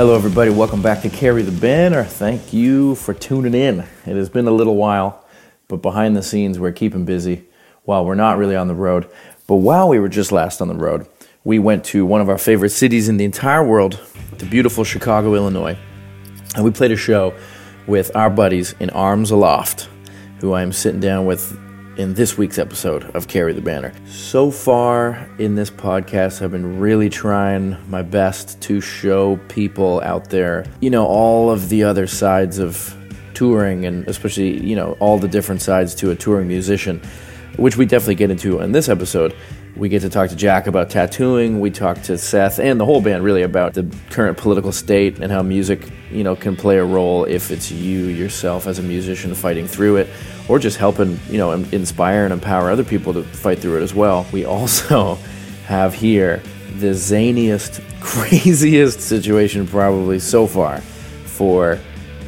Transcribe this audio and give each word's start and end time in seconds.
Hello, 0.00 0.16
everybody. 0.16 0.50
Welcome 0.50 0.80
back 0.80 1.02
to 1.02 1.10
Carry 1.10 1.42
the 1.42 1.52
Banner. 1.52 2.04
Thank 2.04 2.54
you 2.54 2.94
for 2.94 3.12
tuning 3.12 3.52
in. 3.52 3.80
It 3.80 4.16
has 4.16 4.30
been 4.30 4.48
a 4.48 4.50
little 4.50 4.76
while, 4.76 5.26
but 5.68 5.82
behind 5.82 6.16
the 6.16 6.22
scenes, 6.22 6.58
we're 6.58 6.72
keeping 6.72 7.04
busy 7.04 7.44
while 7.84 8.06
we're 8.06 8.14
not 8.14 8.38
really 8.38 8.56
on 8.56 8.66
the 8.66 8.74
road. 8.74 9.10
But 9.46 9.56
while 9.56 9.90
we 9.90 9.98
were 9.98 10.08
just 10.08 10.32
last 10.32 10.62
on 10.62 10.68
the 10.68 10.74
road, 10.74 11.06
we 11.44 11.58
went 11.58 11.84
to 11.84 12.06
one 12.06 12.22
of 12.22 12.30
our 12.30 12.38
favorite 12.38 12.70
cities 12.70 13.10
in 13.10 13.18
the 13.18 13.26
entire 13.26 13.62
world, 13.62 14.00
the 14.38 14.46
beautiful 14.46 14.84
Chicago, 14.84 15.34
Illinois. 15.34 15.76
And 16.56 16.64
we 16.64 16.70
played 16.70 16.92
a 16.92 16.96
show 16.96 17.34
with 17.86 18.16
our 18.16 18.30
buddies 18.30 18.74
in 18.80 18.88
Arms 18.88 19.30
Aloft, 19.30 19.90
who 20.38 20.54
I 20.54 20.62
am 20.62 20.72
sitting 20.72 21.00
down 21.00 21.26
with 21.26 21.54
in 22.00 22.14
this 22.14 22.38
week's 22.38 22.58
episode 22.58 23.04
of 23.14 23.28
Carry 23.28 23.52
the 23.52 23.60
Banner. 23.60 23.92
So 24.06 24.50
far 24.50 25.28
in 25.38 25.54
this 25.54 25.70
podcast, 25.70 26.40
I've 26.40 26.50
been 26.50 26.80
really 26.80 27.10
trying 27.10 27.76
my 27.90 28.00
best 28.00 28.58
to 28.62 28.80
show 28.80 29.36
people 29.48 30.00
out 30.00 30.30
there, 30.30 30.64
you 30.80 30.88
know, 30.88 31.04
all 31.04 31.50
of 31.50 31.68
the 31.68 31.84
other 31.84 32.06
sides 32.06 32.58
of 32.58 32.96
touring 33.34 33.84
and 33.84 34.08
especially, 34.08 34.66
you 34.66 34.74
know, 34.74 34.96
all 34.98 35.18
the 35.18 35.28
different 35.28 35.60
sides 35.60 35.94
to 35.96 36.10
a 36.10 36.16
touring 36.16 36.48
musician, 36.48 37.02
which 37.56 37.76
we 37.76 37.84
definitely 37.84 38.14
get 38.14 38.30
into 38.30 38.60
in 38.60 38.72
this 38.72 38.88
episode. 38.88 39.36
We 39.76 39.90
get 39.90 40.00
to 40.00 40.08
talk 40.08 40.30
to 40.30 40.36
Jack 40.36 40.66
about 40.66 40.88
tattooing. 40.88 41.60
We 41.60 41.70
talk 41.70 42.00
to 42.04 42.16
Seth 42.16 42.58
and 42.58 42.80
the 42.80 42.86
whole 42.86 43.02
band 43.02 43.24
really 43.24 43.42
about 43.42 43.74
the 43.74 43.94
current 44.08 44.38
political 44.38 44.72
state 44.72 45.18
and 45.18 45.30
how 45.30 45.42
music, 45.42 45.90
you 46.10 46.24
know, 46.24 46.34
can 46.34 46.56
play 46.56 46.78
a 46.78 46.84
role 46.84 47.24
if 47.24 47.50
it's 47.50 47.70
you 47.70 48.06
yourself 48.06 48.66
as 48.66 48.78
a 48.78 48.82
musician 48.82 49.34
fighting 49.34 49.66
through 49.66 49.96
it 49.96 50.08
or 50.50 50.58
just 50.58 50.78
helping, 50.78 51.16
you 51.28 51.38
know, 51.38 51.52
inspire 51.52 52.24
and 52.24 52.32
empower 52.32 52.72
other 52.72 52.82
people 52.82 53.12
to 53.12 53.22
fight 53.22 53.60
through 53.60 53.78
it 53.78 53.82
as 53.82 53.94
well. 53.94 54.26
We 54.32 54.44
also 54.44 55.14
have 55.66 55.94
here 55.94 56.42
the 56.78 56.88
zaniest, 56.88 57.80
craziest 58.00 59.00
situation 59.00 59.68
probably 59.68 60.18
so 60.18 60.48
far 60.48 60.80
for 61.24 61.78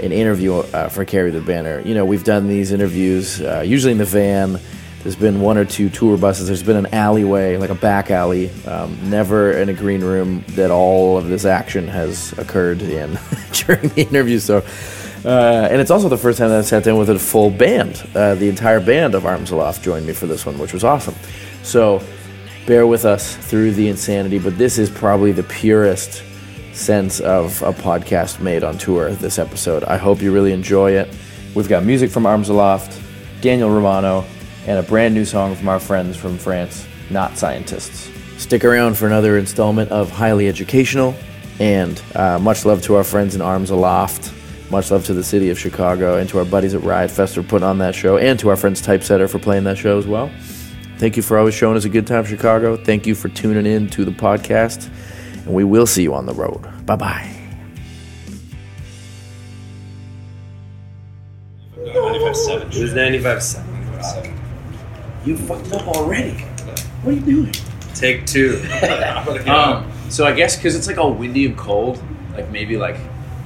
an 0.01 0.13
interview 0.13 0.55
uh, 0.55 0.89
for 0.89 1.05
Carry 1.05 1.33
the 1.33 1.41
Banner. 1.41 1.81
You 1.81 1.97
know, 1.97 2.05
we've 2.05 2.23
done 2.23 2.47
these 2.47 2.71
interviews 2.71 3.41
uh, 3.41 3.65
usually 3.67 3.91
in 3.91 3.99
the 3.99 4.05
van. 4.05 4.61
There's 5.03 5.17
been 5.17 5.41
one 5.41 5.59
or 5.59 5.65
two 5.65 5.91
tour 5.91 6.17
buses. 6.17 6.47
There's 6.47 6.63
been 6.63 6.77
an 6.77 6.95
alleyway, 6.95 7.57
like 7.57 7.71
a 7.71 7.75
back 7.75 8.13
alley, 8.13 8.53
um, 8.67 9.11
never 9.11 9.51
in 9.51 9.69
a 9.69 9.73
green 9.73 10.01
room 10.01 10.45
that 10.51 10.71
all 10.71 11.19
of 11.19 11.27
this 11.27 11.45
action 11.45 11.89
has 11.89 12.33
occurred 12.39 12.83
in 12.83 13.19
during 13.53 13.89
the 13.89 14.03
interview. 14.03 14.39
So, 14.39 14.65
uh, 15.25 15.69
and 15.71 15.81
it's 15.81 15.91
also 15.91 16.09
the 16.09 16.17
first 16.17 16.39
time 16.39 16.49
that 16.51 16.59
I 16.59 16.63
sat 16.63 16.85
down 16.85 16.99
with 16.99 17.11
a 17.11 17.19
full 17.19 17.51
band. 17.51 18.07
Uh, 18.15 18.35
the 18.35 18.49
entire 18.49 18.81
band 18.81 19.15
of 19.15 19.27
Arms 19.27 19.51
Aloft 19.51 19.83
joined 19.83 20.07
me 20.07 20.13
for 20.13 20.27
this 20.27 20.45
one, 20.45 20.59
which 20.59 20.73
was 20.73 20.85
awesome. 20.85 21.15
So, 21.63 22.03
bear 22.67 22.87
with 22.87 23.05
us 23.05 23.37
through 23.37 23.73
the 23.73 23.89
insanity, 23.89 24.39
but 24.39 24.59
this 24.59 24.79
is 24.79 24.91
probably 24.91 25.33
the 25.33 25.43
purest 25.45 26.23
sense 26.73 27.21
of 27.21 27.63
a 27.63 27.73
podcast 27.73 28.41
made 28.41 28.65
on 28.65 28.79
tour 28.79 29.11
this 29.13 29.39
episode. 29.39 29.85
I 29.85 29.97
hope 29.97 30.23
you 30.23 30.33
really 30.33 30.53
enjoy 30.53 30.93
it. 30.93 31.15
We've 31.55 31.69
got 31.69 31.85
music 31.85 32.11
from 32.11 32.27
Arms 32.27 32.49
Aloft, 32.49 33.01
Daniel 33.41 33.71
Romano, 33.71 34.25
and 34.67 34.79
a 34.79 34.83
brand 34.83 35.15
new 35.15 35.25
song 35.25 35.55
from 35.55 35.69
our 35.69 35.81
friends 35.81 36.17
from 36.17 36.39
France, 36.39 36.87
Not 37.11 37.37
Scientists. 37.37 38.11
Stick 38.39 38.65
around 38.65 38.97
for 38.97 39.07
another 39.07 39.39
installment 39.39 39.91
of 39.91 40.11
Highly 40.11 40.49
Educational, 40.49 41.15
and 41.61 42.03
uh, 42.15 42.39
much 42.39 42.65
love 42.65 42.83
to 42.83 42.95
our 42.95 43.05
friends 43.05 43.35
in 43.35 43.41
Arms 43.41 43.71
Aloft. 43.71 44.33
Much 44.73 44.91
love 44.91 45.05
to 45.05 45.13
the 45.13 45.23
city 45.23 45.51
of 45.51 45.59
Chicago 45.59 46.17
and 46.17 46.27
to 46.31 46.39
our 46.39 46.47
buddies 46.47 46.73
at 46.75 46.81
Riot 46.83 47.11
Fest 47.11 47.35
for 47.35 47.43
putting 47.43 47.69
on 47.69 47.77
that 47.77 47.95
show, 47.95 48.17
and 48.17 48.41
to 48.41 48.49
our 48.49 48.57
friends 48.57 48.81
Typesetter 48.81 49.29
for 49.29 49.39
playing 49.39 49.65
that 49.65 49.77
show 49.77 49.99
as 49.99 50.07
well. 50.07 50.31
Thank 50.97 51.15
you 51.15 51.23
for 51.23 51.37
always 51.37 51.53
showing 51.53 51.77
us 51.77 51.85
a 51.85 51.91
good 51.91 52.07
time, 52.07 52.25
Chicago. 52.25 52.79
Thank 52.79 53.07
you 53.07 53.15
for 53.15 53.29
tuning 53.29 53.67
in 53.67 53.91
to 53.91 54.07
the 54.07 54.13
podcast, 54.13 54.89
and 55.45 55.49
we 55.49 55.63
will 55.63 55.85
see 55.85 56.03
you 56.03 56.15
on 56.15 56.25
the 56.25 56.33
road. 56.33 56.63
Bye 56.87 56.97
bye. 56.97 57.37
It 61.77 62.81
was 62.81 62.95
95 62.95 63.43
7. 63.43 64.41
You 65.27 65.37
fucked 65.37 65.71
up 65.73 65.87
already. 65.87 66.33
What 67.03 67.13
are 67.13 67.19
you 67.19 67.21
doing? 67.21 67.55
Take 67.95 68.25
two. 68.25 68.65
Um, 69.47 69.93
so 70.09 70.25
I 70.25 70.33
guess 70.33 70.57
because 70.57 70.75
it's 70.75 70.87
like 70.87 70.97
all 70.97 71.13
windy 71.13 71.45
and 71.45 71.59
cold, 71.59 72.03
like 72.35 72.51
maybe 72.51 72.79
like 72.79 72.97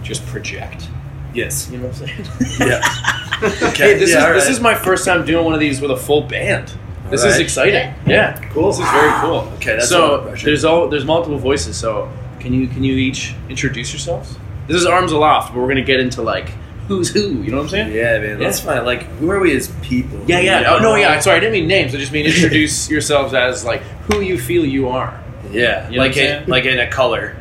just 0.04 0.25
project. 0.26 0.88
Yes. 1.36 1.70
You 1.70 1.78
know 1.78 1.88
what 1.88 2.00
I'm 2.00 2.06
saying? 2.08 2.69
Yeah. 2.70 2.80
hey, 3.74 3.94
this 3.98 4.10
yeah, 4.10 4.19
is 4.19 4.24
all 4.24 4.32
this 4.32 4.48
is 4.48 4.60
my 4.60 4.74
first 4.74 5.04
time 5.04 5.24
doing 5.24 5.44
one 5.44 5.54
of 5.54 5.60
these 5.60 5.80
with 5.80 5.91
a 5.91 5.97
full 5.97 6.22
band. 6.22 6.72
This 7.10 7.22
is 7.22 7.38
exciting. 7.38 7.94
Yeah, 8.06 8.36
Cool. 8.50 8.70
This 8.72 8.80
is 8.80 8.91
very 8.91 9.12
cool. 9.20 9.52
Okay, 9.56 9.76
that's 9.76 9.88
so 9.88 10.00
lot 10.00 10.20
of 10.20 10.26
pressure. 10.28 10.47
there's 10.47 10.64
all 10.64 10.88
there's 10.88 11.04
multiple 11.04 11.38
voices. 11.38 11.76
So 11.76 12.10
can 12.41 12.52
you 12.52 12.66
can 12.66 12.82
you 12.82 12.94
each 12.97 13.34
introduce 13.48 13.92
yourselves? 13.92 14.36
This 14.66 14.76
is 14.76 14.86
arms 14.86 15.12
aloft, 15.12 15.52
but 15.52 15.60
we're 15.60 15.69
gonna 15.69 15.82
get 15.82 16.00
into 16.00 16.22
like 16.22 16.48
who's 16.88 17.08
who. 17.10 17.42
You 17.42 17.50
know 17.50 17.58
what 17.58 17.64
I'm 17.64 17.68
saying? 17.68 17.92
Yeah, 17.92 18.18
man. 18.18 18.38
That's 18.38 18.64
Yeah. 18.64 18.74
fine. 18.76 18.84
Like, 18.84 19.03
who 19.18 19.30
are 19.30 19.41
we 19.41 19.54
as 19.56 19.68
people? 19.82 20.20
Yeah, 20.26 20.41
yeah. 20.41 20.60
You 20.60 20.66
Oh, 20.66 20.78
no, 20.78 20.94
yeah. 20.94 21.18
Sorry, 21.20 21.36
I 21.36 21.41
didn't 21.41 21.53
mean 21.53 21.68
names. 21.68 21.94
I 21.94 21.98
just 21.98 22.12
mean 22.12 22.26
introduce 22.26 22.88
yourselves 22.97 23.34
as 23.34 23.64
like 23.64 23.82
who 24.10 24.20
you 24.20 24.38
feel 24.38 24.64
you 24.64 24.88
are. 24.88 25.22
Yeah. 25.50 25.88
You 25.91 25.97
know 25.97 26.03
like, 26.03 26.16
what 26.16 26.24
I'm 26.24 26.42
a, 26.44 26.50
like 26.50 26.64
in 26.64 26.78
a 26.78 26.91
color. 26.91 27.36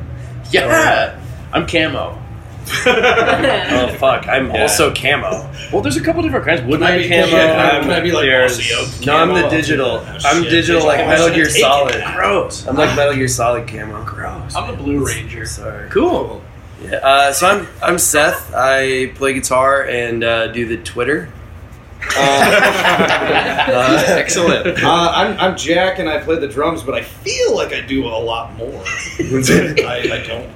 Yeah, 0.51 0.67
uh, 0.67 1.19
I'm 1.53 1.65
camo. 1.67 2.21
Oh, 2.87 3.95
fuck. 3.99 4.27
I'm 4.27 4.49
Yeah. 4.51 4.61
also 4.63 4.93
camo. 4.93 5.49
Well, 5.71 5.81
there's 5.81 5.97
a 5.97 6.01
couple 6.01 6.21
different 6.23 6.45
kinds. 6.45 6.61
Woodland 6.61 6.85
I 6.85 6.97
be- 6.99 7.09
camo. 7.09 7.27
yeah, 7.27 7.71
I'm, 7.73 7.81
can 7.83 7.91
I 7.91 7.99
be 8.01 8.11
like 8.11 8.25
there's- 8.25 8.59
Aussie 8.59 9.05
No, 9.05 9.17
I'm 9.17 9.33
the 9.33 9.47
digital. 9.49 9.87
Oh, 10.03 10.17
I'm 10.25 10.41
shit. 10.43 10.51
digital 10.51 10.85
like 10.85 10.99
Oh, 11.01 11.07
Metal. 11.07 11.29
Gear 11.29 11.45
Take 11.45 11.55
it. 11.57 11.61
Solid. 11.61 12.03
Gross. 12.15 12.67
I'm 12.67 12.75
like 12.75 12.95
Metal 12.95 13.13
Gear 13.15 13.27
Solid 13.27 13.67
camo. 13.67 14.03
Gross. 14.03 14.55
I'm 14.55 14.71
the 14.75 14.77
Blue 14.81 15.05
Ranger. 15.05 15.45
Sorry. 15.45 15.89
Cool. 15.89 16.41
Yeah, 16.83 16.95
uh, 16.97 17.31
so 17.33 17.47
I'm 17.47 17.67
I'm 17.81 17.97
Seth. 17.97 18.53
I 18.53 19.07
play 19.15 19.33
guitar 19.33 19.83
and 19.85 20.23
uh, 20.23 20.47
do 20.47 20.65
the 20.67 20.77
Twitter. 20.77 21.29
Uh, 22.17 24.03
Excellent. 24.09 24.67
uh, 24.83 25.11
I'm, 25.15 25.39
I'm 25.39 25.57
Jack 25.57 25.97
and 25.99 26.07
I 26.07 26.19
play 26.19 26.37
the 26.37 26.47
drums, 26.47 26.83
but 26.83 26.93
I 26.93 27.01
feel 27.01 27.55
like 27.55 27.73
I 27.73 27.81
do 27.81 28.05
a 28.05 28.09
lot 28.09 28.53
more. 28.57 28.83
I, 28.85 30.09
I 30.13 30.23
don't. 30.27 30.49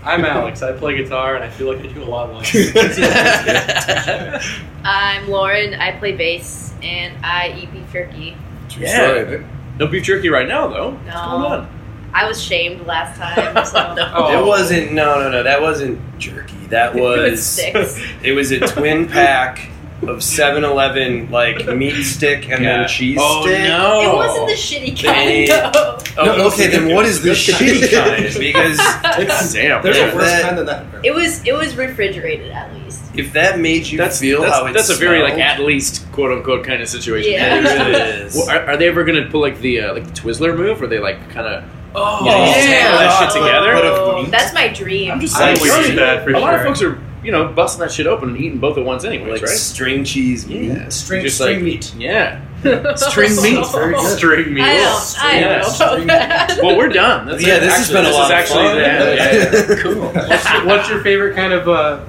I'm 0.04 0.24
Alex. 0.24 0.62
I 0.62 0.72
play 0.72 0.96
guitar 0.96 1.34
and 1.34 1.44
I 1.44 1.50
feel 1.50 1.72
like 1.72 1.84
I 1.84 1.88
do 1.88 2.02
a 2.02 2.04
lot 2.04 2.32
less. 2.32 2.54
I'm 4.84 5.28
Lauren. 5.28 5.74
I 5.74 5.92
play 5.98 6.12
bass 6.12 6.72
and 6.82 7.24
I 7.24 7.58
eat 7.60 7.72
beef 7.72 7.92
jerky. 7.92 8.36
Yeah. 8.78 9.42
No 9.78 9.86
beef 9.86 10.04
jerky 10.04 10.28
right 10.28 10.48
now, 10.48 10.68
though. 10.68 10.90
What's 10.92 11.04
going 11.04 11.16
on? 11.16 11.74
I 12.14 12.26
was 12.26 12.42
shamed 12.42 12.86
last 12.86 13.18
time, 13.18 13.64
so 13.66 13.94
Oh. 14.14 14.42
It 14.42 14.46
wasn't. 14.46 14.92
No, 14.92 15.20
no, 15.20 15.30
no. 15.30 15.42
That 15.42 15.60
wasn't 15.60 16.00
jerky. 16.18 16.56
That 16.68 16.96
it 16.96 17.02
was 17.02 17.30
was. 17.32 17.46
six. 17.46 18.00
It 18.22 18.32
was 18.32 18.50
a 18.50 18.60
twin 18.60 19.06
pack 19.08 19.68
of 20.02 20.18
7-Eleven 20.18 21.30
like 21.30 21.66
meat 21.66 22.04
stick 22.04 22.48
and 22.48 22.62
Yeah. 22.62 22.78
then 22.80 22.88
cheese 22.88 23.18
Oh, 23.20 23.42
stick. 23.42 23.58
no. 23.62 24.00
It 24.00 24.14
wasn't 24.16 24.46
the 24.46 24.52
shitty 24.54 25.00
They- 25.02 25.46
kind. 25.48 25.48
though. 25.74 25.98
Oh, 26.16 26.24
No, 26.24 26.36
no, 26.36 26.46
okay. 26.48 26.68
Then 26.68 26.94
what 26.94 27.04
is 27.04 27.20
the 27.22 27.30
shitty 27.32 27.92
kind? 27.92 28.22
Because 28.38 28.78
It's- 29.18 29.52
Damn. 29.54 29.82
There's 29.82 29.96
Yeah, 29.96 30.12
a 30.12 30.14
worse 30.14 30.24
that- 30.30 30.42
kind 30.42 30.58
than 30.58 30.66
that. 30.66 30.84
It 31.04 31.12
was 31.14 31.44
it 31.46 31.52
was 31.54 31.76
refrigerated 31.76 32.50
at 32.52 32.72
least. 32.74 33.00
if 33.14 33.32
that 33.32 33.58
made 33.58 33.86
you 33.86 33.98
That's 33.98 34.20
feel 34.20 34.42
that's, 34.42 34.54
how 34.54 34.66
it 34.66 34.72
that's 34.72 34.88
a 34.90 34.94
very 34.94 35.20
like 35.22 35.34
smelled, 35.34 35.58
at 35.60 35.64
least 35.64 36.10
quote 36.12 36.30
unquote 36.32 36.64
kind 36.64 36.80
of 36.80 36.88
situation. 36.88 37.32
Yeah. 37.32 37.56
it 37.56 37.62
really 37.64 38.00
is. 38.24 38.34
Well, 38.36 38.50
are, 38.50 38.66
are 38.70 38.76
they 38.76 38.86
ever 38.88 39.02
gonna 39.04 39.28
pull 39.30 39.40
like 39.40 39.60
the 39.60 39.80
uh, 39.80 39.94
like 39.94 40.04
the 40.06 40.12
Twizzler 40.12 40.56
move, 40.56 40.78
where 40.80 40.88
they 40.88 40.98
like 41.00 41.28
kind 41.30 41.46
of 41.46 41.64
oh, 41.94 42.24
Yeah, 42.24 42.46
you 42.46 42.54
just 42.54 42.92
all 42.92 42.98
that 42.98 43.32
shit 43.32 43.42
together? 43.42 43.72
Oh, 43.74 44.26
that's 44.26 44.54
my 44.54 44.68
dream. 44.68 45.10
I'm 45.10 45.20
just 45.20 45.36
I 45.36 45.54
saying. 45.54 45.70
would 45.72 45.82
we- 45.84 45.90
do 45.90 45.96
that 45.96 46.22
for 46.24 46.30
a 46.30 46.38
lot 46.38 46.54
of 46.54 46.60
sure. 46.60 46.66
folks 46.68 46.82
are 46.82 46.98
you 47.24 47.32
know 47.32 47.48
busting 47.48 47.80
that 47.80 47.90
shit 47.92 48.06
open 48.06 48.30
and 48.30 48.38
eating 48.38 48.58
both 48.58 48.78
at 48.78 48.84
once, 48.84 49.04
anyways, 49.04 49.32
like 49.32 49.42
right? 49.42 49.50
string 49.50 50.04
cheese 50.04 50.46
meat. 50.46 50.64
Yeah. 50.68 50.88
String, 50.88 51.22
Just 51.22 51.36
string 51.36 51.56
like- 51.56 51.64
meat. 51.64 51.94
Yeah. 51.96 52.44
String 52.96 53.36
meat. 53.40 53.64
Very 53.72 53.94
good. 53.94 54.18
String 54.18 54.52
meat. 54.54 54.62
I 54.62 54.74
don't. 54.74 55.16
I 55.22 55.40
don't 55.40 55.72
know 55.72 56.04
about 56.04 56.06
that. 56.08 56.58
Well, 56.60 56.76
we're 56.76 56.88
done. 56.88 57.26
That's 57.28 57.40
Yeah, 57.46 57.58
it. 57.58 57.60
this 57.60 57.76
has 57.76 57.88
been 57.88 58.04
a 58.04 58.08
this 58.08 58.14
lot 58.16 58.24
is 58.24 58.30
of 58.30 58.36
actually 58.36 58.64
fun. 58.64 58.76
the 58.76 58.88
end. 58.90 59.16
Yeah, 59.16 59.76
yeah. 59.76 59.82
Cool. 59.82 60.28
What's, 60.28 60.52
your, 60.52 60.66
what's 60.66 60.88
your 60.88 61.00
favorite 61.02 61.36
kind 61.36 61.52
of 61.52 61.68
uh, 61.68 62.04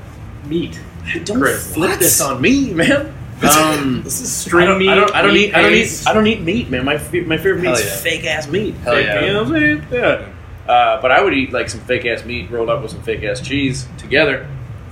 meat? 0.48 0.80
Don't 1.26 1.40
Chris. 1.40 1.72
flip 1.74 2.00
this 2.00 2.20
on 2.20 2.42
me, 2.42 2.74
man. 2.74 3.14
Um, 3.58 4.02
This 4.04 4.22
is 4.22 4.32
String 4.32 4.64
I 4.68 4.72
don't, 4.72 4.80
meat. 4.80 4.90
I 4.90 4.96
don't, 4.96 5.16
I 5.16 5.22
don't 5.22 5.34
meat 5.36 5.50
eat. 5.50 5.56
I 5.56 5.62
don't 5.62 5.74
eat. 5.74 6.04
I 6.08 6.14
don't 6.14 6.28
eat 6.28 6.42
meat, 6.42 6.70
man. 6.72 6.84
My 6.84 6.94
my 6.96 7.00
favorite 7.38 7.62
Hell 7.64 7.74
meat's 7.74 7.86
yeah. 7.86 7.96
fake 7.98 8.26
ass 8.26 8.48
meat. 8.48 8.74
Hell 8.78 8.96
Fake- 8.96 9.06
yeah. 9.06 9.22
You 9.26 9.34
know 9.34 9.44
what 9.44 9.54
I'm 9.56 9.60
saying? 9.62 9.86
Yeah. 9.92 10.28
Uh, 10.68 11.00
but 11.02 11.12
I 11.12 11.22
would 11.22 11.34
eat 11.36 11.52
like 11.54 11.70
some 11.70 11.82
fake 11.82 12.06
ass 12.08 12.26
meat 12.26 12.50
rolled 12.50 12.70
up 12.72 12.82
with 12.82 12.90
some 12.92 13.02
fake 13.04 13.24
ass 13.24 13.40
cheese 13.40 13.88
together. 14.00 14.48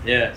Yeah. 0.07 0.33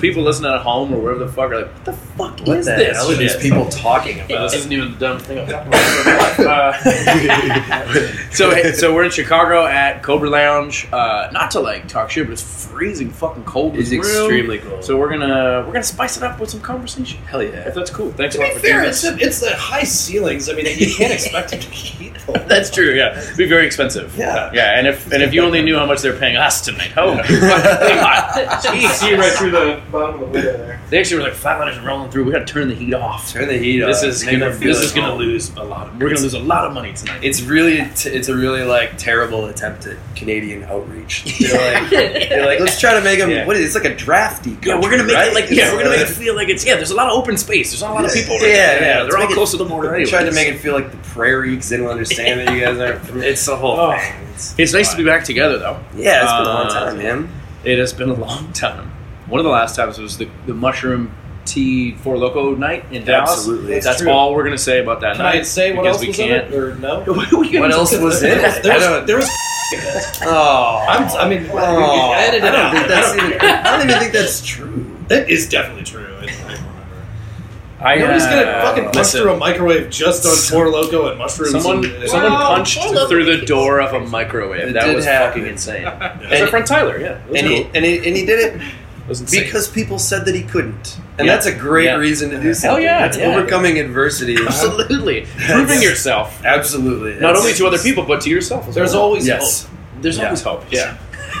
People 0.00 0.22
listening 0.24 0.52
at 0.52 0.60
home 0.62 0.92
or 0.92 0.98
wherever 1.00 1.24
the 1.24 1.32
fuck 1.32 1.50
are 1.52 1.62
like, 1.62 1.72
what 1.72 1.84
the 1.84 1.92
fuck 1.92 2.40
What 2.40 2.58
is 2.58 2.66
the 2.66 2.72
this? 2.72 2.96
hell 2.96 3.10
are 3.10 3.14
these 3.14 3.36
people 3.36 3.66
talking 3.68 4.20
about? 4.20 4.50
this 4.50 4.54
isn't 4.54 4.72
even 4.72 4.92
the 4.92 4.98
dumb 4.98 5.18
thing 5.18 5.38
I'm 5.38 5.46
talking 5.48 5.68
about. 5.68 6.40
Uh, 6.40 6.72
so, 8.32 8.72
so 8.72 8.94
we're 8.94 9.04
in 9.04 9.10
Chicago 9.10 9.66
at 9.66 10.02
Cobra 10.02 10.28
Lounge. 10.28 10.88
Uh, 10.92 11.28
not 11.32 11.50
to 11.52 11.60
like 11.60 11.86
talk 11.88 12.10
shit, 12.10 12.26
but 12.26 12.32
it's 12.32 12.66
freezing 12.66 13.10
fucking 13.10 13.44
cold. 13.44 13.76
It's 13.76 13.90
this 13.90 13.98
room. 13.98 14.24
extremely 14.26 14.58
cold. 14.58 14.84
So 14.84 14.96
we're 14.98 15.10
gonna 15.10 15.62
we're 15.66 15.72
gonna 15.72 15.82
spice 15.82 16.16
it 16.16 16.22
up 16.22 16.40
with 16.40 16.50
some 16.50 16.60
conversation. 16.60 17.22
Hell 17.24 17.42
yeah. 17.42 17.68
If 17.68 17.74
that's 17.74 17.90
cool. 17.90 18.10
Thanks 18.12 18.34
To 18.36 18.40
a 18.40 18.44
be 18.44 18.48
lot 18.48 18.54
for 18.54 18.60
fair, 18.66 18.76
doing 18.78 18.88
it's, 18.88 19.02
this. 19.02 19.14
the, 19.14 19.24
it's 19.26 19.40
the 19.40 19.56
high 19.56 19.84
ceilings. 19.84 20.48
I 20.48 20.54
mean, 20.54 20.66
you 20.66 20.92
can't 20.94 21.12
expect 21.12 21.52
it 21.52 21.60
to 21.62 21.68
heat. 21.70 22.14
the 22.26 22.32
That's 22.48 22.70
true. 22.70 22.92
Yeah, 22.94 23.18
It'd 23.18 23.36
be 23.36 23.46
very 23.48 23.66
expensive. 23.66 24.16
Yeah. 24.16 24.50
yeah. 24.52 24.78
And 24.78 24.86
if 24.86 25.12
and 25.12 25.22
if 25.22 25.32
you 25.32 25.42
only 25.42 25.62
knew 25.62 25.76
how 25.76 25.86
much 25.86 26.00
they're 26.02 26.18
paying 26.18 26.36
us 26.36 26.60
tonight, 26.64 26.92
oh, 26.96 27.14
my 27.14 27.22
God. 28.80 28.94
See 28.94 29.14
right 29.14 29.32
through 29.32 29.50
the 29.50 29.82
bottom 29.90 30.14
of 30.14 30.20
the 30.20 30.26
window 30.32 30.56
there. 30.56 30.80
They 30.90 30.98
actually 30.98 31.18
were 31.22 31.28
like 31.30 31.34
flatliners 31.38 31.82
are 31.82 31.86
rolling 31.86 32.10
through. 32.10 32.24
We 32.24 32.32
got 32.32 32.46
to 32.46 32.52
turn 32.52 32.68
the 32.68 32.74
heat 32.74 32.94
off. 32.94 33.30
Turn 33.32 33.48
the 33.48 33.58
heat 33.58 33.80
This 33.80 34.02
on. 34.02 34.08
is 34.08 34.24
Make 34.24 34.38
gonna 34.38 34.50
them 34.50 34.60
feel 34.60 34.68
this 34.74 34.78
at 34.78 34.84
is 34.84 34.92
gonna 34.92 35.08
home. 35.08 35.18
lose 35.18 35.50
a 35.56 35.62
lot. 35.62 35.88
Of, 35.88 35.94
we're 36.00 36.08
gonna 36.08 36.20
lose 36.20 36.34
a 36.34 36.38
lot 36.38 36.66
of 36.66 36.72
money 36.72 36.92
tonight. 36.92 37.20
It's 37.22 37.42
really, 37.42 37.76
t- 37.94 38.10
it's 38.10 38.28
a 38.28 38.36
really 38.36 38.62
like 38.62 38.96
terrible 38.98 39.46
attempt 39.46 39.86
at 39.86 39.96
Canadian 40.16 40.64
outreach. 40.64 41.24
They're 41.40 41.80
like, 41.80 41.90
they're 41.90 42.46
like, 42.46 42.60
let's 42.60 42.78
try 42.80 42.94
to 42.94 43.00
make 43.00 43.18
them. 43.18 43.30
Yeah. 43.30 43.46
What 43.46 43.56
is 43.56 43.62
it? 43.62 43.66
It's 43.66 43.74
like 43.74 43.92
a 43.92 43.96
drafty. 43.96 44.56
Yeah, 44.62 44.76
we're 44.80 44.90
gonna 44.90 45.04
make 45.04 45.14
right? 45.16 45.28
it 45.28 45.34
like 45.34 45.50
yeah, 45.50 45.72
we're 45.72 45.82
gonna 45.82 45.96
make 45.96 46.06
it 46.06 46.08
feel 46.08 46.34
like 46.34 46.48
it's 46.48 46.64
yeah. 46.64 46.76
There's 46.76 46.90
a 46.90 46.94
lot 46.96 47.08
of 47.08 47.14
open 47.18 47.36
space. 47.36 47.70
There's 47.70 47.82
not 47.82 47.90
a 47.92 47.94
lot 47.94 48.04
of 48.04 48.12
people. 48.12 48.36
Right 48.36 48.48
Yeah, 48.48 48.54
there. 48.54 48.80
yeah, 48.82 49.02
They're 49.04 49.16
all 49.16 49.22
make 49.24 49.30
it- 49.30 49.34
close 49.34 49.50
to 49.52 49.56
the 49.56 49.64
border. 49.64 49.88
We 49.88 49.94
Anyways. 49.96 50.10
tried 50.10 50.24
to 50.24 50.32
make 50.32 50.48
it 50.48 50.58
feel 50.58 50.74
like 50.74 50.90
the 50.90 50.96
prairie 50.98 51.50
because 51.50 51.68
they 51.70 51.76
don't 51.78 51.88
understand 51.88 52.40
that 52.46 52.54
you 52.54 52.60
guys 52.60 52.78
aren't. 52.78 53.02
It's 53.24 53.46
the 53.46 53.56
whole 53.56 53.78
Oh. 53.80 53.96
thing. 53.96 54.14
It's, 54.34 54.54
It's 54.58 54.72
nice 54.72 54.90
to 54.90 54.96
be 54.96 55.04
back 55.04 55.24
together 55.24 55.58
though. 55.58 55.78
yeah, 55.96 56.22
it's 56.22 56.32
been 56.32 56.42
a 56.42 56.48
long 56.54 56.66
Uh, 56.66 56.70
time, 56.86 56.98
man. 56.98 57.28
It 57.64 57.78
has 57.78 57.92
been 57.92 58.10
a 58.10 58.14
long 58.14 58.52
time. 58.52 58.90
One 59.28 59.38
of 59.38 59.44
the 59.44 59.50
last 59.50 59.76
times 59.76 59.98
was 59.98 60.18
the, 60.18 60.28
the 60.46 60.54
mushroom 60.54 61.14
tea 61.44 61.92
four 61.96 62.16
loco 62.18 62.54
night 62.54 62.84
in 62.92 63.04
Dallas. 63.04 63.30
Absolutely. 63.30 63.74
That's, 63.74 63.86
That's 63.86 64.02
all 64.02 64.34
we're 64.34 64.44
gonna 64.44 64.58
say 64.58 64.80
about 64.80 65.00
that 65.00 65.16
Can 65.16 65.24
night. 65.24 65.40
I 65.40 65.42
say 65.42 65.72
what 65.72 65.86
else 65.86 66.00
we 66.00 66.08
was 66.08 66.16
can't. 66.16 66.52
it, 66.52 66.54
or 66.54 66.74
no? 66.76 67.00
What 67.06 67.70
else 67.72 67.96
was 67.96 68.22
in 68.22 68.38
it? 68.38 68.62
There 68.62 68.78
was, 69.00 69.06
there 69.06 69.16
was 69.16 69.28
Oh, 70.22 70.84
I'm, 70.88 71.08
I 71.16 71.28
mean, 71.28 71.48
Oh, 71.52 72.12
edit 72.12 72.42
I 72.42 72.50
don't 72.50 72.60
out. 72.60 72.72
think 72.74 72.88
that's 72.88 73.14
even. 73.16 73.40
I 73.40 73.76
don't 73.76 73.88
even 73.88 73.98
think 74.00 74.12
that's 74.12 74.44
true. 74.44 74.86
That 75.08 75.30
is 75.30 75.48
definitely 75.48 75.84
true. 75.84 76.11
I, 77.84 77.90
I 77.90 77.92
remember. 77.94 78.12
Nobody's 78.18 78.26
gonna 78.26 78.42
uh, 78.58 78.62
fucking 78.66 78.84
punch 78.84 78.96
listen, 78.96 79.22
through 79.22 79.32
a 79.32 79.36
microwave 79.36 79.90
just 79.90 80.24
on 80.26 80.36
Four 80.36 80.68
Loco 80.70 81.08
and 81.08 81.18
mushrooms. 81.18 81.50
Someone, 81.52 81.84
and, 81.84 82.08
someone 82.08 82.32
Wow. 82.32 82.54
punched 82.56 82.78
Four 82.82 83.08
through 83.08 83.24
the 83.24 83.44
door 83.44 83.80
of 83.80 83.92
a 83.94 84.06
microwave. 84.06 84.68
It 84.68 84.72
that 84.74 84.94
was 84.94 85.04
happen. 85.04 85.28
fucking 85.40 85.46
insane. 85.46 85.84
That's 85.84 86.22
And 86.24 86.42
our 86.42 86.46
friend 86.48 86.66
Tyler. 86.66 86.98
Yeah, 87.00 87.18
it 87.24 87.28
was 87.30 87.38
And 87.40 87.46
he, 87.50 87.62
and 87.74 87.84
he 87.84 87.96
and 87.98 88.16
he 88.16 88.24
did 88.26 88.38
it 88.54 88.62
It 89.08 89.30
because 89.32 89.68
people 89.68 89.98
said 89.98 90.24
that 90.26 90.34
he 90.34 90.42
couldn't, 90.44 90.96
and 91.18 91.26
Yeah. 91.26 91.34
that's 91.34 91.46
a 91.46 91.52
great 91.52 91.86
Yeah. 91.86 91.96
reason 91.96 92.30
to 92.30 92.40
do 92.40 92.54
something. 92.54 92.84
yeah, 92.84 93.00
that's 93.00 93.18
yeah. 93.18 93.26
overcoming 93.34 93.78
adversity. 93.80 94.36
absolutely 94.46 95.26
proving 95.48 95.82
yourself, 95.82 96.40
Absolutely. 96.44 97.14
not 97.14 97.20
That's- 97.20 97.40
only 97.40 97.52
to 97.54 97.66
other 97.66 97.78
people 97.78 98.04
but 98.04 98.20
to 98.22 98.30
yourself. 98.30 98.68
As 98.68 98.76
There's 98.76 98.92
well. 98.94 99.02
always 99.02 99.26
Yes, 99.26 99.66
there's 100.00 100.18
Yeah. 100.18 100.26
always 100.26 100.42
hope. 100.42 100.64
Yeah. 100.70 100.96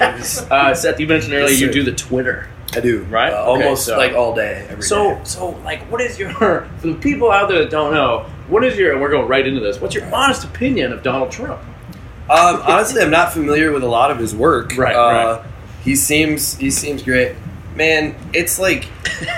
uh, 0.50 0.74
Seth, 0.74 0.98
you 0.98 1.06
mentioned 1.06 1.34
earlier 1.34 1.50
Yes, 1.50 1.60
you 1.60 1.70
do 1.72 1.84
the 1.84 1.92
Twitter. 1.92 2.48
I 2.74 2.80
do. 2.80 3.02
Right? 3.04 3.32
Uh, 3.32 3.42
Okay, 3.52 3.64
almost 3.64 3.86
so- 3.86 3.96
like 3.98 4.12
all 4.14 4.34
day, 4.34 4.62
every 4.68 4.76
day. 4.76 4.82
So, 4.82 5.20
so 5.24 5.50
like, 5.64 5.80
what 5.90 6.00
is 6.00 6.18
your 6.18 6.30
for 6.32 6.68
the 6.82 6.94
people 6.94 7.30
out 7.30 7.48
there 7.48 7.58
that 7.60 7.70
don't 7.70 7.92
know? 7.94 8.26
What 8.48 8.64
is 8.64 8.76
your? 8.78 8.92
And 8.92 9.00
we're 9.00 9.10
going 9.10 9.28
right 9.28 9.46
into 9.46 9.60
this. 9.60 9.80
What's 9.80 9.94
your 9.94 10.12
honest 10.14 10.44
opinion 10.44 10.92
of 10.92 11.02
Donald 11.02 11.30
Trump? 11.30 11.60
Um, 12.30 12.62
honestly, 12.62 13.02
I'm 13.02 13.10
not 13.10 13.32
familiar 13.32 13.72
with 13.72 13.82
a 13.82 13.88
lot 13.88 14.10
of 14.10 14.18
his 14.18 14.34
work. 14.34 14.76
Right, 14.76 14.94
Uh, 14.94 15.38
right. 15.40 15.46
He 15.84 15.96
seems 15.96 16.56
he 16.56 16.70
seems 16.70 17.02
great. 17.02 17.34
Man, 17.76 18.14
it's 18.32 18.58
like 18.58 18.86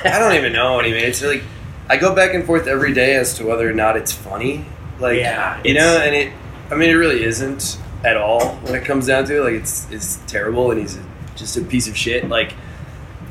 I 0.04 0.18
don't 0.18 0.34
even 0.34 0.52
know 0.52 0.78
anymore. 0.80 0.98
It's 1.00 1.22
like 1.22 1.42
I 1.88 1.96
go 1.96 2.14
back 2.14 2.34
and 2.34 2.44
forth 2.44 2.66
every 2.66 2.92
day 2.92 3.14
as 3.16 3.34
to 3.38 3.46
whether 3.46 3.68
or 3.68 3.72
not 3.72 3.96
it's 3.96 4.12
funny. 4.12 4.64
Like 5.00 5.18
Yeah, 5.18 5.60
you 5.64 5.74
know, 5.74 5.98
and 5.98 6.14
it. 6.14 6.32
I 6.70 6.74
mean, 6.76 6.90
it 6.90 6.94
really 6.94 7.24
isn't 7.24 7.78
at 8.04 8.16
all 8.16 8.54
when 8.56 8.74
it 8.74 8.84
comes 8.84 9.06
down 9.06 9.24
to 9.26 9.36
it. 9.38 9.40
Like 9.40 9.54
it's 9.54 9.90
it's 9.90 10.16
terrible, 10.26 10.70
and 10.70 10.80
he's 10.80 10.98
just 11.36 11.56
a 11.56 11.62
piece 11.62 11.88
of 11.88 11.96
shit. 11.96 12.28
Like 12.28 12.54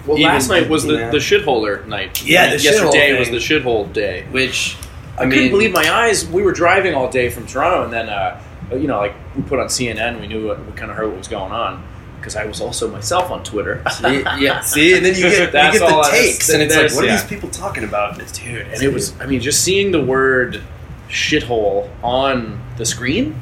Well, 0.05 0.17
Even- 0.17 0.31
last 0.31 0.49
night 0.49 0.69
was 0.69 0.83
the, 0.83 0.95
yeah. 0.95 1.09
the 1.11 1.17
shitholer 1.17 1.85
night. 1.87 2.23
Yeah, 2.25 2.55
the 2.55 2.61
yesterday 2.61 3.11
shithole 3.11 3.19
was 3.19 3.29
the 3.29 3.37
shithole 3.37 3.93
day. 3.93 4.25
which 4.31 4.77
I, 5.17 5.23
I, 5.23 5.25
mean, 5.25 5.31
couldn't 5.31 5.51
believe 5.51 5.73
my 5.73 5.89
eyes. 5.91 6.25
We 6.27 6.43
were 6.43 6.51
driving 6.51 6.93
all 6.93 7.09
day 7.09 7.29
from 7.29 7.47
Toronto, 7.47 7.83
and 7.83 7.93
then 7.93 8.09
uh, 8.09 8.41
you 8.71 8.87
know, 8.87 8.97
like 8.97 9.15
we 9.35 9.43
put 9.43 9.59
on 9.59 9.67
CNN. 9.67 10.19
We 10.19 10.27
knew 10.27 10.47
what, 10.47 10.65
we 10.65 10.71
kind 10.73 10.91
of 10.91 10.97
heard 10.97 11.07
what 11.07 11.17
was 11.17 11.27
going 11.27 11.51
on 11.51 11.85
because 12.23 12.35
I 12.37 12.45
was 12.45 12.61
also 12.61 12.89
myself 12.89 13.31
on 13.31 13.43
Twitter. 13.43 13.83
See, 13.91 14.21
yeah, 14.39 14.61
see, 14.61 14.95
and 14.95 15.05
then 15.05 15.13
you 15.13 15.21
get 15.21 15.31
you 15.31 15.51
get 15.51 15.79
the 15.79 16.09
takes, 16.09 16.49
and 16.49 16.61
it's 16.61 16.75
like, 16.75 16.93
what 16.93 17.05
are 17.05 17.11
these 17.11 17.23
people 17.25 17.49
talking 17.49 17.83
about? 17.83 18.17
dude. 18.33 18.67
And 18.67 18.81
it 18.81 18.93
was, 18.93 19.19
I 19.19 19.25
mean, 19.25 19.41
just 19.41 19.63
seeing 19.63 19.91
the 19.91 20.01
word 20.03 20.63
shithole 21.09 21.89
on 22.01 22.61
the 22.77 22.85
screen, 22.85 23.35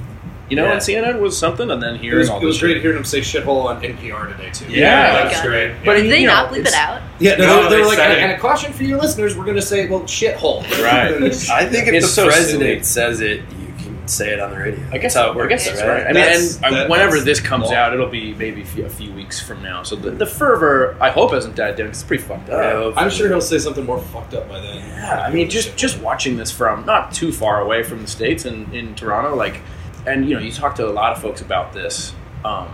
you 0.51 0.57
know, 0.57 0.65
Yeah. 0.65 0.73
on 0.73 0.77
CNN 0.79 1.19
was 1.19 1.35
something, 1.37 1.71
and 1.71 1.81
then 1.81 1.95
It 2.03 2.13
was, 2.13 2.29
all 2.29 2.39
it 2.41 2.45
was 2.45 2.55
this 2.55 2.61
great 2.61 2.73
shit. 2.73 2.81
hearing 2.83 2.97
him 2.97 3.05
say 3.05 3.21
shithole 3.21 3.65
on 3.65 3.81
NPR 3.81 4.27
today 4.27 4.49
too. 4.53 4.65
Yeah. 4.69 5.13
that 5.13 5.23
was 5.23 5.33
Yeah. 5.33 5.45
great. 5.47 5.71
But 5.85 5.95
Did 5.95 6.11
they 6.11 6.19
you 6.19 6.27
know, 6.27 6.33
not 6.33 6.51
bleep 6.51 6.67
it 6.67 6.73
out? 6.75 7.01
Yeah, 7.19 7.35
no, 7.37 7.45
No, 7.45 7.55
they, 7.63 7.69
they 7.69 7.75
they 7.75 7.81
were 7.81 7.87
like, 7.87 7.99
and, 7.99 8.13
and 8.13 8.31
a 8.33 8.37
caution 8.37 8.73
for 8.73 8.83
your 8.83 8.99
listeners, 8.99 9.35
we're 9.37 9.45
going 9.45 9.55
to 9.55 9.61
say, 9.61 9.87
well, 9.87 10.01
shithole. 10.01 10.61
Right. 10.83 11.13
I 11.49 11.65
think 11.65 11.87
if 11.87 11.93
It's 11.95 12.05
the 12.07 12.11
so 12.11 12.25
president 12.27 12.83
silly. 12.83 12.83
says 12.83 13.21
it, 13.21 13.41
you 13.59 13.73
can 13.77 14.07
say 14.07 14.33
it 14.33 14.39
on 14.39 14.51
the 14.51 14.57
radio. 14.57 14.79
I 14.91 14.97
guess 14.97 15.13
That's 15.13 15.15
how 15.15 15.31
it 15.31 15.35
works. 15.35 15.37
I 15.37 15.53
works. 15.53 15.63
guess 15.65 15.65
that's 15.67 15.81
right? 15.81 15.87
right. 15.89 16.01
I 16.03 16.05
mean, 16.07 16.13
That's- 16.15 16.55
and 16.57 16.65
uh, 16.65 16.69
that- 16.79 16.89
whenever 16.89 17.19
this 17.19 17.39
comes 17.39 17.65
law. 17.67 17.73
out, 17.75 17.93
it'll 17.93 18.09
be 18.09 18.33
maybe 18.33 18.61
a 18.83 18.89
few, 18.89 19.11
weeks 19.13 19.39
from 19.39 19.61
now. 19.63 19.83
So 19.83 19.95
the, 19.95 20.11
the 20.11 20.25
fervor, 20.25 20.97
I 20.99 21.09
hope, 21.11 21.31
hasn't 21.31 21.55
died 21.55 21.75
down. 21.77 21.87
It's 21.87 22.03
pretty 22.03 22.23
fucked 22.23 22.49
up. 22.49 22.61
Yeah. 22.63 22.91
I'm 23.01 23.09
sure 23.09 23.27
he'll 23.29 23.39
say 23.39 23.59
something 23.59 23.85
more 23.85 23.99
fucked 23.99 24.33
up 24.33 24.49
by 24.49 24.59
then. 24.59 24.77
Yeah, 24.77 25.23
I 25.25 25.31
mean, 25.31 25.49
just 25.49 25.77
just 25.77 25.99
watching 26.01 26.35
this 26.37 26.51
from 26.51 26.85
not 26.85 27.13
too 27.13 27.31
far 27.31 27.61
away 27.61 27.83
from 27.83 28.01
the 28.01 28.07
states 28.07 28.43
and 28.45 28.73
in 28.73 28.95
Toronto, 28.95 29.35
like, 29.35 29.61
and 30.05 30.27
you 30.27 30.35
know, 30.35 30.41
you 30.41 30.51
talk 30.51 30.75
to 30.75 30.87
a 30.87 30.91
lot 30.91 31.11
of 31.13 31.21
folks 31.21 31.41
about 31.41 31.73
this, 31.73 32.13
um, 32.45 32.67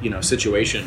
you 0.00 0.10
know, 0.10 0.20
situation, 0.20 0.86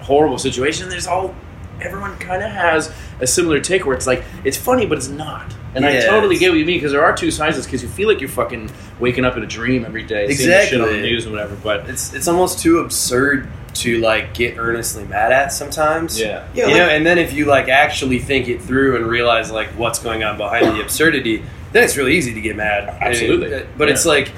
horrible 0.00 0.38
situation. 0.38 0.88
There's 0.88 1.06
all 1.06 1.34
everyone 1.80 2.16
kind 2.18 2.42
of 2.42 2.50
has 2.50 2.90
a 3.20 3.26
similar 3.26 3.60
take 3.60 3.84
where 3.84 3.94
it's 3.94 4.06
like 4.06 4.24
it's 4.44 4.56
funny, 4.56 4.86
but 4.86 4.98
it's 4.98 5.08
not. 5.08 5.54
And 5.74 5.84
I 5.84 6.00
totally 6.00 6.38
get 6.38 6.48
what 6.50 6.58
you 6.58 6.64
mean 6.64 6.78
because 6.78 6.92
there 6.92 7.04
are 7.04 7.14
two 7.14 7.30
sides 7.30 7.62
because 7.66 7.82
you 7.82 7.88
feel 7.88 8.08
like 8.08 8.18
you're 8.20 8.30
fucking 8.30 8.70
waking 8.98 9.26
up 9.26 9.36
in 9.36 9.42
a 9.42 9.46
dream 9.46 9.84
every 9.84 10.04
day, 10.04 10.32
seeing 10.32 10.48
this 10.48 10.70
shit 10.70 10.80
on 10.80 10.88
the 10.88 11.02
news 11.02 11.24
and 11.26 11.34
whatever. 11.34 11.54
But 11.56 11.88
It's 11.90 12.14
it's 12.14 12.28
almost 12.28 12.60
too 12.60 12.78
absurd 12.78 13.46
to 13.74 13.98
like 13.98 14.32
get 14.32 14.56
earnestly 14.56 15.04
mad 15.04 15.32
at 15.32 15.52
sometimes. 15.52 16.18
yeah, 16.18 16.46
Yeah, 16.54 16.64
you 16.68 16.72
like- 16.72 16.80
know, 16.80 16.88
and 16.88 17.04
then 17.04 17.18
if 17.18 17.34
you 17.34 17.44
like 17.44 17.68
actually 17.68 18.20
think 18.20 18.48
it 18.48 18.62
through 18.62 18.96
and 18.96 19.06
realize 19.06 19.50
like 19.50 19.68
what's 19.76 19.98
going 19.98 20.24
on 20.24 20.38
behind 20.38 20.64
the 20.74 20.80
absurdity, 20.80 21.42
then 21.72 21.84
it's 21.84 21.94
really 21.98 22.16
easy 22.16 22.32
to 22.32 22.40
get 22.40 22.56
mad. 22.56 22.88
Absolutely. 23.02 23.52
And- 23.52 23.66
but 23.76 23.90
it's 23.90 24.06
like 24.06 24.32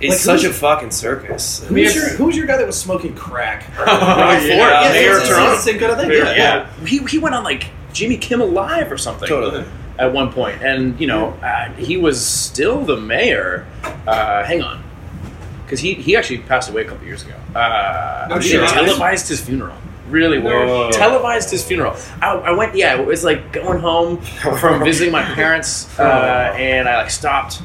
it's 0.00 0.26
Like, 0.26 0.38
such 0.40 0.44
a 0.48 0.52
fucking 0.52 0.90
circus. 0.90 1.64
Who 1.64 1.74
was, 1.74 1.94
your, 1.94 2.08
who 2.10 2.24
was 2.26 2.36
your 2.36 2.46
guy 2.46 2.56
that 2.58 2.66
was 2.66 2.78
smoking 2.78 3.14
crack? 3.14 3.66
Rob 3.78 3.86
yeah. 3.88 4.38
Ford, 4.38 4.50
Yeah, 4.50 4.92
mayor 4.92 5.10
of 5.12 5.22
it's- 5.22 5.28
Toronto. 5.28 5.56
same 5.58 5.78
kind 5.78 5.92
of 5.92 5.98
thing. 5.98 6.10
Yeah, 6.10 6.34
yeah, 6.34 6.70
he, 6.84 6.98
he 7.06 7.18
went 7.18 7.34
on 7.34 7.44
like 7.44 7.68
Jimmy 7.92 8.16
Kimmel 8.18 8.48
Live 8.48 8.92
or 8.92 8.98
something. 8.98 9.28
Totally. 9.28 9.64
At 9.98 10.12
one 10.12 10.30
point, 10.30 10.62
and 10.62 11.00
you 11.00 11.06
know, 11.06 11.28
uh, 11.42 11.70
he 11.72 11.96
was 11.96 12.22
still 12.24 12.84
the 12.84 12.98
mayor. 12.98 13.66
Uh, 14.06 14.44
hang 14.44 14.62
on, 14.62 14.82
because 15.64 15.80
he 15.80 15.94
he 15.94 16.14
actually 16.16 16.38
passed 16.40 16.68
away 16.68 16.82
a 16.82 16.84
couple 16.84 17.06
years 17.06 17.22
ago. 17.22 17.34
Uh, 17.54 18.28
I'm 18.30 18.42
sure. 18.42 18.66
televised 18.66 19.26
his 19.28 19.40
funeral. 19.40 19.74
Really 20.10 20.38
weird. 20.38 20.68
Whoa. 20.68 20.90
Televised 20.92 21.50
his 21.50 21.64
funeral. 21.64 21.96
I, 22.20 22.32
I 22.34 22.50
went. 22.52 22.76
Yeah, 22.76 23.00
it 23.00 23.06
was 23.06 23.24
like 23.24 23.52
going 23.52 23.80
home 23.80 24.18
from 24.20 24.84
visiting 24.84 25.10
my 25.12 25.22
parents, 25.22 25.88
uh, 25.98 26.54
and 26.58 26.86
I 26.86 26.98
like 26.98 27.10
stopped 27.10 27.62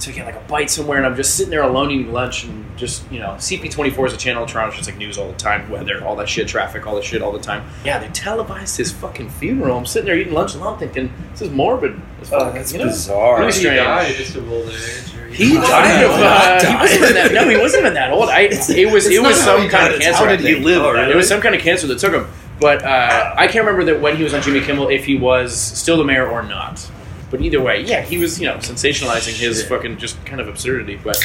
to 0.00 0.12
get 0.12 0.26
like 0.26 0.36
a 0.36 0.40
bite 0.48 0.68
somewhere, 0.70 0.98
and 0.98 1.06
I'm 1.06 1.16
just 1.16 1.36
sitting 1.36 1.50
there 1.50 1.62
alone 1.62 1.90
eating 1.90 2.12
lunch, 2.12 2.44
and 2.44 2.64
just 2.76 3.10
you 3.10 3.18
know, 3.18 3.30
CP24 3.38 4.08
is 4.08 4.12
a 4.12 4.16
channel 4.16 4.42
in 4.42 4.48
Toronto, 4.48 4.68
it's 4.68 4.76
just 4.78 4.88
like 4.90 4.98
news 4.98 5.16
all 5.18 5.28
the 5.28 5.36
time, 5.38 5.68
weather, 5.70 6.04
all 6.04 6.16
that 6.16 6.28
shit, 6.28 6.46
traffic, 6.48 6.86
all 6.86 6.94
that 6.96 7.04
shit 7.04 7.22
all 7.22 7.32
the 7.32 7.38
time. 7.38 7.64
Yeah, 7.84 7.98
they 7.98 8.08
televised 8.08 8.76
his 8.76 8.92
fucking 8.92 9.30
funeral. 9.30 9.78
I'm 9.78 9.86
sitting 9.86 10.06
there 10.06 10.16
eating 10.18 10.34
lunch, 10.34 10.54
and 10.54 10.62
I'm 10.62 10.78
thinking, 10.78 11.12
this 11.32 11.42
is 11.42 11.50
morbid. 11.50 12.00
as 12.20 12.32
Oh, 12.32 12.40
fuck, 12.40 12.54
that's 12.54 12.72
you 12.72 12.78
know? 12.78 12.86
bizarre. 12.86 13.38
Really 13.40 13.52
He 13.52 13.58
strange. 13.60 13.76
died 13.78 14.14
just 14.16 14.36
of 14.36 14.52
old 14.52 14.66
age. 14.68 15.16
or 15.16 15.28
He 15.28 15.54
died 15.54 16.04
of. 16.04 16.10
Uh, 16.12 16.60
he 16.66 16.76
wasn't 16.76 17.00
even 17.02 17.14
that. 17.14 17.32
No, 17.32 17.48
he 17.48 17.56
wasn't 17.56 17.80
even 17.82 17.94
that 17.94 18.12
old. 18.12 18.28
I. 18.28 18.40
It 18.50 18.92
was. 18.92 19.06
It 19.06 19.22
was 19.22 19.38
It's 19.38 19.46
not 19.46 19.56
how 19.56 19.58
some 19.60 19.68
kind 19.70 19.94
of 19.94 20.00
cancer. 20.00 20.24
how 20.24 20.26
did 20.36 20.40
he 20.40 20.56
live, 20.56 20.82
Oh, 20.82 20.92
really? 20.92 21.12
It 21.12 21.16
was 21.16 21.28
some 21.28 21.40
kind 21.40 21.54
of 21.54 21.60
cancer 21.62 21.86
that 21.86 21.98
took 21.98 22.12
him. 22.12 22.26
But 22.60 22.82
uh, 22.84 23.34
I 23.36 23.46
can't 23.48 23.66
remember 23.66 23.84
that 23.92 24.00
when 24.00 24.16
he 24.16 24.22
was 24.24 24.32
on 24.32 24.40
Jimmy 24.42 24.60
Kimmel 24.60 24.88
if 24.88 25.04
he 25.04 25.16
was 25.16 25.54
still 25.58 25.96
the 25.98 26.04
mayor 26.04 26.26
or 26.28 26.42
not. 26.42 26.90
But 27.36 27.44
either 27.44 27.60
way, 27.60 27.82
yeah, 27.84 28.00
he 28.00 28.16
was 28.16 28.40
you 28.40 28.46
know 28.46 28.56
sensationalizing 28.56 29.38
his 29.38 29.60
Shit. 29.60 29.68
fucking 29.68 29.98
just 29.98 30.24
kind 30.24 30.40
of 30.40 30.48
absurdity. 30.48 30.98
But 31.02 31.18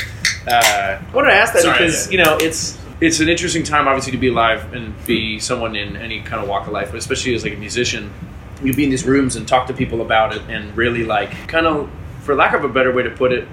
uh, 0.46 1.00
I 1.00 1.02
wanted 1.14 1.30
to 1.30 1.36
ask 1.36 1.54
that 1.54 1.62
Sorry, 1.62 1.78
because 1.78 2.12
yeah. 2.12 2.20
you 2.20 2.26
know 2.26 2.38
it's 2.42 2.78
it's 3.00 3.22
an 3.22 3.30
interesting 3.30 3.64
time 3.64 3.88
obviously 3.88 4.12
to 4.12 4.18
be 4.18 4.28
alive 4.28 4.74
and 4.74 4.94
be 5.06 5.40
someone 5.40 5.76
in 5.76 5.96
any 5.96 6.20
kind 6.22 6.42
of 6.44 6.50
walk 6.50 6.68
of 6.68 6.74
life, 6.74 6.90
but 6.92 6.98
especially 6.98 7.34
as 7.34 7.44
like 7.44 7.54
a 7.54 7.58
musician, 7.58 8.12
you'd 8.62 8.76
be 8.76 8.84
in 8.84 8.90
these 8.90 9.06
rooms 9.06 9.38
and 9.38 9.48
talk 9.48 9.68
to 9.68 9.74
people 9.74 10.02
about 10.02 10.36
it 10.36 10.42
and 10.50 10.76
really 10.76 11.06
like 11.06 11.32
kind 11.48 11.66
of, 11.66 11.90
for 12.22 12.36
lack 12.36 12.54
of 12.54 12.64
a 12.64 12.70
better 12.70 12.92
way 12.92 13.04
to 13.04 13.10
put 13.10 13.32
it, 13.32 13.48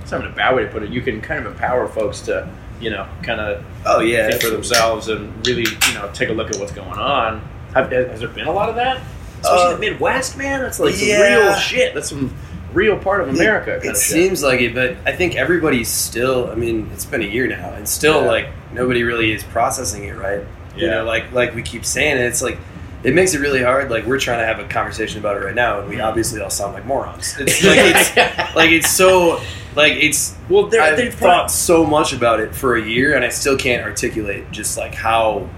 it's 0.00 0.10
not 0.10 0.20
even 0.20 0.32
a 0.32 0.36
bad 0.36 0.54
way 0.54 0.64
to 0.64 0.70
put 0.70 0.82
it. 0.84 0.90
You 0.90 1.02
can 1.02 1.20
kind 1.20 1.44
of 1.44 1.52
empower 1.52 1.88
folks 1.88 2.20
to 2.22 2.48
you 2.80 2.90
know 2.90 3.08
kind 3.22 3.40
of 3.40 3.64
Oh 3.84 4.00
yeah. 4.00 4.30
think 4.30 4.40
for 4.40 4.50
themselves 4.50 5.08
and 5.08 5.46
really 5.46 5.66
you 5.88 5.94
know 5.94 6.08
take 6.14 6.28
a 6.28 6.32
look 6.32 6.50
at 6.50 6.56
what's 6.58 6.72
going 6.72 6.98
on. 6.98 7.40
Have, 7.74 7.90
has 7.90 8.20
there 8.20 8.28
been 8.28 8.46
a 8.46 8.52
lot 8.52 8.68
of 8.68 8.76
that? 8.76 9.02
Especially 9.44 9.72
Uh, 9.72 9.74
the 9.74 9.78
Midwest, 9.78 10.36
man. 10.36 10.60
That's 10.62 10.80
like 10.80 10.94
some 10.94 11.08
yeah. 11.08 11.36
real 11.48 11.54
shit. 11.56 11.94
That's 11.94 12.08
some 12.08 12.34
real 12.72 12.98
part 12.98 13.20
of 13.20 13.28
America. 13.28 13.74
It, 13.76 13.82
kind 13.82 13.90
of 13.92 13.96
seems 13.96 14.42
like 14.42 14.60
it, 14.60 14.74
but 14.74 14.96
I 15.06 15.12
think 15.12 15.36
everybody's 15.36 15.88
still. 15.88 16.50
I 16.50 16.54
mean, 16.54 16.90
it's 16.92 17.04
been 17.04 17.22
a 17.22 17.26
year 17.26 17.46
now, 17.46 17.72
and 17.74 17.88
still 17.88 18.22
Yeah. 18.22 18.28
like 18.30 18.48
nobody 18.72 19.02
really 19.04 19.32
is 19.32 19.42
processing 19.44 20.04
it 20.04 20.16
right. 20.16 20.40
You 20.76 20.86
Yeah. 20.86 20.90
know, 20.96 21.04
like 21.04 21.32
like 21.32 21.54
we 21.54 21.62
keep 21.62 21.84
saying, 21.84 22.16
it's 22.18 22.42
like 22.42 22.58
it 23.04 23.14
makes 23.14 23.34
it 23.34 23.40
really 23.40 23.62
hard. 23.62 23.90
Like 23.90 24.06
we're 24.06 24.18
trying 24.18 24.40
to 24.40 24.46
have 24.46 24.58
a 24.58 24.64
conversation 24.64 25.18
about 25.20 25.36
it 25.36 25.44
right 25.44 25.54
now, 25.54 25.80
and 25.80 25.88
we 25.88 25.96
Mm-hmm. 25.96 26.04
obviously 26.06 26.40
all 26.40 26.50
sound 26.50 26.74
like 26.74 26.84
morons. 26.86 27.36
It's 27.40 27.62
like 27.64 27.78
it's 27.78 28.54
like 28.56 28.70
it's 28.70 28.90
so 28.90 29.40
like 29.76 29.92
it's. 29.94 30.34
well, 30.48 30.66
they're, 30.66 30.82
I've 30.82 30.96
they're 30.96 31.10
thought 31.12 31.50
so 31.50 31.84
much 31.84 32.12
about 32.12 32.40
it 32.40 32.54
for 32.54 32.76
a 32.76 32.82
year, 32.82 33.14
and 33.14 33.24
I 33.24 33.28
still 33.28 33.56
can't 33.56 33.84
articulate 33.84 34.50
just 34.50 34.76
like 34.78 34.94
how 34.94 35.48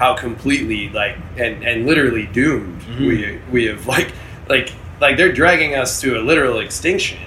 how 0.00 0.14
completely 0.14 0.88
like 0.88 1.14
and 1.36 1.62
and 1.62 1.86
literally 1.86 2.26
doomed 2.32 2.80
Mhm. 2.80 3.06
we 3.06 3.38
we 3.52 3.64
have 3.66 3.86
like 3.86 4.10
like 4.48 4.72
like 4.98 5.18
they're 5.18 5.30
dragging 5.32 5.74
us 5.74 6.00
to 6.00 6.18
a 6.18 6.22
literal 6.22 6.58
extinction, 6.60 7.18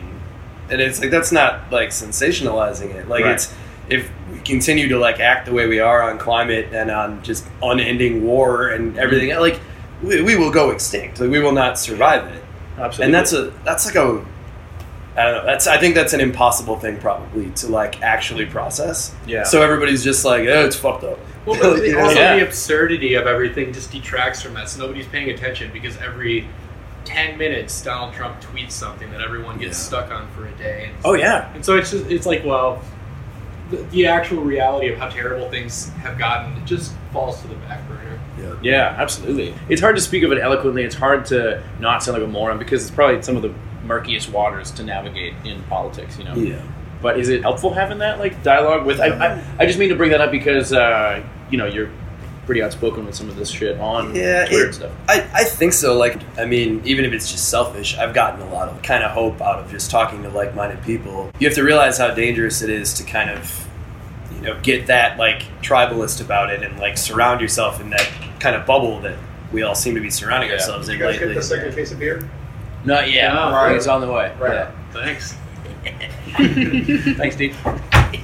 and 0.71 0.81
it's 0.81 0.99
like 0.99 1.11
that's 1.11 1.31
not 1.31 1.71
like 1.71 1.89
sensationalizing 1.89 2.89
it. 2.95 3.07
Like 3.07 3.23
Right. 3.25 3.35
it's 3.35 3.53
if 3.89 4.09
we 4.31 4.39
continue 4.39 4.87
to 4.89 4.97
like 4.97 5.19
act 5.19 5.45
the 5.45 5.53
way 5.53 5.67
we 5.67 5.79
are 5.79 6.01
on 6.09 6.17
climate 6.17 6.69
and 6.73 6.89
on 6.89 7.21
just 7.21 7.45
unending 7.61 8.23
war 8.23 8.69
and 8.69 8.97
everything, 8.97 9.29
Mm-hmm. 9.29 9.39
like 9.47 9.59
we, 10.01 10.21
we 10.23 10.35
will 10.35 10.51
go 10.51 10.71
extinct. 10.71 11.19
Like 11.19 11.29
we 11.29 11.39
will 11.39 11.51
not 11.63 11.77
survive 11.77 12.25
it 12.33 12.43
Absolutely. 12.79 13.05
and 13.05 13.13
that's 13.13 13.33
a 13.33 13.51
that's 13.63 13.85
like 13.85 13.95
a 13.95 14.19
I 15.15 15.23
don't 15.25 15.33
know. 15.35 15.45
That's 15.45 15.67
I 15.67 15.77
think 15.77 15.93
that's 15.93 16.13
an 16.13 16.21
impossible 16.21 16.77
thing 16.79 16.97
probably 16.97 17.51
to 17.61 17.67
like 17.67 18.01
actually 18.01 18.47
process. 18.47 19.13
Yeah. 19.27 19.43
So 19.43 19.61
everybody's 19.61 20.03
just 20.03 20.25
like, 20.25 20.47
oh, 20.49 20.65
it's 20.65 20.75
fucked 20.75 21.03
up. 21.03 21.19
Well, 21.45 21.59
but 21.59 21.83
You 21.85 21.99
also 21.99 22.15
Yeah. 22.19 22.37
the 22.37 22.45
absurdity 22.45 23.15
of 23.15 23.27
everything 23.27 23.73
just 23.73 23.91
detracts 23.91 24.41
from 24.41 24.53
that. 24.55 24.69
So 24.69 24.79
nobody's 24.81 25.07
paying 25.07 25.29
attention 25.29 25.71
because 25.73 25.97
every 25.97 26.47
ten 27.05 27.37
minutes 27.37 27.81
Donald 27.81 28.13
Trump 28.13 28.41
tweets 28.41 28.71
something 28.71 29.11
that 29.11 29.21
everyone 29.21 29.57
gets 29.57 29.77
Yeah. 29.77 30.01
stuck 30.01 30.11
on 30.11 30.27
for 30.31 30.45
a 30.47 30.51
day. 30.53 30.85
And, 30.87 30.95
oh 31.03 31.13
yeah, 31.15 31.53
and 31.53 31.63
so 31.65 31.75
it's 31.77 31.91
just 31.91 32.09
it's 32.09 32.25
like 32.25 32.43
well, 32.45 32.81
the, 33.71 33.77
the 33.91 34.07
actual 34.07 34.41
reality 34.43 34.89
of 34.91 34.97
how 34.99 35.09
terrible 35.09 35.49
things 35.49 35.89
have 36.01 36.17
gotten 36.17 36.53
it 36.57 36.65
just 36.65 36.93
falls 37.11 37.41
to 37.41 37.47
the 37.47 37.55
back 37.55 37.85
burner. 37.87 37.99
Yeah. 38.39 38.55
yeah, 38.61 38.95
absolutely. 38.97 39.53
It's 39.69 39.79
hard 39.81 39.95
to 39.95 40.01
speak 40.01 40.23
of 40.23 40.31
it 40.31 40.39
eloquently. 40.39 40.83
It's 40.83 40.95
hard 40.95 41.25
to 41.27 41.61
not 41.79 42.03
sound 42.03 42.17
like 42.17 42.27
a 42.27 42.31
moron 42.31 42.57
because 42.57 42.81
it's 42.81 42.91
probably 42.91 43.21
some 43.21 43.35
of 43.35 43.41
the 43.41 43.53
murkiest 43.85 44.31
waters 44.31 44.71
to 44.71 44.83
navigate 44.83 45.33
in 45.45 45.61
politics. 45.63 46.17
You 46.17 46.23
know. 46.25 46.35
Yeah. 46.35 46.61
But 47.03 47.19
is 47.19 47.29
it 47.29 47.43
helpful 47.43 47.71
having 47.71 47.99
that 47.99 48.17
like 48.17 48.41
dialogue 48.41 48.85
with? 48.87 48.99
I, 48.99 49.09
I, 49.09 49.43
I 49.59 49.65
just 49.67 49.77
mean 49.77 49.89
to 49.89 49.95
bring 49.95 50.09
that 50.11 50.21
up 50.21 50.31
because 50.31 50.73
uh, 50.73 51.21
you 51.51 51.57
know 51.59 51.67
you're 51.67 51.91
pretty 52.45 52.61
outspoken 52.63 53.05
with 53.05 53.13
some 53.15 53.29
of 53.29 53.35
this 53.37 53.49
shit 53.49 53.79
on 53.79 54.13
Yeah, 54.15 54.45
Twitter 54.47 54.63
it- 54.63 54.65
and 54.67 54.75
stuff. 54.75 54.91
I, 55.07 55.27
I 55.33 55.43
think 55.45 55.71
so. 55.73 55.93
Like, 55.97 56.17
I 56.37 56.43
mean, 56.45 56.81
even 56.83 57.05
if 57.05 57.13
it's 57.13 57.31
just 57.31 57.47
selfish, 57.49 57.95
I've 57.97 58.13
gotten 58.13 58.41
a 58.41 58.53
lot 58.53 58.67
of 58.69 58.81
kind 58.81 59.01
of 59.03 59.11
hope 59.11 59.39
out 59.41 59.59
of 59.59 59.69
just 59.71 59.91
talking 59.91 60.23
to 60.23 60.29
like 60.29 60.55
minded 60.55 60.81
people. 60.83 61.31
You 61.39 61.47
have 61.47 61.55
to 61.55 61.63
realize 61.63 61.97
how 61.97 62.13
dangerous 62.13 62.61
it 62.61 62.69
is 62.69 62.93
to 62.95 63.03
kind 63.05 63.29
of, 63.29 63.67
you 64.35 64.41
know, 64.41 64.59
get 64.61 64.87
that 64.87 65.17
like 65.17 65.43
tribalist 65.61 66.19
about 66.19 66.49
it 66.49 66.63
and 66.63 66.77
like 66.79 66.97
surround 66.97 67.39
yourself 67.39 67.79
in 67.79 67.89
that 67.91 68.09
kind 68.41 68.55
of 68.57 68.65
bubble 68.65 68.99
that 69.01 69.17
we 69.53 69.61
all 69.63 69.75
seem 69.75 69.95
to 69.95 70.01
be 70.01 70.09
surrounding 70.09 70.49
Yeah. 70.49 70.55
ourselves 70.55 70.89
in 70.89 70.95
You 70.95 70.99
guys 71.05 71.13
lately. 71.13 71.27
get 71.29 71.35
the 71.35 71.43
second 71.43 71.75
case 71.75 71.91
of 71.93 71.99
beer? 71.99 72.29
Not 72.83 73.07
yet. 73.07 73.31
Yeah, 73.33 73.53
right. 73.53 73.75
It's 73.75 73.87
on 73.87 74.01
the 74.01 74.11
way. 74.11 74.35
Right. 74.37 74.67
Thanks. 74.91 75.33
Yeah. 75.85 75.91
Thanks, 75.97 76.13
Steve. 77.31 77.55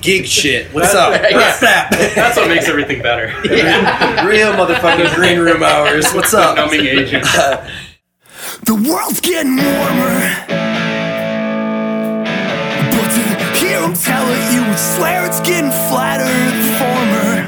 Geek 0.01 0.25
shit. 0.25 0.73
What's 0.73 0.95
up? 0.95 1.11
What's 1.11 1.59
that? 1.59 1.89
That's 2.15 2.37
what 2.37 2.47
makes 2.47 2.67
everything 2.67 3.01
better. 3.01 3.27
Real 4.27 4.53
motherfucking 4.53 5.13
green 5.15 5.39
room 5.39 5.61
hours. 5.61 6.11
What's 6.13 6.33
up? 6.33 6.55
Numbing 6.57 6.85
agent. 6.85 7.25
The 8.65 8.73
world's 8.75 9.19
getting 9.21 9.55
warmer. 9.55 10.19
But 12.91 13.09
to 13.15 13.21
hear 13.59 13.79
him 13.81 13.93
tell 13.93 14.25
it, 14.27 14.53
you 14.53 14.61
would 14.67 14.77
swear 14.77 15.25
it's 15.25 15.39
getting 15.41 15.71
flatter 15.89 16.25
than 16.25 16.79
former. 16.79 17.38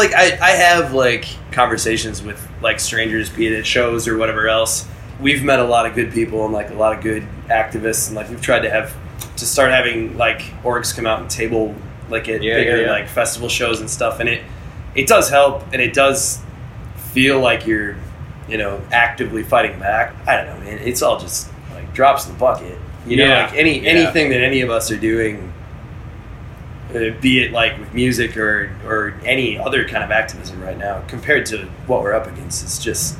Like 0.00 0.14
I, 0.14 0.38
I 0.40 0.50
have 0.50 0.92
like 0.92 1.26
conversations 1.52 2.22
with 2.22 2.46
like 2.62 2.80
strangers, 2.80 3.28
be 3.30 3.46
it 3.46 3.58
at 3.58 3.66
shows 3.66 4.08
or 4.08 4.16
whatever 4.18 4.48
else. 4.48 4.86
We've 5.20 5.42
met 5.44 5.58
a 5.60 5.64
lot 5.64 5.86
of 5.86 5.94
good 5.94 6.12
people 6.12 6.44
and 6.44 6.52
like 6.54 6.70
a 6.70 6.74
lot 6.74 6.96
of 6.96 7.02
good 7.02 7.26
activists, 7.48 8.06
and 8.08 8.16
like 8.16 8.28
we've 8.30 8.40
tried 8.40 8.60
to 8.60 8.70
have 8.70 8.96
to 9.36 9.46
start 9.46 9.70
having 9.70 10.16
like 10.16 10.40
orgs 10.62 10.94
come 10.94 11.06
out 11.06 11.20
and 11.20 11.28
table 11.30 11.74
like 12.08 12.28
at 12.28 12.42
Yeah, 12.42 12.56
bigger 12.56 12.78
yeah, 12.78 12.84
yeah. 12.86 12.90
like 12.90 13.08
festival 13.08 13.48
shows 13.48 13.80
and 13.80 13.90
stuff, 13.90 14.20
and 14.20 14.28
it 14.28 14.42
it 14.94 15.06
does 15.06 15.28
help, 15.30 15.62
and 15.72 15.80
it 15.80 15.92
does 15.92 16.40
feel 17.12 17.40
like 17.40 17.66
you're 17.66 17.96
you 18.48 18.56
know 18.58 18.80
actively 18.92 19.42
fighting 19.42 19.78
back. 19.78 20.14
I 20.26 20.36
don't 20.36 20.46
know, 20.46 20.64
man. 20.64 20.78
It's 20.78 21.02
all 21.02 21.18
just 21.18 21.50
like 21.74 21.92
drops 21.94 22.26
in 22.26 22.32
the 22.32 22.38
bucket. 22.38 22.78
You 23.06 23.16
know, 23.18 23.24
like 23.44 23.54
any 23.54 23.86
anything 23.86 24.30
that 24.30 24.42
any 24.42 24.60
of 24.62 24.70
us 24.70 24.90
are 24.90 24.96
doing 24.96 25.49
Uh, 26.94 27.20
be 27.20 27.42
it 27.44 27.52
like 27.52 27.78
with 27.78 27.92
music 27.94 28.36
or 28.36 28.70
or 28.84 29.14
any 29.24 29.58
other 29.58 29.86
kind 29.86 30.02
of 30.02 30.10
activism 30.10 30.60
right 30.62 30.76
now, 30.78 31.02
compared 31.08 31.46
to 31.46 31.66
what 31.86 32.02
we're 32.02 32.12
up 32.14 32.26
against, 32.26 32.64
it's 32.64 32.82
just 32.82 33.16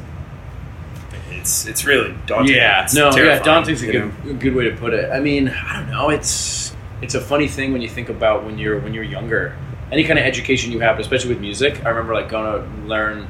it's 1.30 1.66
it's 1.66 1.84
really 1.84 2.14
daunting. 2.26 2.54
Yeah, 2.54 2.84
It's 2.84 2.94
no, 2.94 3.10
yeah, 3.16 3.38
daunting's 3.42 3.82
a 3.82 3.86
good, 3.86 4.24
know? 4.24 4.34
good 4.34 4.54
way 4.54 4.64
to 4.68 4.76
put 4.76 4.92
it. 4.94 5.10
I 5.10 5.20
mean, 5.20 5.48
I 5.48 5.76
don't 5.80 5.90
know. 5.90 6.10
It's 6.10 6.74
it's 7.02 7.14
a 7.14 7.20
funny 7.20 7.48
thing 7.48 7.72
when 7.72 7.80
you 7.82 7.88
think 7.88 8.08
about 8.08 8.44
when 8.44 8.58
you're 8.58 8.78
when 8.80 8.92
you're 8.94 9.04
younger. 9.04 9.56
Any 9.92 10.04
kind 10.04 10.18
of 10.18 10.24
education 10.24 10.70
you 10.70 10.80
have, 10.80 11.00
especially 11.00 11.30
with 11.30 11.40
music. 11.40 11.84
I 11.84 11.88
remember 11.88 12.14
like 12.14 12.28
going 12.28 12.62
to 12.62 12.86
learn, 12.86 13.26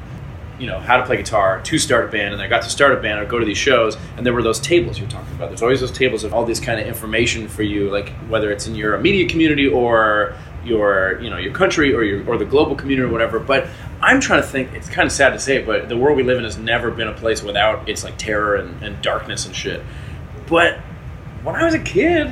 you 0.61 0.67
know, 0.67 0.79
how 0.79 0.99
to 0.99 1.05
play 1.07 1.17
guitar 1.17 1.61
to 1.63 1.79
start 1.79 2.05
a 2.05 2.09
band, 2.09 2.35
and 2.35 2.43
I 2.43 2.47
got 2.47 2.63
to 2.63 2.71
start 2.71 2.93
a 2.93 3.01
band. 3.01 3.19
I'd 3.19 3.29
go 3.29 3.39
to 3.39 3.45
these 3.47 3.57
shows, 3.59 3.97
and 4.17 4.25
there 4.27 4.33
were 4.35 4.43
those 4.43 4.61
tables 4.61 4.99
you're 5.01 5.09
talking 5.09 5.35
about. 5.35 5.49
There's 5.49 5.63
always 5.63 5.81
those 5.81 5.91
tables 5.91 6.23
of 6.23 6.33
all 6.35 6.45
this 6.45 6.61
kind 6.61 6.79
of 6.79 6.87
information 6.87 7.49
for 7.49 7.63
you, 7.63 7.91
like 7.91 8.11
whether 8.29 8.53
it's 8.53 8.67
in 8.67 8.75
your 8.75 8.95
immediate 8.95 9.31
community 9.31 9.67
or 9.67 10.35
your 10.63 11.19
you 11.23 11.31
know 11.31 11.39
your 11.39 11.55
country 11.55 11.95
or 11.95 12.03
your 12.03 12.29
or 12.29 12.37
the 12.37 12.45
global 12.45 12.77
community 12.77 13.09
or 13.09 13.11
whatever. 13.11 13.41
But 13.41 13.67
I'm 14.03 14.21
trying 14.21 14.43
to 14.43 14.47
think. 14.47 14.73
It's 14.75 14.89
kind 14.91 15.07
of 15.07 15.13
sad 15.13 15.31
to 15.31 15.39
say, 15.39 15.57
it, 15.57 15.67
but 15.67 15.89
the 15.89 15.97
world 15.97 16.17
we 16.19 16.23
live 16.23 16.37
in 16.39 16.45
has 16.45 16.59
never 16.59 16.91
been 16.91 17.09
a 17.09 17.15
place 17.15 17.43
without 17.43 17.89
its 17.89 18.05
like 18.05 18.19
terror 18.19 18.57
and, 18.57 18.83
and 18.83 19.01
darkness 19.03 19.47
and 19.47 19.57
shit. 19.57 19.83
But 20.47 20.79
when 21.43 21.57
I 21.57 21.65
was 21.65 21.73
a 21.75 21.79
kid, 21.79 22.27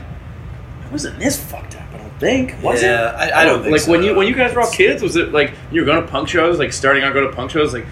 I 0.85 0.89
wasn't 0.91 1.19
this 1.19 1.43
fucked 1.43 1.77
up. 1.77 1.83
I 1.95 1.99
don't 1.99 2.19
think. 2.21 2.63
Was 2.63 2.83
Yeah, 2.83 3.11
it? 3.27 3.33
I- 3.33 3.43
I 3.43 3.45
don't 3.47 3.63
think 3.63 3.73
like 3.79 3.87
when 3.87 4.03
you 4.03 4.15
when 4.15 4.27
you 4.27 4.35
guys 4.35 4.55
were 4.55 4.61
all 4.61 4.71
kids. 4.71 5.03
Was 5.03 5.17
it 5.17 5.33
like 5.33 5.55
you 5.73 5.81
were 5.81 5.87
going 5.87 6.03
to 6.05 6.07
punk 6.11 6.29
shows, 6.29 6.59
like 6.59 6.73
starting 6.75 7.05
out 7.05 7.15
going 7.15 7.29
to 7.31 7.35
punk 7.35 7.51
shows? 7.51 7.73
Like 7.73 7.87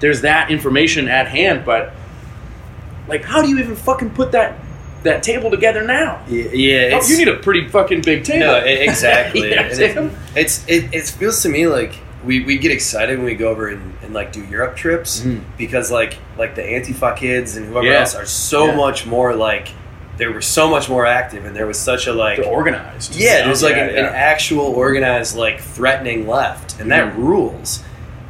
there's 0.00 0.20
that 0.22 0.50
information 0.50 1.08
at 1.08 1.28
hand, 1.28 1.64
but 1.64 1.92
like 3.08 3.24
how 3.24 3.42
do 3.42 3.48
you 3.48 3.58
even 3.58 3.76
fucking 3.76 4.10
put 4.10 4.32
that 4.32 4.58
that 5.02 5.22
table 5.22 5.50
together 5.50 5.84
now? 5.84 6.22
Yeah, 6.28 6.44
yeah 6.52 6.98
Oh, 7.02 7.06
you 7.06 7.18
need 7.18 7.28
a 7.28 7.36
pretty 7.36 7.68
fucking 7.68 8.00
big 8.02 8.24
table. 8.24 8.46
No, 8.46 8.64
e- 8.64 8.86
exactly. 8.88 9.50
Yeah, 9.50 9.66
it- 9.66 10.12
it's 10.34 10.64
it, 10.66 10.94
it 10.94 11.04
feels 11.08 11.42
to 11.42 11.48
me 11.48 11.66
like 11.66 11.94
we, 12.24 12.42
we 12.42 12.56
get 12.56 12.72
excited 12.72 13.18
when 13.18 13.26
we 13.26 13.34
go 13.34 13.48
over 13.50 13.68
and, 13.68 13.94
and 14.02 14.14
like 14.14 14.32
do 14.32 14.42
Europe 14.46 14.76
trips 14.76 15.20
Mhm. 15.20 15.42
because 15.58 15.90
like 15.90 16.16
like 16.38 16.54
the 16.54 16.62
Antifa 16.62 17.14
kids 17.16 17.56
and 17.56 17.66
whoever 17.66 17.86
Yeah. 17.86 18.00
else 18.00 18.14
are 18.14 18.24
so 18.24 18.66
Yeah. 18.68 18.76
much 18.76 19.04
more 19.06 19.34
like 19.34 19.68
they 20.16 20.26
were 20.28 20.40
so 20.40 20.70
much 20.70 20.88
more 20.88 21.04
active 21.04 21.44
and 21.44 21.54
there 21.54 21.66
was 21.66 21.78
such 21.78 22.06
a 22.06 22.12
like 22.14 22.38
They're 22.38 22.46
organized. 22.46 23.14
yeah 23.16 23.44
there's 23.44 23.62
like 23.62 23.74
an, 23.76 23.90
an 23.90 24.06
actual 24.06 24.66
organized 24.66 25.36
like 25.36 25.60
threatening 25.60 26.26
left 26.26 26.80
and 26.80 26.90
that 26.92 27.12
Mhm. 27.12 27.18
rules 27.18 27.82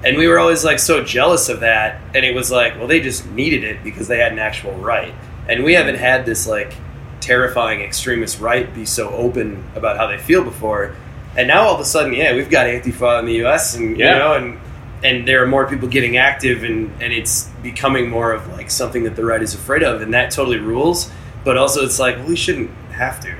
and 0.05 0.17
we 0.19 0.29
were 0.29 0.39
always 0.39 0.65
like 0.65 0.79
so 0.79 1.03
jealous 1.03 1.49
of 1.49 1.61
that 1.61 2.01
and 2.15 2.25
it 2.25 2.35
was 2.35 2.51
like 2.51 2.77
well 2.79 2.87
they 2.87 3.01
just 3.01 3.27
needed 3.31 3.65
it 3.65 3.83
because 3.83 4.07
they 4.09 4.19
had 4.19 4.33
an 4.33 4.39
actual 4.39 4.73
right. 4.75 5.15
And 5.49 5.63
we 5.65 5.75
haven't 5.75 5.97
had 5.97 6.25
this 6.27 6.47
like 6.47 6.73
terrifying 7.21 7.81
extremist 7.81 8.41
right 8.41 8.73
be 8.75 8.85
so 8.85 9.09
open 9.11 9.65
about 9.75 9.97
how 9.97 10.07
they 10.07 10.19
feel 10.19 10.45
before. 10.45 10.95
And 11.37 11.49
now 11.49 11.63
all 11.65 11.75
of 11.75 11.81
a 11.81 11.85
sudden 11.85 12.13
yeah 12.15 12.35
we've 12.35 12.51
got 12.51 12.67
antifa 12.67 13.21
in 13.21 13.27
the 13.27 13.45
us 13.45 13.75
and 13.77 13.97
Yeah. 13.99 14.13
you 14.13 14.19
know 14.19 14.35
and 14.35 14.59
and 15.03 15.29
there 15.29 15.43
are 15.43 15.47
more 15.47 15.67
people 15.67 15.89
getting 15.89 16.17
active 16.17 16.63
and 16.65 16.91
and 17.03 17.13
it's 17.13 17.45
becoming 17.63 18.09
more 18.09 18.33
of 18.33 18.47
like 18.53 18.71
something 18.71 19.05
that 19.05 19.17
the 19.17 19.25
right 19.25 19.43
is 19.43 19.55
afraid 19.55 19.83
of 19.83 20.01
and 20.03 20.13
that 20.15 20.31
totally 20.31 20.59
rules. 20.59 21.11
But 21.45 21.57
also 21.59 21.85
it's 21.85 21.99
like 21.99 22.17
well, 22.17 22.29
we 22.29 22.37
shouldn't 22.37 22.71
have 22.93 23.21
to. 23.21 23.35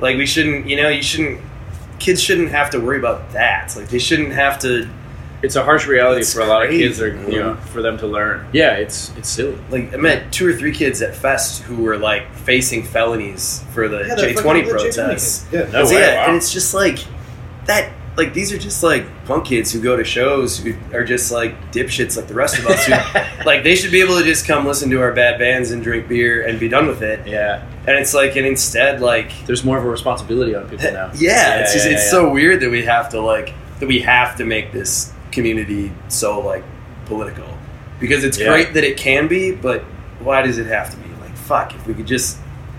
Like 0.00 0.16
we 0.16 0.26
shouldn't 0.26 0.66
you 0.68 0.76
know 0.76 0.88
you 0.88 1.02
shouldn't 1.02 1.40
kids 2.00 2.20
shouldn't 2.22 2.50
have 2.50 2.70
to 2.70 2.78
worry 2.80 2.98
about 2.98 3.32
that. 3.32 3.74
Like 3.76 3.88
they 3.88 3.98
shouldn't 4.00 4.32
have 4.32 4.58
to 4.60 4.88
It's 5.44 5.56
a 5.56 5.62
harsh 5.64 5.86
reality 5.86 6.22
It's 6.22 6.32
for 6.34 6.40
a 6.40 6.46
lot 6.46 6.64
of 6.64 6.70
kids, 6.70 6.98
crazy, 6.98 7.16
or 7.16 7.30
you 7.30 7.38
know, 7.38 7.54
for 7.56 7.82
them 7.82 7.98
to 7.98 8.06
learn. 8.06 8.46
Yeah, 8.52 8.74
it's 8.76 9.12
it's 9.16 9.28
silly. 9.28 9.58
like 9.70 9.92
I 9.94 9.96
met 9.98 10.32
two 10.32 10.48
or 10.48 10.52
three 10.54 10.72
kids 10.72 11.02
at 11.02 11.14
Fest 11.14 11.62
who 11.62 11.82
were 11.82 11.98
like 11.98 12.32
facing 12.34 12.82
felonies 12.82 13.64
for 13.72 13.88
the 13.88 14.04
Yeah, 14.08 14.16
J 14.16 14.34
twenty 14.34 14.62
protests. 14.62 15.46
Yeah. 15.52 15.68
No 15.70 15.84
So, 15.84 15.94
way, 15.94 16.00
yeah, 16.00 16.14
wow. 16.22 16.26
and 16.28 16.36
it's 16.36 16.52
just 16.52 16.74
like 16.74 16.98
that. 17.66 17.92
Like 18.16 18.32
these 18.32 18.52
are 18.52 18.58
just 18.58 18.84
like 18.84 19.04
punk 19.24 19.46
kids 19.46 19.72
who 19.72 19.80
go 19.82 19.96
to 19.96 20.04
shows 20.04 20.56
who 20.60 20.74
are 20.92 21.02
just 21.02 21.32
like 21.32 21.72
dipshits 21.72 22.16
like 22.16 22.28
the 22.28 22.34
rest 22.34 22.56
of 22.60 22.64
us. 22.66 22.86
Who, 22.86 22.92
like 23.44 23.64
they 23.64 23.74
should 23.74 23.90
be 23.90 24.00
able 24.00 24.16
to 24.18 24.24
just 24.24 24.46
come 24.46 24.64
listen 24.64 24.88
to 24.90 25.00
our 25.00 25.12
bad 25.12 25.36
bands 25.40 25.72
and 25.72 25.82
drink 25.82 26.06
beer 26.06 26.46
and 26.46 26.60
be 26.60 26.68
done 26.68 26.86
with 26.86 27.02
it. 27.02 27.26
Yeah, 27.26 27.66
And 27.88 27.98
it's 27.98 28.14
like, 28.14 28.36
and 28.36 28.46
instead, 28.46 29.00
like 29.00 29.32
there's 29.46 29.64
more 29.64 29.78
of 29.78 29.84
a 29.84 29.88
responsibility 29.90 30.54
on 30.54 30.68
people 30.70 30.86
eh, 30.86 30.92
now. 30.92 31.10
yeah, 31.16 31.58
it's 31.58 31.72
just 31.72 31.86
yeah, 31.86 31.94
it's 31.94 32.04
yeah. 32.04 32.10
so 32.12 32.30
weird 32.30 32.60
that 32.60 32.70
we 32.70 32.84
have 32.84 33.08
to 33.08 33.20
like 33.20 33.52
that 33.80 33.88
we 33.88 33.98
have 34.02 34.36
to 34.36 34.44
make 34.44 34.70
this 34.70 35.12
community 35.34 35.92
so 36.08 36.40
like 36.40 36.64
political 37.06 37.46
because 38.00 38.24
it's 38.24 38.38
Yeah. 38.38 38.48
great 38.48 38.74
that 38.74 38.84
it 38.84 38.96
can 38.96 39.28
be, 39.28 39.52
but 39.52 39.82
why 40.20 40.42
does 40.42 40.58
it 40.58 40.66
have 40.66 40.90
to 40.90 40.96
be? 40.96 41.08
Like 41.20 41.36
fuck, 41.36 41.74
if 41.74 41.86
we 41.86 41.94
could 41.94 42.06
just 42.06 42.38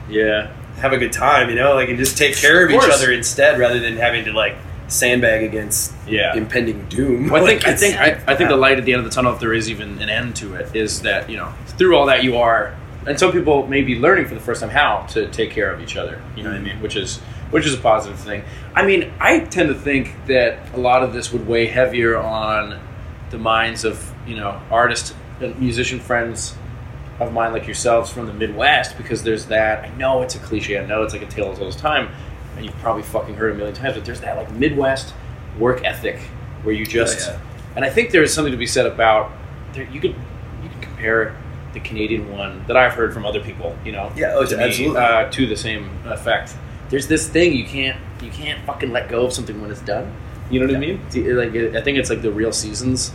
yeah. 0.10 0.52
have 0.78 0.94
a 0.94 0.98
good 0.98 1.12
time, 1.14 1.50
you 1.50 1.56
know, 1.56 1.76
like 1.76 1.90
and 1.90 1.98
just 1.98 2.18
take 2.18 2.36
care 2.36 2.66
of, 2.66 2.72
Of 2.72 2.76
each 2.76 2.90
other 2.90 3.12
instead, 3.12 3.60
rather 3.60 3.80
than 3.80 3.98
having 3.98 4.26
to 4.26 4.34
like 4.34 4.56
sandbag 4.88 5.44
against 5.44 5.94
Yeah. 6.08 6.36
impending 6.36 6.86
doom. 6.90 7.30
Well, 7.30 7.44
I 7.44 7.48
think 7.48 7.64
Like, 7.64 7.74
I 7.74 7.76
think 7.76 7.98
I, 7.98 8.22
I 8.28 8.36
think 8.36 8.50
the 8.50 8.58
light 8.58 8.78
at 8.78 8.86
the 8.86 8.94
end 8.94 9.00
of 9.00 9.06
the 9.06 9.12
tunnel, 9.12 9.34
if 9.34 9.40
there 9.40 9.54
is 9.54 9.70
even 9.70 10.02
an 10.02 10.10
end 10.10 10.36
to 10.38 10.56
it, 10.56 10.76
is 10.76 11.02
that 11.02 11.30
you 11.30 11.38
know 11.38 11.54
through 11.78 11.96
all 11.98 12.06
that 12.06 12.24
you 12.24 12.38
are, 12.38 12.74
and 13.08 13.20
some 13.20 13.32
people 13.32 13.68
may 13.68 13.82
be 13.82 14.00
learning 14.00 14.26
for 14.26 14.36
the 14.36 14.42
first 14.42 14.62
time 14.62 14.70
how 14.70 15.06
to 15.10 15.28
take 15.28 15.52
care 15.52 15.72
of 15.72 15.82
each 15.82 15.98
other. 15.98 16.22
You 16.36 16.44
know 16.44 16.50
what 16.50 16.56
I 16.56 16.60
mm-hmm. 16.60 16.68
mean? 16.68 16.82
Which 16.82 16.96
is 16.96 17.20
which 17.56 17.66
is 17.66 17.74
a 17.74 17.78
positive 17.78 18.20
thing. 18.20 18.44
I 18.76 18.86
mean, 18.86 19.14
I 19.18 19.40
tend 19.40 19.70
to 19.70 19.76
think 19.76 20.14
that 20.26 20.74
a 20.74 20.78
lot 20.78 21.04
of 21.04 21.14
this 21.14 21.32
would 21.32 21.48
weigh 21.48 21.68
heavier 21.68 22.18
on 22.18 22.82
the 23.30 23.38
minds 23.38 23.86
of 23.86 24.14
you 24.28 24.36
know 24.36 24.62
artist 24.70 25.16
and 25.40 25.58
musician 25.58 26.02
friends 26.02 26.54
of 27.22 27.32
mine 27.32 27.54
like 27.54 27.66
yourselves 27.66 28.12
from 28.12 28.26
the 28.26 28.34
Midwest 28.34 28.98
because 28.98 29.24
there's 29.24 29.46
that. 29.46 29.86
I 29.86 29.96
know 29.96 30.22
it's 30.22 30.36
a 30.36 30.40
cliche. 30.40 30.78
I 30.78 30.86
know 30.86 31.04
it's 31.04 31.14
like 31.14 31.22
a 31.22 31.28
tale 31.28 31.50
as 31.50 31.60
old 31.60 31.70
as 31.70 31.78
time, 31.78 32.10
and 32.58 32.66
you've 32.66 32.76
probably 32.80 33.04
fucking 33.04 33.36
heard 33.36 33.52
it 33.52 33.54
a 33.54 33.58
million 33.58 33.74
times. 33.74 33.96
But 33.96 34.04
there's 34.04 34.20
that 34.20 34.36
like 34.36 34.52
Midwest 34.52 35.14
work 35.58 35.82
ethic 35.86 36.20
where 36.64 36.76
you 36.76 36.86
just, 36.86 37.30
yeah. 37.30 37.40
and 37.78 37.86
I 37.86 37.90
think 37.90 38.12
there's 38.12 38.34
something 38.34 38.52
to 38.52 38.58
be 38.58 38.68
said 38.68 38.86
about 38.86 39.32
there. 39.72 39.90
You 39.90 40.02
could 40.02 40.16
you 40.62 40.68
can 40.68 40.82
compare 40.82 41.38
the 41.72 41.80
Canadian 41.80 42.30
one 42.34 42.66
that 42.68 42.76
I've 42.76 42.96
heard 42.96 43.14
from 43.14 43.26
other 43.26 43.40
people. 43.40 43.78
You 43.86 43.94
know, 43.94 44.12
Yeah, 44.14 44.34
oh, 44.36 44.46
to 44.46 44.58
me, 44.58 44.64
absolutely. 44.66 44.98
uh, 44.98 45.32
to 45.32 45.48
the 45.48 45.56
same 45.56 45.90
effect. 46.04 46.54
There's 46.90 47.08
this 47.08 47.28
thing 47.28 47.54
you 47.54 47.66
can't 47.66 47.98
you 48.22 48.32
can't 48.32 48.64
fucking 48.66 48.92
let 48.92 49.10
go 49.10 49.26
of 49.26 49.34
something 49.34 49.60
when 49.62 49.72
it's 49.72 49.82
done. 49.82 50.14
You 50.50 50.60
know 50.60 50.68
what 50.68 50.76
I 50.76 50.80
mean? 50.80 51.02
Like 51.36 51.56
I 51.76 51.82
think 51.82 51.98
it's 51.98 52.10
like 52.10 52.22
the 52.22 52.32
real 52.32 52.52
seasons 52.52 53.12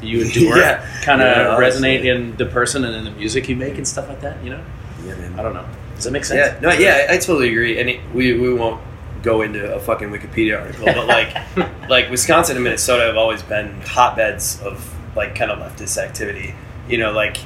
that 0.00 0.06
you 0.06 0.22
endure 0.22 0.56
Yeah. 0.58 0.86
kind 1.02 1.22
of 1.22 1.28
Yeah, 1.36 1.48
honestly. 1.56 1.82
resonate 1.98 2.04
in 2.04 2.36
the 2.36 2.46
person 2.46 2.84
and 2.84 2.94
in 2.94 3.04
the 3.04 3.10
music 3.12 3.48
you 3.48 3.56
make 3.56 3.76
and 3.76 3.86
stuff 3.88 4.08
like 4.08 4.20
that. 4.20 4.42
You 4.44 4.50
know, 4.50 4.64
Yeah, 5.04 5.14
man. 5.16 5.38
I 5.38 5.42
don't 5.42 5.54
know. 5.54 5.64
Does 5.94 6.04
that 6.04 6.10
make 6.10 6.24
sense? 6.24 6.38
Yeah, 6.38 6.60
no, 6.60 6.72
yeah, 6.76 7.06
I, 7.08 7.14
I 7.14 7.18
totally 7.18 7.50
agree, 7.50 7.78
and 7.80 7.88
it, 7.88 8.00
we 8.12 8.36
we 8.38 8.52
won't 8.52 8.82
go 9.22 9.40
into 9.42 9.72
a 9.74 9.78
fucking 9.80 10.10
Wikipedia 10.10 10.60
article, 10.60 10.84
but 10.86 11.06
like 11.06 11.34
like 11.88 12.10
Wisconsin 12.10 12.56
and 12.56 12.64
Minnesota 12.64 13.04
have 13.04 13.16
always 13.16 13.42
been 13.42 13.80
hotbeds 13.82 14.60
of 14.60 14.92
like 15.16 15.34
kind 15.36 15.50
of 15.50 15.58
leftist 15.60 15.96
activity. 15.96 16.54
You 16.88 16.98
know, 16.98 17.12
like 17.12 17.36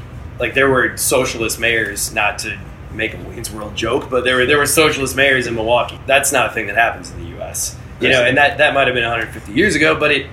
like 0.40 0.54
there 0.54 0.68
were 0.70 0.96
socialist 0.96 1.60
mayors, 1.60 2.12
not 2.14 2.38
to 2.40 2.58
make 2.98 3.14
a 3.14 3.16
Wayne's 3.16 3.50
World 3.50 3.74
joke, 3.74 4.10
but 4.10 4.24
there 4.24 4.36
were 4.36 4.44
there 4.44 4.58
were 4.58 4.66
socialist 4.66 5.16
mayors 5.16 5.46
in 5.46 5.54
Milwaukee. 5.54 5.98
That's 6.06 6.32
not 6.32 6.50
a 6.50 6.52
thing 6.52 6.66
that 6.66 6.76
happens 6.76 7.10
in 7.10 7.20
the 7.20 7.30
U.S. 7.36 7.78
You 8.00 8.10
know, 8.10 8.22
and 8.22 8.36
that 8.36 8.58
that 8.58 8.74
might 8.74 8.86
have 8.86 8.94
been 8.94 9.04
150 9.04 9.52
years 9.52 9.74
ago, 9.74 9.98
but 9.98 10.10
it 10.10 10.26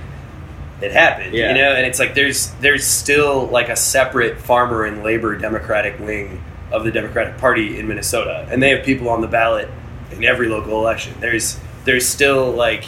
it 0.82 0.92
happened. 0.92 1.34
Yeah. 1.34 1.50
You 1.50 1.56
know, 1.56 1.72
and 1.72 1.86
it's 1.86 2.00
like 2.00 2.14
there's 2.14 2.52
there's 2.56 2.86
still 2.86 3.48
like 3.48 3.70
a 3.70 3.76
separate 3.76 4.40
farmer 4.40 4.84
and 4.84 5.04
labor 5.04 5.38
Democratic 5.38 5.98
wing 6.00 6.44
of 6.72 6.84
the 6.84 6.92
Democratic 6.92 7.38
Party 7.38 7.80
in 7.80 7.88
Minnesota, 7.88 8.48
and 8.52 8.62
they 8.62 8.72
have 8.72 8.84
people 8.84 9.10
on 9.10 9.22
the 9.22 9.28
ballot 9.28 9.70
in 10.12 10.24
every 10.24 10.50
local 10.50 10.80
election. 10.80 11.14
There's 11.20 11.60
there's 11.86 12.08
still 12.08 12.52
like 12.52 12.84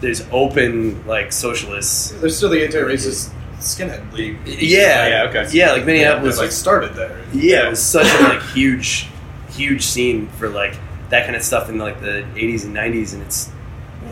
there's 0.00 0.26
open 0.32 1.06
like 1.06 1.32
socialists. 1.32 2.12
There's 2.12 2.36
still 2.36 2.50
the 2.50 2.64
anti-racist 2.64 3.32
skinhead 3.58 4.12
league. 4.12 4.38
Yeah, 4.46 5.08
yeah, 5.08 5.22
okay. 5.30 5.48
yeah, 5.52 5.72
like 5.72 5.84
Minneapolis. 5.84 6.38
like 6.38 6.52
started 6.52 6.94
there. 6.94 7.18
yeah, 7.32 7.66
it 7.66 7.70
was 7.70 7.82
such 7.82 8.06
a 8.20 8.22
like 8.24 8.42
huge, 8.54 9.08
huge 9.50 9.82
scene 9.84 10.28
for 10.38 10.48
like 10.48 10.74
that 11.10 11.24
kind 11.24 11.36
of 11.36 11.42
stuff 11.42 11.68
in 11.68 11.78
like 11.78 12.00
the 12.00 12.24
80s 12.34 12.64
and 12.64 12.74
90s, 12.76 13.14
and 13.14 13.22
it's 13.22 13.50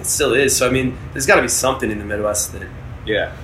it 0.01 0.07
still 0.07 0.35
is. 0.35 0.57
So 0.57 0.67
I 0.67 0.71
mean, 0.71 0.97
there's 1.13 1.27
got 1.27 1.37
to 1.37 1.43
be 1.43 1.49
something 1.49 1.91
in 1.91 1.99
the 1.99 2.05
Midwest 2.05 2.53
that 2.53 2.67
Yeah. 3.07 3.35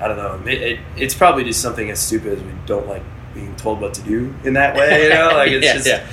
I 0.00 0.06
don't 0.08 0.16
know. 0.16 0.40
It, 0.50 0.62
it, 0.62 0.80
it's 0.96 1.14
probably 1.14 1.42
just 1.44 1.60
something 1.60 1.90
as 1.90 1.98
stupid 1.98 2.38
as 2.38 2.42
we 2.44 2.52
don't 2.66 2.86
like 2.86 3.02
being 3.34 3.54
told 3.56 3.80
what 3.80 3.94
to 3.94 4.00
do 4.02 4.32
in 4.44 4.54
that 4.54 4.76
way. 4.76 5.04
You 5.04 5.08
know, 5.10 5.30
like 5.34 5.50
it's 5.50 5.64
Yeah, 5.66 5.74
just, 5.74 5.86
yeah. 5.88 6.06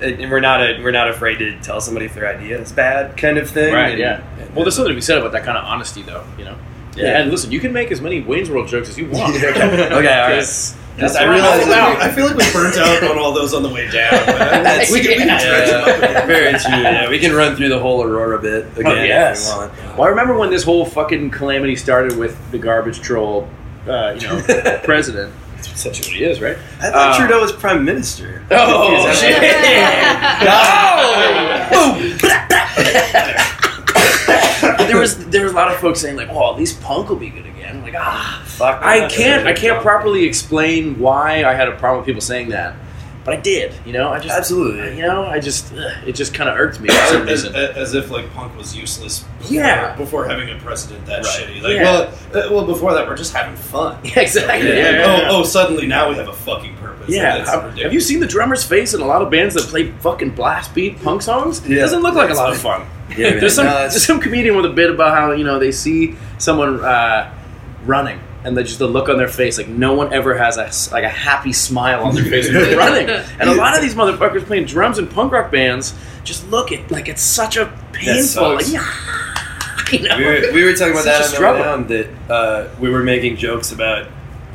and 0.00 0.30
we're 0.30 0.40
not 0.40 0.60
a, 0.60 0.82
we're 0.82 0.90
not 0.90 1.08
afraid 1.08 1.38
to 1.38 1.58
tell 1.60 1.80
somebody 1.80 2.06
if 2.06 2.14
their 2.14 2.26
idea 2.26 2.58
is 2.60 2.72
bad, 2.72 3.16
kind 3.16 3.38
of 3.38 3.48
thing. 3.48 3.72
Right. 3.72 3.90
And- 3.92 3.98
Yeah. 4.00 4.22
and- 4.40 4.54
Well, 4.54 4.64
there's 4.64 4.74
something 4.74 4.90
to 4.90 4.96
be 4.96 5.00
said 5.00 5.18
about 5.18 5.30
that 5.32 5.44
kind 5.44 5.56
of 5.56 5.64
honesty, 5.64 6.02
though. 6.02 6.24
You 6.38 6.44
know. 6.46 6.56
Yeah. 6.96 7.20
And 7.20 7.30
listen, 7.30 7.52
you 7.52 7.60
can 7.60 7.72
make 7.72 7.90
as 7.92 8.00
many 8.00 8.20
Wayne's 8.20 8.50
World 8.50 8.68
jokes 8.68 8.88
as 8.88 8.98
you 8.98 9.06
want. 9.08 9.36
okay, 9.42 9.48
okay, 9.52 9.88
all 9.92 10.00
right. 10.02 10.28
Because 10.36 10.76
Yes, 10.98 11.14
that's 11.14 11.16
I 11.16 11.28
what 11.28 11.40
I'm 11.40 11.42
realize 11.60 11.68
all. 11.68 12.02
I 12.02 12.10
feel 12.10 12.26
like 12.26 12.36
we 12.36 12.52
burnt 12.52 12.76
out 12.76 13.02
on 13.10 13.16
all 13.18 13.32
those 13.32 13.54
on 13.54 13.62
the 13.62 13.68
way 13.70 13.88
down. 13.90 14.10
That's- 14.26 14.90
we 14.90 15.00
can, 15.00 15.10
we 15.12 15.16
can 15.18 15.28
Yeah. 15.28 15.94
them 15.94 16.16
up 16.16 16.24
very 16.26 16.50
true. 16.58 16.70
Yeah, 16.72 17.08
we 17.08 17.18
can 17.18 17.32
run 17.32 17.56
through 17.56 17.68
the 17.70 17.78
whole 17.78 18.02
Aurora 18.02 18.38
bit 18.38 18.66
again 18.76 18.86
Oh, 18.86 18.94
yes. 19.02 19.48
if 19.48 19.54
we 19.54 19.60
want. 19.60 19.72
Well, 19.96 20.02
I 20.02 20.08
remember 20.10 20.34
when 20.36 20.50
this 20.50 20.62
whole 20.64 20.84
fucking 20.84 21.30
calamity 21.30 21.76
started 21.76 22.18
with 22.18 22.36
the 22.50 22.58
garbage 22.58 23.00
troll, 23.00 23.48
uh, 23.86 24.14
you 24.18 24.26
know, 24.26 24.42
president. 24.84 25.32
That's 25.54 25.72
essentially 25.72 26.08
what 26.08 26.16
he 26.18 26.24
is, 26.24 26.40
right? 26.42 26.58
I 26.80 26.90
thought 26.90 27.14
Uh, 27.14 27.18
Trudeau 27.18 27.40
was 27.40 27.52
prime 27.52 27.84
minister. 27.84 28.42
Oh, 28.50 29.08
Is 29.08 29.20
shit! 29.20 29.40
But 32.20 33.56
there 34.86 34.98
was 34.98 35.26
there 35.28 35.42
was 35.44 35.52
a 35.52 35.56
lot 35.56 35.72
of 35.72 35.78
folks 35.78 36.00
saying 36.00 36.16
like, 36.16 36.28
"Oh, 36.30 36.52
at 36.52 36.58
least 36.58 36.80
punk 36.82 37.08
will 37.08 37.16
be 37.16 37.30
good 37.30 37.46
again." 37.46 37.82
Like, 37.82 37.94
ah, 37.96 38.42
fuck. 38.46 38.82
I 38.82 39.08
can't 39.08 39.46
I 39.46 39.52
can't 39.52 39.80
properly 39.82 40.24
explain 40.24 40.98
why 40.98 41.44
I 41.44 41.54
had 41.54 41.68
a 41.68 41.76
problem 41.76 42.00
with 42.00 42.06
people 42.06 42.20
saying 42.20 42.50
that, 42.50 42.74
but 43.30 43.38
I 43.38 43.40
did. 43.42 43.72
You 43.86 43.92
know, 43.92 44.08
I 44.08 44.18
just 44.18 44.36
Absolutely. 44.36 44.96
You 44.96 45.02
know, 45.02 45.24
I 45.24 45.38
just 45.38 45.72
ugh, 45.72 45.92
it 46.06 46.14
just 46.14 46.34
kind 46.34 46.50
of 46.50 46.56
irked 46.58 46.80
me 46.80 46.88
for 46.88 46.94
some 47.06 47.28
As, 47.28 47.44
reason. 47.44 47.54
as 47.54 47.94
if 47.94 48.10
like 48.10 48.32
punk 48.34 48.56
was 48.56 48.76
useless. 48.76 49.20
Before, 49.38 49.52
Yeah. 49.56 49.96
Before 49.96 50.26
having 50.26 50.50
a 50.50 50.56
president 50.58 51.06
that 51.06 51.24
Right. 51.24 51.26
shitty. 51.26 51.62
Like, 51.62 51.74
Yeah. 51.74 51.82
well, 51.82 52.02
uh, 52.34 52.52
well, 52.52 52.66
before 52.66 52.92
that, 52.94 53.06
we're 53.06 53.16
just 53.16 53.32
having 53.32 53.54
fun. 53.56 53.98
Yeah, 54.04 54.20
exactly. 54.20 54.68
Yeah. 54.68 54.74
Yeah, 54.74 54.90
yeah, 54.90 54.98
yeah. 55.20 55.28
Oh, 55.30 55.40
oh, 55.40 55.42
suddenly 55.44 55.86
now 55.86 56.08
we 56.08 56.16
have 56.16 56.28
a 56.28 56.32
fucking 56.32 56.74
purpose. 56.76 57.08
Yeah, 57.08 57.38
That's 57.38 57.50
have, 57.50 57.92
you 57.92 58.00
seen 58.00 58.18
the 58.20 58.26
drummer's 58.26 58.64
face 58.64 58.94
in 58.94 59.00
a 59.00 59.06
lot 59.06 59.22
of 59.22 59.30
bands 59.30 59.54
that 59.54 59.64
play 59.64 59.92
fucking 60.00 60.30
blast 60.30 60.74
beat 60.74 61.00
punk 61.02 61.22
songs? 61.22 61.64
It 61.64 61.76
doesn't 61.76 62.02
look 62.02 62.14
like 62.14 62.30
a 62.30 62.34
lot 62.34 62.50
of 62.50 62.58
fun. 62.58 62.82
Yeah, 63.16 63.30
man. 63.30 63.40
there's 63.40 63.54
some 63.54 63.66
No, 63.66 63.72
there's 63.88 64.04
some 64.04 64.20
comedian 64.20 64.56
with 64.56 64.66
a 64.66 64.70
bit 64.70 64.90
about 64.90 65.16
how 65.16 65.32
you 65.32 65.44
know 65.44 65.58
they 65.58 65.72
see 65.72 66.16
someone 66.38 66.82
uh, 66.84 67.32
running 67.84 68.18
and 68.44 68.56
they 68.56 68.62
just 68.62 68.78
the 68.78 68.86
look 68.86 69.08
on 69.08 69.18
their 69.18 69.28
face 69.28 69.58
like 69.58 69.68
no 69.68 69.92
one 69.92 70.12
ever 70.12 70.36
has 70.36 70.56
a, 70.56 70.92
like 70.92 71.04
a 71.04 71.08
happy 71.08 71.52
smile 71.52 72.04
on 72.04 72.14
their 72.14 72.24
face 72.24 72.46
when 72.46 72.54
they're 72.54 72.76
running. 72.78 73.08
And 73.08 73.50
a 73.50 73.54
lot 73.54 73.76
of 73.76 73.82
these 73.82 73.94
motherfuckers 73.94 74.44
playing 74.44 74.64
drums 74.66 74.98
in 74.98 75.06
punk 75.06 75.32
rock 75.32 75.50
bands 75.50 75.94
just 76.24 76.48
look 76.50 76.72
at 76.72 76.90
like 76.90 77.08
it's 77.08 77.22
such 77.22 77.56
a 77.56 77.66
painful 77.92 78.54
like 78.54 78.68
yeah, 78.68 78.84
you 79.92 80.08
know? 80.08 80.16
we 80.16 80.24
were, 80.24 80.52
we 80.52 80.64
were 80.64 80.72
talking 80.74 80.92
about 80.92 81.04
that 81.04 81.24
on 81.24 81.30
the 81.32 81.40
way 81.40 81.58
down 81.62 81.86
that 81.88 82.32
uh, 82.32 82.68
we 82.80 82.90
were 82.90 83.02
making 83.02 83.36
jokes 83.36 83.72
about. 83.72 84.08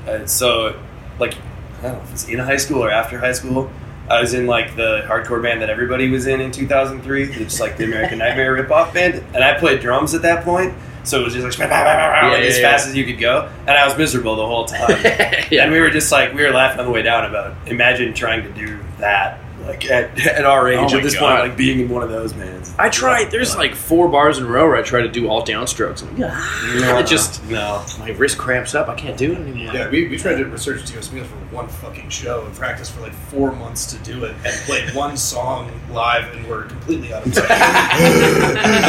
Uh, 0.08 0.26
so, 0.26 0.80
like, 1.20 1.36
I 1.80 1.82
don't 1.84 1.94
know 1.94 2.04
if 2.04 2.12
it's 2.12 2.28
in 2.28 2.40
high 2.40 2.58
school 2.58 2.84
or 2.84 2.92
after 2.92 3.20
high 3.20 3.34
school. 3.34 3.72
I 4.10 4.22
was 4.22 4.34
in 4.34 4.46
like 4.46 4.76
the 4.76 5.04
hardcore 5.08 5.42
band 5.42 5.62
that 5.62 5.70
everybody 5.70 6.10
was 6.10 6.28
in 6.28 6.42
in 6.42 6.52
2003. 6.52 7.24
It's 7.24 7.60
like 7.60 7.78
the 7.78 7.86
American 7.86 8.20
Nightmare 8.20 8.56
ripoff 8.56 8.94
band, 8.94 9.24
and 9.34 9.44
I 9.44 9.58
played 9.58 9.82
drums 9.82 10.14
at 10.14 10.22
that 10.22 10.44
point. 10.44 10.74
So 11.04 11.22
it 11.22 11.24
was 11.24 11.34
just 11.34 11.60
like, 11.60 11.70
like, 11.70 11.70
yeah, 11.70 12.38
as 12.40 12.58
yeah. 12.58 12.72
fast 12.72 12.88
as 12.88 12.96
you 12.96 13.06
could 13.06 13.20
go, 13.20 13.52
and 13.60 13.72
I 13.72 13.86
was 13.86 13.96
miserable 13.96 14.36
the 14.36 14.46
whole 14.46 14.66
time. 14.66 14.90
yeah. 15.52 15.64
And 15.64 15.72
we 15.72 15.80
were 15.80 15.92
just 15.92 16.12
like, 16.12 16.34
we 16.34 16.44
were 16.44 16.52
laughing 16.52 16.80
on 16.80 16.86
the 16.86 16.92
way 16.92 17.04
down 17.04 17.26
about 17.26 17.56
imagine 17.68 18.14
trying 18.14 18.42
to 18.44 18.52
do 18.54 18.80
that, 18.98 19.40
like 19.66 19.86
at, 19.90 20.18
at 20.26 20.46
our 20.46 20.68
oh 20.68 20.86
age 20.86 20.94
Oh 20.94 20.98
at 20.98 21.04
this 21.04 21.16
God. 21.16 21.38
point, 21.40 21.50
like 21.50 21.58
being 21.58 21.80
in 21.80 21.90
one 21.90 22.04
of 22.04 22.10
those 22.10 22.34
bands. 22.34 22.74
I 22.78 22.90
tried. 22.90 23.32
There's 23.32 23.56
uh, 23.56 23.58
like 23.58 23.76
four 23.76 24.08
bars 24.10 24.38
in 24.38 24.46
a 24.46 24.48
row 24.48 24.68
where 24.68 24.76
I 24.78 24.82
try 24.82 25.02
to 25.02 25.08
do 25.10 25.28
all 25.28 25.46
downstrokes. 25.46 26.04
I'm 26.04 26.10
like, 26.10 26.18
yeah, 26.20 27.00
it 27.00 27.08
just 27.08 27.44
no. 27.46 27.84
my 28.00 28.10
wrist 28.12 28.38
cramps 28.38 28.76
up. 28.76 28.88
I 28.90 28.96
can't 28.96 29.18
do 29.18 29.32
it 29.32 29.38
anymore. 29.40 29.74
Yeah, 29.74 29.90
we, 29.90 30.08
we 30.08 30.18
tried 30.18 30.36
to 30.36 30.46
research 30.46 30.86
T.O. 30.90 31.02
Smith 31.02 31.26
for 31.28 31.36
one 31.56 31.68
fucking 31.68 32.10
show 32.10 32.46
and 32.46 32.54
practiced 32.56 32.92
for 32.92 33.02
like 33.02 33.14
four 33.14 33.52
months 33.54 33.86
to 33.94 33.98
do 34.04 34.26
it 34.26 34.36
and 34.46 34.54
played 34.66 34.94
one 34.94 35.18
song 35.18 35.72
live 35.92 36.32
and 36.36 36.48
we're 36.48 36.64
completely 36.66 37.14
out 37.14 37.26
of 37.26 37.34
time. 37.36 37.46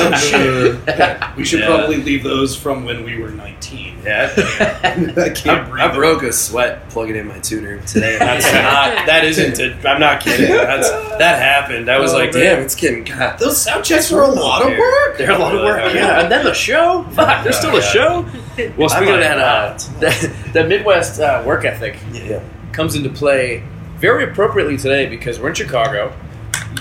Oh, 0.08 1.32
we 1.36 1.44
should 1.44 1.60
Yeah. 1.60 1.66
probably 1.66 1.96
leave 1.98 2.22
those 2.22 2.56
from 2.56 2.84
when 2.84 3.04
we 3.04 3.18
were 3.18 3.30
19. 3.30 3.98
Yeah. 4.04 4.32
I 4.36 5.30
can't 5.30 5.48
I, 5.48 5.68
breathe. 5.68 5.84
I 5.84 5.94
broke 5.94 6.22
a 6.22 6.32
sweat 6.32 6.88
plugging 6.90 7.16
in 7.16 7.26
my 7.28 7.38
tuner 7.38 7.80
today. 7.82 8.18
That's 8.18 8.44
not. 8.52 9.06
That 9.06 9.24
isn't. 9.24 9.58
It. 9.58 9.84
I'm 9.86 10.00
not 10.00 10.20
kidding. 10.22 10.50
That's 10.66 10.90
that 11.18 11.38
happened. 11.40 11.88
I 11.90 11.98
was 11.98 12.12
Oh, 12.12 12.18
like, 12.18 12.32
man. 12.34 12.42
damn, 12.42 12.62
it's 12.62 12.74
getting. 12.74 13.04
God, 13.04 13.38
Those 13.38 13.60
sound 13.60 13.84
checks 13.84 14.10
were 14.10 14.22
a 14.22 14.28
lot 14.28 14.62
of 14.62 14.76
work. 14.78 15.18
They're 15.18 15.30
a 15.32 15.38
lot 15.38 15.54
of 15.54 15.62
work. 15.62 15.94
Yeah, 15.94 16.20
and 16.22 16.30
then 16.30 16.44
the 16.44 16.52
show. 16.54 17.04
Fuck, 17.12 17.44
there's 17.44 17.56
still 17.58 17.76
a 17.76 17.82
show. 17.82 18.26
Well, 18.76 18.88
speaking 18.88 19.14
of 19.14 19.20
that, 19.20 19.38
uh, 19.38 19.78
that, 20.00 20.36
that 20.52 20.68
Midwest 20.68 21.20
uh, 21.20 21.42
work 21.46 21.64
ethic 21.64 21.98
Yeah. 22.12 22.42
comes 22.72 22.94
into 22.96 23.10
play 23.10 23.62
very 23.96 24.24
appropriately 24.24 24.76
today 24.76 25.06
because 25.06 25.38
we're 25.40 25.48
in 25.50 25.54
Chicago. 25.54 26.14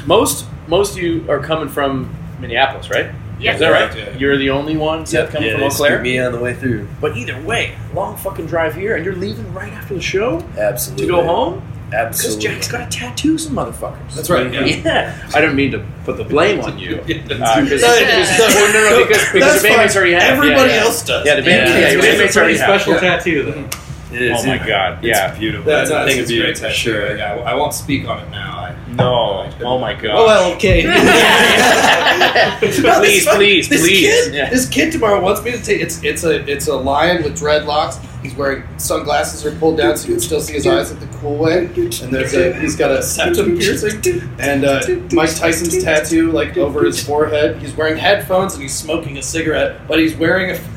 Most 0.05 0.45
most 0.67 0.93
of 0.97 1.03
you 1.03 1.25
are 1.29 1.39
coming 1.39 1.69
from 1.69 2.13
Minneapolis, 2.39 2.89
right? 2.89 3.11
Yes. 3.39 3.55
Is 3.55 3.59
that 3.59 3.69
right? 3.69 3.95
Yeah. 3.97 4.17
You're 4.17 4.37
the 4.37 4.49
only 4.49 4.77
one, 4.77 5.05
Seth, 5.05 5.29
coming 5.31 5.47
yeah, 5.49 5.55
from 5.55 5.61
they 5.61 5.67
Eau 5.67 5.71
Claire. 5.71 6.01
me 6.01 6.17
on 6.19 6.31
the 6.31 6.39
way 6.39 6.53
through. 6.53 6.87
But 7.01 7.17
either 7.17 7.39
way, 7.41 7.75
long 7.93 8.15
fucking 8.17 8.45
drive 8.47 8.73
here, 8.75 8.95
and 8.95 9.03
you're 9.03 9.15
leaving 9.15 9.53
right 9.53 9.73
after 9.73 9.93
the 9.93 10.01
show 10.01 10.39
Absolutely. 10.57 11.05
to 11.07 11.11
go 11.11 11.23
home 11.23 11.61
because 11.89 12.25
Absolutely. 12.25 12.41
Jack's 12.43 12.67
got 12.71 12.91
to 12.91 12.97
tattoo 12.97 13.37
some 13.37 13.53
motherfuckers. 13.55 14.13
That's 14.15 14.29
right. 14.29 14.51
Yeah. 14.51 14.65
Yeah, 14.65 15.29
I 15.33 15.41
don't 15.41 15.55
mean 15.55 15.71
to 15.71 15.85
put 16.03 16.17
the 16.17 16.23
blame 16.23 16.59
on 16.61 16.77
you. 16.79 16.95
Uh, 17.01 17.03
Yeah, 17.07 17.19
'cause- 17.19 17.29
that's- 17.29 17.69
because- 17.69 17.81
No, 17.81 18.47
well, 18.47 18.73
no, 18.73 18.89
no, 18.99 19.05
because, 19.07 19.23
because 19.31 19.51
That's 19.51 19.61
the 19.61 19.67
bandmates 19.69 19.95
already 19.95 20.13
have. 20.13 20.23
Everybody 20.23 20.69
yeah, 20.69 20.75
yeah. 20.75 20.81
else 20.81 21.03
does. 21.05 21.25
Yeah, 21.25 21.35
the 21.35 21.41
band, 21.43 21.69
Yeah, 21.69 21.77
yeah, 21.79 21.85
it's 21.85 21.93
your 21.93 22.01
a 22.03 22.07
bandmates 22.27 22.37
already 22.37 22.57
have. 22.57 22.67
special 22.81 22.93
Yeah. 22.93 22.99
tattoo, 22.99 23.43
though. 23.43 23.69
It 24.15 24.21
is. 24.21 24.43
Oh 24.43 24.47
my 24.47 24.57
god, 24.57 25.03
yeah. 25.03 25.29
It's 25.29 25.39
beautiful. 25.39 25.65
That's, 25.65 25.89
that's, 25.89 26.09
thing 26.09 26.21
it's 26.21 26.31
a 26.31 26.39
great 26.39 26.57
for 26.57 26.63
tattoo. 26.63 26.75
sure. 26.75 27.17
Yeah, 27.17 27.35
I 27.35 27.53
won't 27.53 27.73
speak 27.73 28.07
on 28.07 28.23
it 28.23 28.29
now. 28.29 28.59
I, 28.59 28.75
No, 28.93 29.51
oh 29.61 29.77
my 29.77 29.93
god. 29.93 30.11
Oh 30.11 30.25
well, 30.25 30.53
okay. 30.53 30.83
please, 32.59 33.25
No, 33.25 33.35
please, 33.35 33.67
this 33.67 33.81
please. 33.81 34.25
Kid, 34.25 34.33
Yeah. 34.33 34.49
This 34.49 34.69
kid 34.69 34.93
tomorrow 34.93 35.21
wants 35.21 35.43
me 35.43 35.51
to 35.51 35.61
take. 35.61 35.81
It's 35.81 36.01
it's 36.01 36.23
a 36.23 36.49
it's 36.49 36.67
a 36.67 36.75
lion 36.75 37.23
with 37.23 37.37
dreadlocks. 37.37 37.99
He's 38.21 38.33
wearing 38.35 38.63
sunglasses 38.79 39.45
are 39.45 39.51
pulled 39.59 39.77
down 39.77 39.97
so 39.97 40.07
you 40.07 40.13
can 40.15 40.21
still 40.21 40.41
see 40.41 40.53
his 40.53 40.65
eyes 40.65 40.91
like 40.91 40.99
the 41.01 41.17
cool 41.17 41.37
way. 41.37 41.65
And 41.65 42.13
there's 42.13 42.33
a 42.33 42.57
he's 42.59 42.75
got 42.75 42.89
a 42.91 43.03
septum 43.03 43.57
piercing 43.57 44.01
and 44.39 44.63
uh, 44.65 44.81
Mike 45.11 45.35
Tyson's 45.35 45.83
tattoo 45.83 46.31
like 46.31 46.57
over 46.57 46.85
his 46.85 47.03
forehead. 47.05 47.57
He's 47.57 47.75
wearing 47.75 47.97
headphones 47.97 48.53
and 48.53 48.63
he's 48.63 48.73
smoking 48.73 49.17
a 49.17 49.21
cigarette, 49.21 49.87
but 49.87 49.99
he's 49.99 50.15
wearing 50.15 50.51
a. 50.51 50.74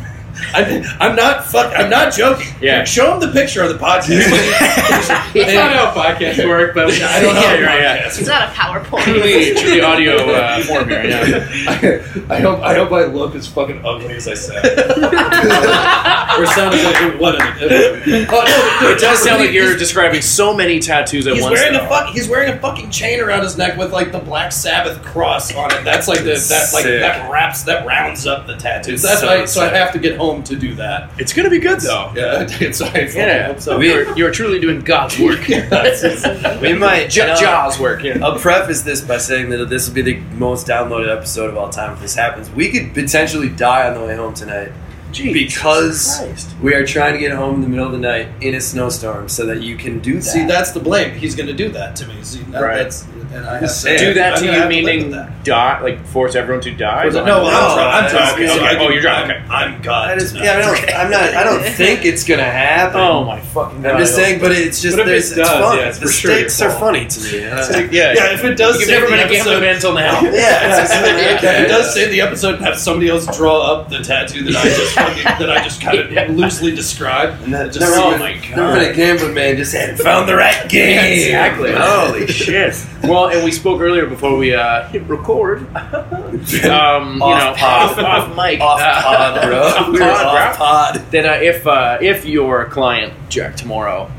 I'm, 0.54 0.84
I'm 1.00 1.16
not 1.16 1.44
fuck. 1.44 1.72
I'm 1.76 1.90
not 1.90 2.12
joking. 2.14 2.46
Yeah. 2.60 2.84
Show 2.84 3.14
him 3.14 3.20
the 3.20 3.28
picture 3.32 3.62
on 3.62 3.68
the 3.68 3.78
podcast. 3.78 4.28
That's 5.34 5.54
not 5.54 5.72
how 5.72 5.92
podcasts 5.92 6.46
work, 6.48 6.74
but 6.74 6.90
I 6.90 7.20
don't 7.20 7.34
know. 7.34 7.40
Yeah, 7.40 7.54
you're 7.56 7.66
right, 7.66 7.80
yeah. 7.80 8.06
It's 8.06 8.26
not 8.26 8.48
a 8.48 8.52
PowerPoint. 8.52 9.02
Truly, 9.02 9.54
truly 9.54 9.80
audio 9.80 10.16
uh, 10.30 10.62
form 10.62 10.88
here. 10.88 11.04
Yeah. 11.04 12.04
I, 12.30 12.36
I 12.36 12.40
hope 12.40 12.60
I 12.60 12.74
hope 12.74 12.92
I 12.92 13.04
look 13.04 13.34
as 13.34 13.46
fucking 13.48 13.84
ugly 13.84 14.14
as 14.14 14.28
I 14.28 14.34
sound. 14.34 14.64
or 16.38 16.46
sound 16.46 16.74
as 16.74 16.84
like 16.84 17.20
what? 17.20 17.34
Oh, 17.40 18.78
no, 18.82 18.90
It 18.90 18.98
does 19.00 19.22
sound 19.22 19.40
like 19.40 19.52
you're 19.52 19.76
describing 19.76 20.22
so 20.22 20.54
many 20.54 20.78
tattoos 20.80 21.26
at 21.26 21.34
He's 21.34 21.42
once. 21.42 21.54
wearing 21.54 21.74
a 21.76 21.88
fuck. 21.88 22.10
He's 22.14 22.28
wearing 22.28 22.52
a 22.52 22.58
fucking 22.58 22.90
chain 22.90 23.20
around 23.20 23.42
his 23.42 23.56
neck 23.56 23.76
with 23.76 23.92
like 23.92 24.12
the 24.12 24.18
Black 24.18 24.52
Sabbath 24.52 25.02
cross 25.02 25.54
on 25.54 25.72
it. 25.72 25.84
That's 25.84 26.06
like 26.08 26.18
the 26.20 26.24
that 26.48 26.70
like 26.72 26.84
Sick. 26.84 27.00
that 27.00 27.30
wraps 27.30 27.62
that 27.64 27.86
rounds 27.86 28.26
up 28.26 28.46
the 28.46 28.56
tattoos. 28.56 29.02
That's 29.02 29.20
So 29.20 29.26
why. 29.26 29.44
So 29.46 29.62
I 29.62 29.68
have 29.68 29.92
to 29.92 29.98
get 29.98 30.16
home 30.16 30.27
to 30.36 30.56
do 30.56 30.74
that. 30.76 31.10
It's 31.18 31.32
gonna 31.32 31.50
be 31.50 31.58
good 31.58 31.80
though. 31.80 32.12
Yeah, 32.14 32.46
it's, 32.60 32.80
I 32.80 32.98
Yeah, 32.98 33.46
hope 33.48 33.60
so. 33.60 33.78
We- 33.78 33.88
you're, 33.88 34.16
you're 34.16 34.30
truly 34.30 34.60
doing 34.60 34.80
God's 34.80 35.18
work. 35.20 35.46
We 35.48 36.72
might. 36.74 37.08
J- 37.10 37.22
and 37.22 37.32
I'll- 37.32 37.40
Jaws 37.40 37.78
work. 37.78 38.02
Yeah. 38.02 38.18
I'll 38.22 38.38
preface 38.38 38.82
this 38.82 39.00
by 39.00 39.18
saying 39.18 39.50
that 39.50 39.66
this 39.68 39.88
will 39.88 39.94
be 39.94 40.02
the 40.02 40.16
most 40.36 40.66
downloaded 40.66 41.14
episode 41.14 41.50
of 41.50 41.56
all 41.56 41.70
time 41.70 41.92
if 41.94 42.00
this 42.00 42.14
happens. 42.14 42.50
We 42.50 42.70
could 42.70 42.94
potentially 42.94 43.48
die 43.48 43.88
on 43.88 43.94
the 43.94 44.00
way 44.06 44.16
home 44.16 44.34
tonight 44.34 44.72
Jesus 45.12 45.32
because 45.32 46.16
Christ. 46.18 46.54
we 46.62 46.74
are 46.74 46.86
trying 46.86 47.14
to 47.14 47.18
get 47.18 47.32
home 47.32 47.56
in 47.56 47.60
the 47.62 47.68
middle 47.68 47.86
of 47.86 47.92
the 47.92 47.98
night 47.98 48.28
in 48.42 48.54
a 48.54 48.60
snowstorm 48.60 49.28
so 49.28 49.46
that 49.46 49.62
you 49.62 49.76
can 49.76 50.00
do 50.00 50.14
that. 50.16 50.22
See, 50.22 50.44
that's 50.44 50.72
the 50.72 50.80
blame. 50.80 51.14
He's 51.14 51.34
going 51.34 51.46
to 51.46 51.54
do 51.54 51.70
that 51.70 51.96
to 51.96 52.06
me. 52.08 52.22
See, 52.22 52.42
that, 52.44 52.60
Right. 52.60 52.76
that's 52.76 53.06
and 53.32 53.46
I 53.46 53.58
have 53.58 53.80
to, 53.82 53.98
do 53.98 54.14
that 54.14 54.38
I'm 54.38 54.42
to 54.44 54.52
you, 54.52 54.68
meaning 54.68 55.02
with 55.04 55.12
that. 55.12 55.44
die, 55.44 55.80
like 55.80 56.04
force 56.06 56.34
everyone 56.34 56.62
to 56.62 56.74
die? 56.74 57.02
No, 57.02 57.08
Is 57.08 57.14
that- 57.14 57.28
I'm 57.28 57.28
drunk. 57.28 57.78
I'm 57.78 58.04
okay, 58.04 58.12
drunk. 58.16 58.32
okay, 58.34 58.46
so 58.48 58.54
okay. 58.54 58.64
I 58.66 58.74
Oh, 58.74 58.78
can- 58.84 58.92
you're 58.92 59.02
drunk, 59.02 59.30
I'm, 59.30 59.50
I'm 59.74 59.82
God. 59.82 60.08
That 60.10 60.18
is, 60.18 60.32
tonight. 60.32 60.44
yeah, 60.44 60.52
I 60.56 60.60
don't, 60.62 60.94
I'm 60.96 61.10
not. 61.10 61.22
I 61.34 61.44
don't 61.44 61.62
think 61.74 62.04
it's 62.04 62.24
gonna 62.24 62.42
happen. 62.44 63.00
Oh 63.00 63.24
my 63.24 63.40
fucking 63.40 63.82
god! 63.82 63.92
I'm 63.92 63.98
just 63.98 64.14
saying, 64.14 64.40
but 64.40 64.52
it's 64.52 64.80
just 64.80 64.96
But 64.96 65.02
if 65.02 65.06
it 65.08 65.10
there's, 65.10 65.30
it's 65.32 65.36
does, 65.40 65.48
fun. 65.64 65.78
yeah, 65.78 65.88
it's 65.88 65.98
the 65.98 66.06
for 66.06 66.12
sure 66.12 66.30
stakes 66.34 66.60
are 66.62 66.70
fault. 66.70 66.80
funny 66.80 67.06
to 67.06 67.20
me. 67.20 67.44
Uh, 67.46 67.68
yeah, 67.90 68.12
Yeah, 68.14 68.32
if 68.34 68.44
it 68.44 68.54
does 68.56 68.78
You've 68.80 68.88
say 68.88 68.94
never 68.94 69.06
the 69.06 69.12
been 69.12 69.20
a 69.26 69.28
gambling 69.32 69.56
episode- 69.56 69.60
man 69.60 69.74
until 69.74 69.94
now. 69.94 70.20
yeah, 70.22 70.84
If 70.84 71.42
it 71.44 71.68
does 71.68 71.94
say 71.94 72.08
the 72.10 72.20
episode 72.20 72.54
and 72.56 72.64
have 72.64 72.78
somebody 72.78 73.08
else 73.10 73.26
draw 73.36 73.60
up 73.72 73.88
the 73.90 73.98
tattoo 74.00 74.42
that 74.44 74.56
I 74.56 74.64
just 74.68 74.94
that 74.94 75.50
I 75.50 75.62
just 75.64 75.80
kind 75.80 75.98
of 75.98 76.36
loosely 76.36 76.74
described. 76.74 77.42
And 77.42 77.52
that- 77.54 77.66
Just 77.72 77.80
never, 77.80 77.94
see 77.94 78.00
oh 78.02 78.12
if- 78.14 78.20
my 78.20 78.32
never 78.56 78.78
been 78.80 78.90
a 78.90 78.94
gambling 78.94 79.34
man. 79.34 79.56
Just 79.56 79.74
hadn't 79.74 79.98
found 79.98 80.28
the 80.28 80.36
right 80.36 80.68
game. 80.68 81.12
Exactly. 81.26 81.72
Holy 81.74 82.26
shit. 82.26 82.86
Well, 83.04 83.17
and 83.26 83.44
we 83.44 83.50
spoke 83.52 83.80
earlier 83.80 84.06
before 84.06 84.36
we 84.36 84.54
uh, 84.54 84.88
hit 84.88 85.02
record. 85.08 85.60
um, 85.76 86.34
you 86.44 87.18
know, 87.18 87.24
Off 87.24 87.56
pod. 87.58 87.98
off, 87.98 87.98
off 87.98 88.36
mic, 88.36 88.60
Off 88.60 88.80
uh, 88.80 89.02
pod, 89.02 89.42
bro. 89.42 89.62
off 89.62 89.86
We 89.88 89.92
were 89.94 89.98
pod, 89.98 90.26
off 90.26 90.56
pod. 90.56 90.94
That 91.12 91.26
uh, 91.26 91.42
if 91.44 91.66
uh, 91.66 91.98
if 92.00 92.24
your 92.24 92.66
client 92.66 93.12
Jack 93.28 93.56
tomorrow 93.56 94.10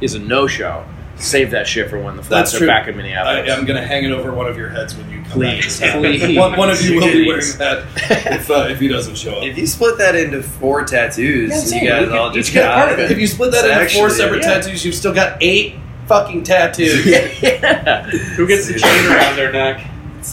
is 0.00 0.14
a 0.14 0.18
no 0.18 0.46
show, 0.46 0.84
save 1.16 1.50
that 1.52 1.66
shit 1.66 1.88
for 1.90 1.98
when 2.00 2.16
the 2.16 2.22
flights 2.22 2.50
That's 2.50 2.54
are 2.54 2.58
true. 2.58 2.66
back 2.66 2.88
in 2.88 2.96
Minneapolis. 2.96 3.50
I'm 3.50 3.64
going 3.64 3.80
to 3.80 3.86
hang 3.86 4.04
it 4.04 4.10
over 4.12 4.32
one 4.34 4.46
of 4.46 4.56
your 4.58 4.68
heads 4.68 4.94
when 4.96 5.08
you 5.10 5.22
come 5.22 5.32
Please, 5.32 5.80
back. 5.80 5.94
please. 5.98 6.36
One, 6.36 6.56
one 6.58 6.68
of 6.70 6.80
you 6.82 6.96
will 6.96 7.06
be 7.06 7.26
wearing 7.26 7.40
Please. 7.40 7.56
that 7.58 7.86
if, 8.32 8.50
uh, 8.50 8.66
if 8.68 8.78
he 8.80 8.88
doesn't 8.88 9.16
show 9.16 9.36
up. 9.38 9.44
If 9.44 9.56
you 9.56 9.66
split 9.66 9.96
that 9.98 10.14
into 10.14 10.42
four 10.42 10.84
tattoos, 10.84 11.50
Yeah, 11.50 11.56
I'm 11.56 11.62
saying, 11.66 11.84
you 11.84 11.88
guys 11.90 12.00
we 12.02 12.06
could 12.08 12.16
all 12.18 12.28
each 12.28 12.34
just 12.34 12.52
get 12.52 12.70
a 12.70 12.74
part 12.74 12.92
of 12.92 12.98
it. 12.98 13.10
If 13.10 13.18
you 13.18 13.26
split 13.26 13.52
that 13.52 13.64
It's 13.64 13.92
into 13.94 13.98
four 13.98 14.06
actually- 14.08 14.18
separate 14.18 14.42
yeah. 14.42 14.54
tattoos, 14.60 14.84
you've 14.84 14.94
still 14.94 15.14
got 15.14 15.38
eight 15.40 15.76
fucking 16.06 16.42
tattoos. 16.44 17.06
yeah. 17.42 18.02
Who 18.36 18.46
gets 18.46 18.68
the 18.68 18.78
chain 18.78 19.06
around 19.12 19.36
their 19.36 19.52
neck? 19.52 19.86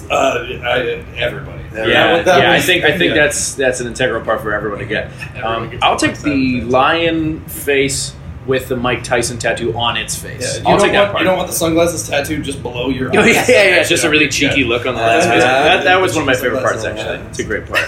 Uh, 0.09 0.45
I, 0.63 1.03
everybody. 1.17 1.61
Yeah, 1.73 1.85
Yeah, 1.85 2.21
that 2.23 2.41
yeah, 2.41 2.51
I 2.51 2.59
think 2.59 2.83
I 2.83 2.97
think 2.97 3.15
yeah. 3.15 3.23
that's 3.23 3.55
that's 3.55 3.79
an 3.79 3.87
integral 3.87 4.23
part 4.23 4.41
for 4.41 4.53
everyone 4.53 4.79
to 4.79 4.85
get. 4.85 5.11
Um, 5.43 5.77
I'll 5.81 5.97
take 5.97 6.17
the 6.19 6.61
lion 6.61 7.41
face 7.45 8.15
with 8.45 8.67
the 8.67 8.75
Mike 8.75 9.03
Tyson 9.03 9.37
tattoo 9.37 9.75
on 9.77 9.95
its 9.97 10.15
face. 10.15 10.59
you, 10.59 10.65
I'll 10.65 10.77
don't 10.77 10.87
take 10.87 10.91
that 10.93 10.99
want, 11.01 11.11
part. 11.11 11.21
you 11.21 11.27
don't 11.27 11.37
want 11.37 11.47
the 11.49 11.55
sunglasses 11.55 12.07
tattooed 12.07 12.43
just 12.43 12.61
below 12.61 12.89
your 12.89 13.09
Oh, 13.17 13.23
yeah, 13.23 13.45
yeah, 13.47 13.63
yeah. 13.63 13.79
It's 13.79 13.89
just 13.89 14.03
a 14.03 14.09
really 14.09 14.27
cheeky 14.27 14.61
Yeah. 14.61 14.67
look 14.67 14.85
on 14.85 14.95
the 14.95 15.01
lion's 15.01 15.25
face. 15.25 15.43
Yeah. 15.43 15.63
That, 15.63 15.83
that 15.85 16.01
was 16.01 16.13
one 16.13 16.23
of 16.23 16.27
my 16.27 16.35
favorite 16.35 16.61
parts, 16.61 16.83
actually. 16.83 17.19
It's 17.29 17.39
a 17.39 17.43
great 17.43 17.65
part. 17.65 17.87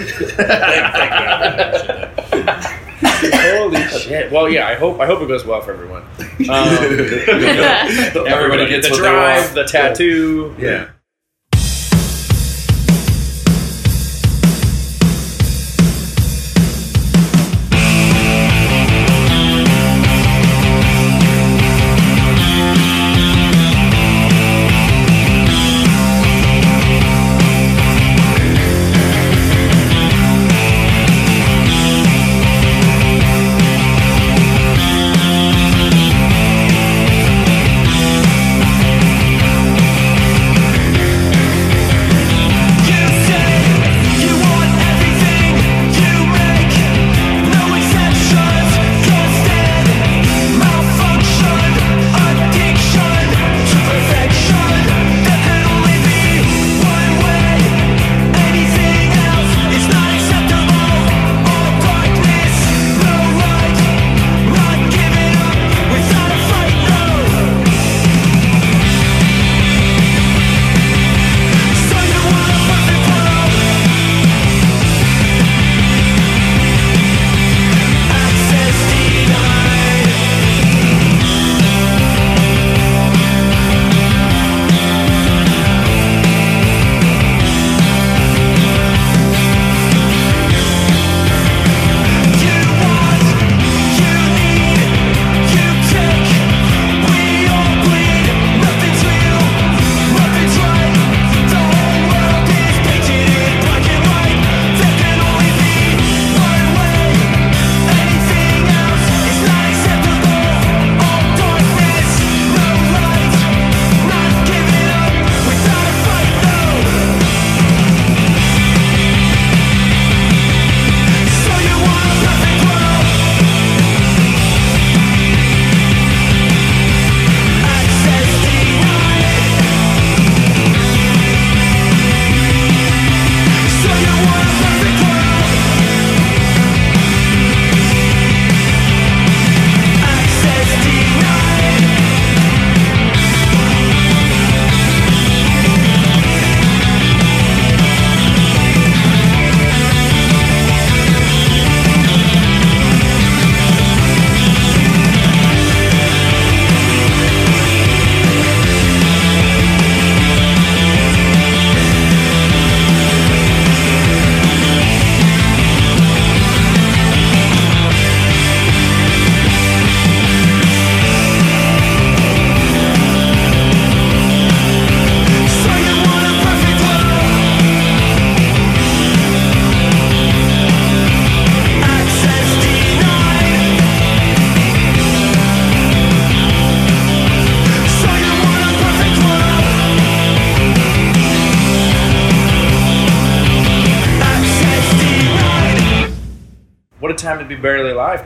Thank 3.21 3.33
you. 3.33 3.57
Holy 3.57 3.81
shit! 3.99 4.31
Well, 4.31 4.49
yeah. 4.49 4.67
I 4.67 4.75
hope 4.75 4.99
I 4.99 5.05
hope 5.05 5.21
it 5.21 5.27
goes 5.27 5.45
well 5.45 5.61
for 5.61 5.73
everyone. 5.73 6.03
Um, 6.49 6.67
Everybody 8.27 8.67
gets 8.67 8.87
the 8.87 8.91
what 8.93 8.97
they 9.01 9.09
drive, 9.09 9.41
want. 9.43 9.55
the 9.55 9.63
tattoo. 9.63 10.53
Yeah. 10.59 10.89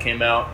Came 0.09 0.21
out. 0.21 0.49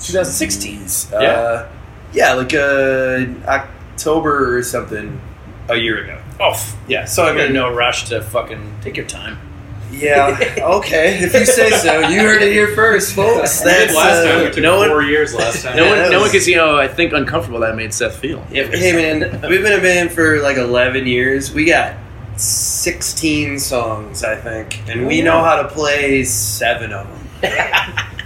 2016. 0.00 0.80
Uh, 1.12 1.20
Yeah. 1.22 1.66
yeah, 2.12 2.32
like 2.34 2.54
uh, 2.54 3.24
October 3.46 4.56
or 4.56 4.62
something 4.62 5.20
a 5.68 5.76
year 5.76 6.02
ago. 6.04 6.18
Oh, 6.40 6.50
f- 6.52 6.76
Yeah, 6.88 7.04
so 7.04 7.24
I 7.24 7.30
I'm 7.30 7.38
in 7.38 7.52
no 7.52 7.72
rush 7.72 8.08
to 8.08 8.20
fucking 8.22 8.78
take 8.82 8.96
your 8.96 9.06
time. 9.06 9.38
yeah, 9.92 10.36
okay, 10.58 11.18
if 11.22 11.32
you 11.34 11.44
say 11.46 11.70
so. 11.70 12.00
You 12.08 12.20
heard 12.20 12.42
it 12.42 12.52
here 12.52 12.74
first, 12.74 13.14
folks. 13.14 13.60
That's 13.68 13.94
last 13.94 14.24
time. 14.24 14.40
uh, 14.40 14.44
We 14.44 14.50
took 14.50 14.62
no 14.62 14.78
one- 14.78 14.88
four 14.88 15.02
years 15.02 15.34
last 15.34 15.62
time. 15.62 15.76
No 15.80 15.84
Yeah, 15.84 15.90
one, 16.02 16.10
no 16.10 16.16
one 16.18 16.22
was- 16.22 16.32
can 16.32 16.40
see 16.40 16.54
how 16.54 16.76
I 16.76 16.88
think 16.88 17.12
uncomfortable 17.12 17.60
that 17.60 17.76
made 17.76 17.92
Seth 17.94 18.16
feel. 18.16 18.44
Yeah, 18.50 18.64
hey 18.66 18.92
man, 18.92 19.40
we've 19.48 19.62
been 19.62 19.78
a 19.78 19.82
band 19.82 20.10
for 20.12 20.40
like 20.40 20.56
11 20.56 21.06
years. 21.06 21.52
We 21.52 21.66
got 21.66 21.94
16 22.36 23.60
songs, 23.60 24.24
I 24.24 24.34
think, 24.34 24.80
and 24.88 25.06
we 25.06 25.22
know 25.22 25.40
how 25.44 25.62
to 25.62 25.68
play 25.68 26.24
seven 26.24 26.92
of 26.92 27.06
them. 27.06 27.20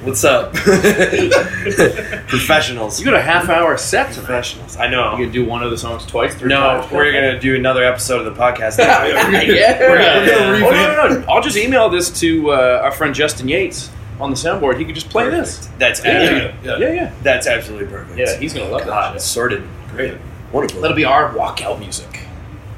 What's 0.04 0.22
up, 0.24 0.52
professionals? 2.28 3.00
You 3.00 3.04
got 3.04 3.14
a 3.14 3.20
half 3.20 3.48
hour 3.48 3.76
set 3.76 4.12
tonight. 4.12 4.26
professionals. 4.26 4.76
I 4.76 4.86
know. 4.86 5.04
You 5.04 5.10
know. 5.10 5.16
gonna 5.18 5.30
do 5.32 5.44
one 5.44 5.62
of 5.64 5.70
the 5.72 5.78
songs 5.78 6.06
twice, 6.06 6.34
three 6.36 6.48
No, 6.48 6.60
times? 6.80 6.92
we're 6.92 7.12
gonna 7.12 7.40
do 7.40 7.56
another 7.56 7.82
episode 7.82 8.24
of 8.24 8.32
the 8.34 8.40
podcast. 8.40 8.78
yeah. 8.78 9.78
We're 9.80 9.98
gonna 9.98 10.66
Oh, 10.66 10.70
no, 10.70 11.08
no, 11.08 11.20
no. 11.20 11.26
I'll 11.28 11.42
just 11.42 11.56
email 11.56 11.88
this 11.88 12.10
to 12.20 12.52
uh, 12.52 12.80
our 12.84 12.92
friend 12.92 13.12
Justin 13.14 13.48
Yates 13.48 13.90
on 14.20 14.30
the 14.30 14.36
soundboard. 14.36 14.78
He 14.78 14.84
could 14.84 14.94
just 14.94 15.10
play 15.10 15.28
this. 15.30 15.68
That's 15.78 16.04
Yeah, 16.04 16.10
absolutely, 16.12 16.68
yeah, 16.68 16.78
yeah. 16.78 16.92
yeah. 16.94 17.12
that's 17.22 17.46
absolutely 17.48 17.88
perfect. 17.88 18.18
Yeah, 18.18 18.36
he's 18.36 18.54
gonna 18.54 18.70
love 18.70 18.84
God, 18.86 19.14
that. 19.14 19.20
Shit. 19.20 19.22
sorted. 19.22 19.64
Great, 19.90 20.16
wonderful. 20.52 20.80
That'll 20.80 20.96
be 20.96 21.04
our 21.06 21.32
walkout 21.34 21.80
music. 21.80 22.20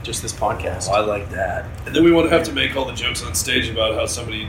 Just 0.03 0.23
this 0.23 0.33
podcast. 0.33 0.89
Oh, 0.89 0.95
I 0.95 1.01
like 1.01 1.29
that. 1.31 1.67
And 1.85 1.95
then 1.95 2.03
we 2.03 2.11
won't 2.13 2.33
have 2.33 2.45
to 2.45 2.53
make 2.55 2.75
all 2.77 2.87
the 2.87 2.95
jokes 2.95 3.23
on 3.23 3.35
stage 3.35 3.69
about 3.69 3.95
how 3.95 4.07
somebody 4.07 4.49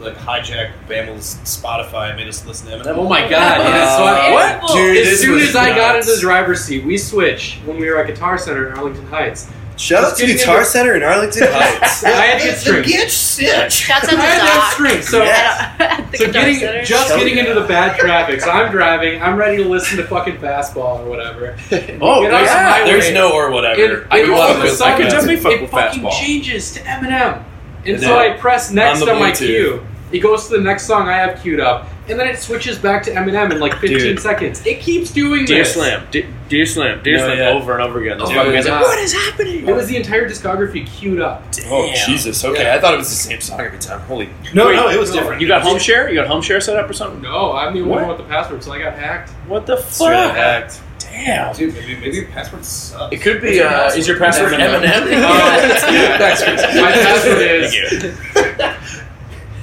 like 0.00 0.14
hijacked 0.16 0.72
Bamel's 0.88 1.36
Spotify 1.44 2.08
and 2.08 2.16
made 2.16 2.28
us 2.28 2.44
listen 2.46 2.68
to 2.68 2.76
Eminem. 2.84 2.96
Oh 2.96 3.08
my 3.08 3.20
god! 3.22 3.30
Yeah, 3.60 3.96
so 3.96 4.04
I, 4.04 4.32
What? 4.32 4.72
Dude, 4.72 4.96
as 4.98 5.04
this 5.08 5.20
soon 5.22 5.34
was 5.34 5.48
as 5.50 5.56
I 5.56 5.68
got 5.74 5.94
nuts. 5.96 6.06
into 6.08 6.16
the 6.16 6.20
driver's 6.22 6.60
seat, 6.64 6.84
we 6.84 6.96
switched 6.98 7.64
when 7.66 7.78
we 7.78 7.88
were 7.90 7.98
at 7.98 8.06
Guitar 8.06 8.38
Center 8.38 8.68
in 8.68 8.76
Arlington 8.78 9.06
Heights. 9.06 9.48
Shout 9.76 10.02
out 10.02 10.16
to 10.16 10.22
getting 10.22 10.38
Guitar 10.38 10.58
into- 10.58 10.70
Center 10.70 10.96
in 10.96 11.04
Arlington 11.04 11.46
Heights. 11.52 12.02
I 12.02 12.08
had 12.10 12.38
to 12.40 12.44
get 12.48 12.58
strings. 12.58 12.86
Get 12.88 13.10
sick. 13.12 13.70
Shouts 13.70 14.08
out 14.08 14.14
I 14.14 14.16
to 14.16 14.20
had 14.22 14.40
to 14.40 14.54
Doc. 14.58 14.72
strings. 14.72 15.08
So, 15.08 15.22
Yeah. 15.22 15.76
At 15.78 16.10
the 16.10 16.18
so 16.18 16.26
Guitar 16.26 16.42
getting 16.42 16.58
Center. 16.58 16.82
just 16.84 17.08
Hell 17.08 17.18
getting 17.18 17.36
yeah. 17.36 17.46
into 17.46 17.60
the 17.60 17.68
bad 17.68 17.96
traffic. 18.00 18.40
So 18.40 18.50
I'm 18.50 18.72
driving. 18.72 19.22
I'm 19.22 19.36
ready 19.36 19.58
to 19.62 19.68
listen 19.68 19.98
to 19.98 20.04
fucking 20.04 20.38
fastball 20.38 20.98
or 21.06 21.08
whatever. 21.08 21.56
Oh, 21.70 21.70
Get 21.70 21.92
on 22.02 22.40
the 22.40 22.44
yeah. 22.44 22.72
highway. 22.72 22.90
There's 22.90 23.12
no 23.12 23.32
or 23.32 23.46
And, 23.46 23.54
whatever. 23.54 24.08
I 24.10 24.18
and 24.18 24.26
could 24.26 24.30
all 24.30 24.48
fuck 24.48 24.56
of 24.56 24.60
a 24.62 24.64
with- 24.64 24.72
I 24.72 24.74
sudden, 24.74 24.96
could 24.96 25.10
definitely 25.12 25.36
fuck 25.36 25.52
it 25.52 25.60
with 25.62 25.70
fucking 25.70 26.02
fastball. 26.02 26.12
changes 26.20 26.72
to 26.72 26.80
Eminem. 26.80 27.44
And 27.88 27.96
And 27.96 28.04
so 28.04 28.18
I 28.18 28.30
press 28.36 28.70
next 28.70 29.02
on 29.02 29.08
on, 29.10 29.18
my 29.18 29.30
Bluetooth. 29.32 29.36
cue. 29.38 29.86
He 30.10 30.20
goes 30.20 30.48
to 30.48 30.56
the 30.56 30.62
next 30.62 30.86
song 30.86 31.08
I 31.08 31.16
have 31.18 31.42
queued 31.42 31.60
up. 31.60 31.88
and 32.08 32.18
then 32.18 32.26
it 32.26 32.38
switches 32.38 32.78
back 32.78 33.02
to 33.02 33.10
Eminem 33.12 33.50
in 33.52 33.60
like 33.60 33.74
15 33.74 33.98
Dude. 33.98 34.20
seconds. 34.20 34.64
It 34.66 34.80
keeps 34.80 35.10
doing 35.10 35.44
Dear 35.44 35.58
this. 35.64 35.74
Slim, 35.74 36.02
Dear, 36.10 36.26
Dear 36.48 36.64
Slim, 36.64 37.02
Dear 37.02 37.18
No, 37.18 37.24
Slim, 37.26 37.38
yeah. 37.38 37.48
over 37.50 37.72
and 37.74 37.82
over 37.82 38.00
again. 38.00 38.14
Oh, 38.16 38.20
Those 38.20 38.28
Dude, 38.30 38.36
fucking 38.38 38.52
guys 38.54 38.64
are 38.64 38.68
yeah. 38.70 38.74
like, 38.76 38.84
what 38.86 38.98
is 38.98 39.12
happening? 39.12 39.68
It 39.68 39.74
was 39.76 39.88
the 39.88 39.96
entire 39.96 40.26
discography 40.26 40.86
queued 40.86 41.20
up. 41.20 41.42
Oh 41.66 41.92
Jesus! 42.06 42.42
Okay, 42.42 42.62
Yeah. 42.62 42.76
I 42.76 42.80
thought 42.80 42.94
it 42.94 42.96
was 42.96 43.10
the 43.10 43.14
same 43.14 43.42
song 43.42 43.60
every 43.60 43.78
time. 43.78 44.00
Holy. 44.00 44.30
No, 44.54 44.68
Wait, 44.68 44.76
no, 44.76 44.88
it 44.88 44.98
was 44.98 45.10
no, 45.12 45.20
different. 45.20 45.42
You 45.42 45.48
got 45.48 45.60
home 45.60 45.78
share? 45.78 46.08
You 46.08 46.14
got 46.14 46.26
home 46.28 46.40
share 46.40 46.62
set 46.62 46.76
up 46.76 46.88
or 46.88 46.94
something? 46.94 47.20
No, 47.20 47.52
I'm 47.52 47.74
the 47.74 47.82
What? 47.82 48.00
one 48.00 48.08
with 48.08 48.16
the 48.16 48.24
password, 48.24 48.64
so 48.64 48.72
I 48.72 48.78
got 48.78 48.94
hacked. 48.94 49.28
What 49.46 49.66
the 49.66 49.76
Straight 49.76 50.14
fuck? 50.16 50.34
hacked. 50.34 50.80
Damn. 51.10 51.54
Dude, 51.54 51.74
maybe, 51.74 51.96
maybe 51.96 52.20
the 52.20 52.26
password 52.32 52.64
sucks. 52.64 53.12
It 53.14 53.18
could 53.22 53.40
be. 53.40 53.60
Uh, 53.60 53.88
is 53.92 54.06
your 54.06 54.18
password 54.18 54.52
Eminem. 54.52 54.84
Eminem? 54.84 55.08
Oh, 56.78 56.80
My 56.82 56.92
password 56.92 57.42
is. 57.42 57.74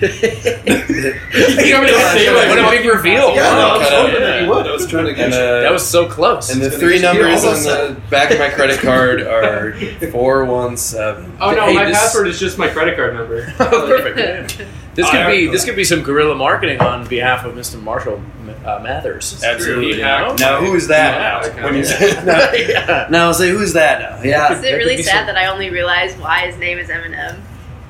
You 0.02 1.74
want 1.74 1.86
me 1.86 1.92
to 1.92 2.00
say, 2.12 2.34
like, 2.36 2.50
what 2.50 2.60
a 2.60 2.70
big 2.70 2.86
reveal. 2.86 3.34
Yeah, 3.34 3.54
Wow, 3.54 3.56
no, 3.56 3.68
I 3.68 3.78
was 3.78 3.88
kinda- 3.88 4.02
hoping 4.02 4.22
that 4.22 4.42
you 4.44 4.50
would. 4.50 4.68
I 4.68 4.72
was 4.72 4.88
trying 4.88 5.06
to 5.06 5.14
get 5.14 5.26
And, 5.26 5.34
you. 5.34 5.40
uh, 5.40 5.62
That 5.62 5.72
was 5.72 5.88
so 5.88 6.08
close. 6.08 6.50
And 6.52 6.62
the 6.62 6.70
three 6.72 7.00
numbers 7.00 7.46
on 7.46 7.54
the 7.64 7.96
back 8.10 8.32
of 8.32 8.40
my 8.40 8.50
credit 8.50 8.80
card 8.82 9.22
are 9.22 9.74
four 10.12 10.44
one 10.46 10.76
seven. 10.78 11.38
Oh 11.40 11.52
no, 11.52 11.68
Hey, 11.68 11.74
my 11.76 11.86
this- 11.86 11.98
password 11.98 12.28
is 12.28 12.40
just 12.40 12.58
my 12.58 12.68
credit 12.68 12.98
card 12.98 13.14
number. 13.14 13.46
Perfect. 13.58 14.62
Yeah. 14.98 15.04
This 15.04 15.10
could 15.12 15.28
be 15.32 15.48
this 15.48 15.66
could 15.66 15.76
be 15.76 15.84
some 15.84 16.02
guerrilla 16.04 16.36
marketing 16.36 16.80
on 16.82 17.08
behalf 17.08 17.46
of 17.46 17.54
Mr. 17.54 17.82
Marshall 17.82 18.22
uh, 18.66 18.80
Mathers. 18.82 19.44
Absolutely. 19.44 19.98
You 19.98 20.04
know? 20.04 20.36
Now 20.40 20.60
who 20.60 20.74
is 20.76 20.88
that? 20.88 21.46
Yeah, 21.46 21.56
now? 21.56 21.64
When 21.66 21.76
you 21.76 21.84
say 21.86 22.24
now, 22.26 22.52
yeah. 22.54 23.08
now 23.10 23.32
say 23.32 23.50
who's 23.50 23.74
that 23.74 24.00
now? 24.02 24.24
Yeah. 24.24 24.54
Is 24.58 24.64
it 24.64 24.74
really 24.74 25.02
sad 25.04 25.18
some- 25.20 25.26
that 25.28 25.38
I 25.38 25.48
only 25.48 25.70
realized 25.70 26.20
why 26.20 26.48
his 26.48 26.58
name 26.58 26.78
is 26.78 26.88
Eminem? 26.90 27.40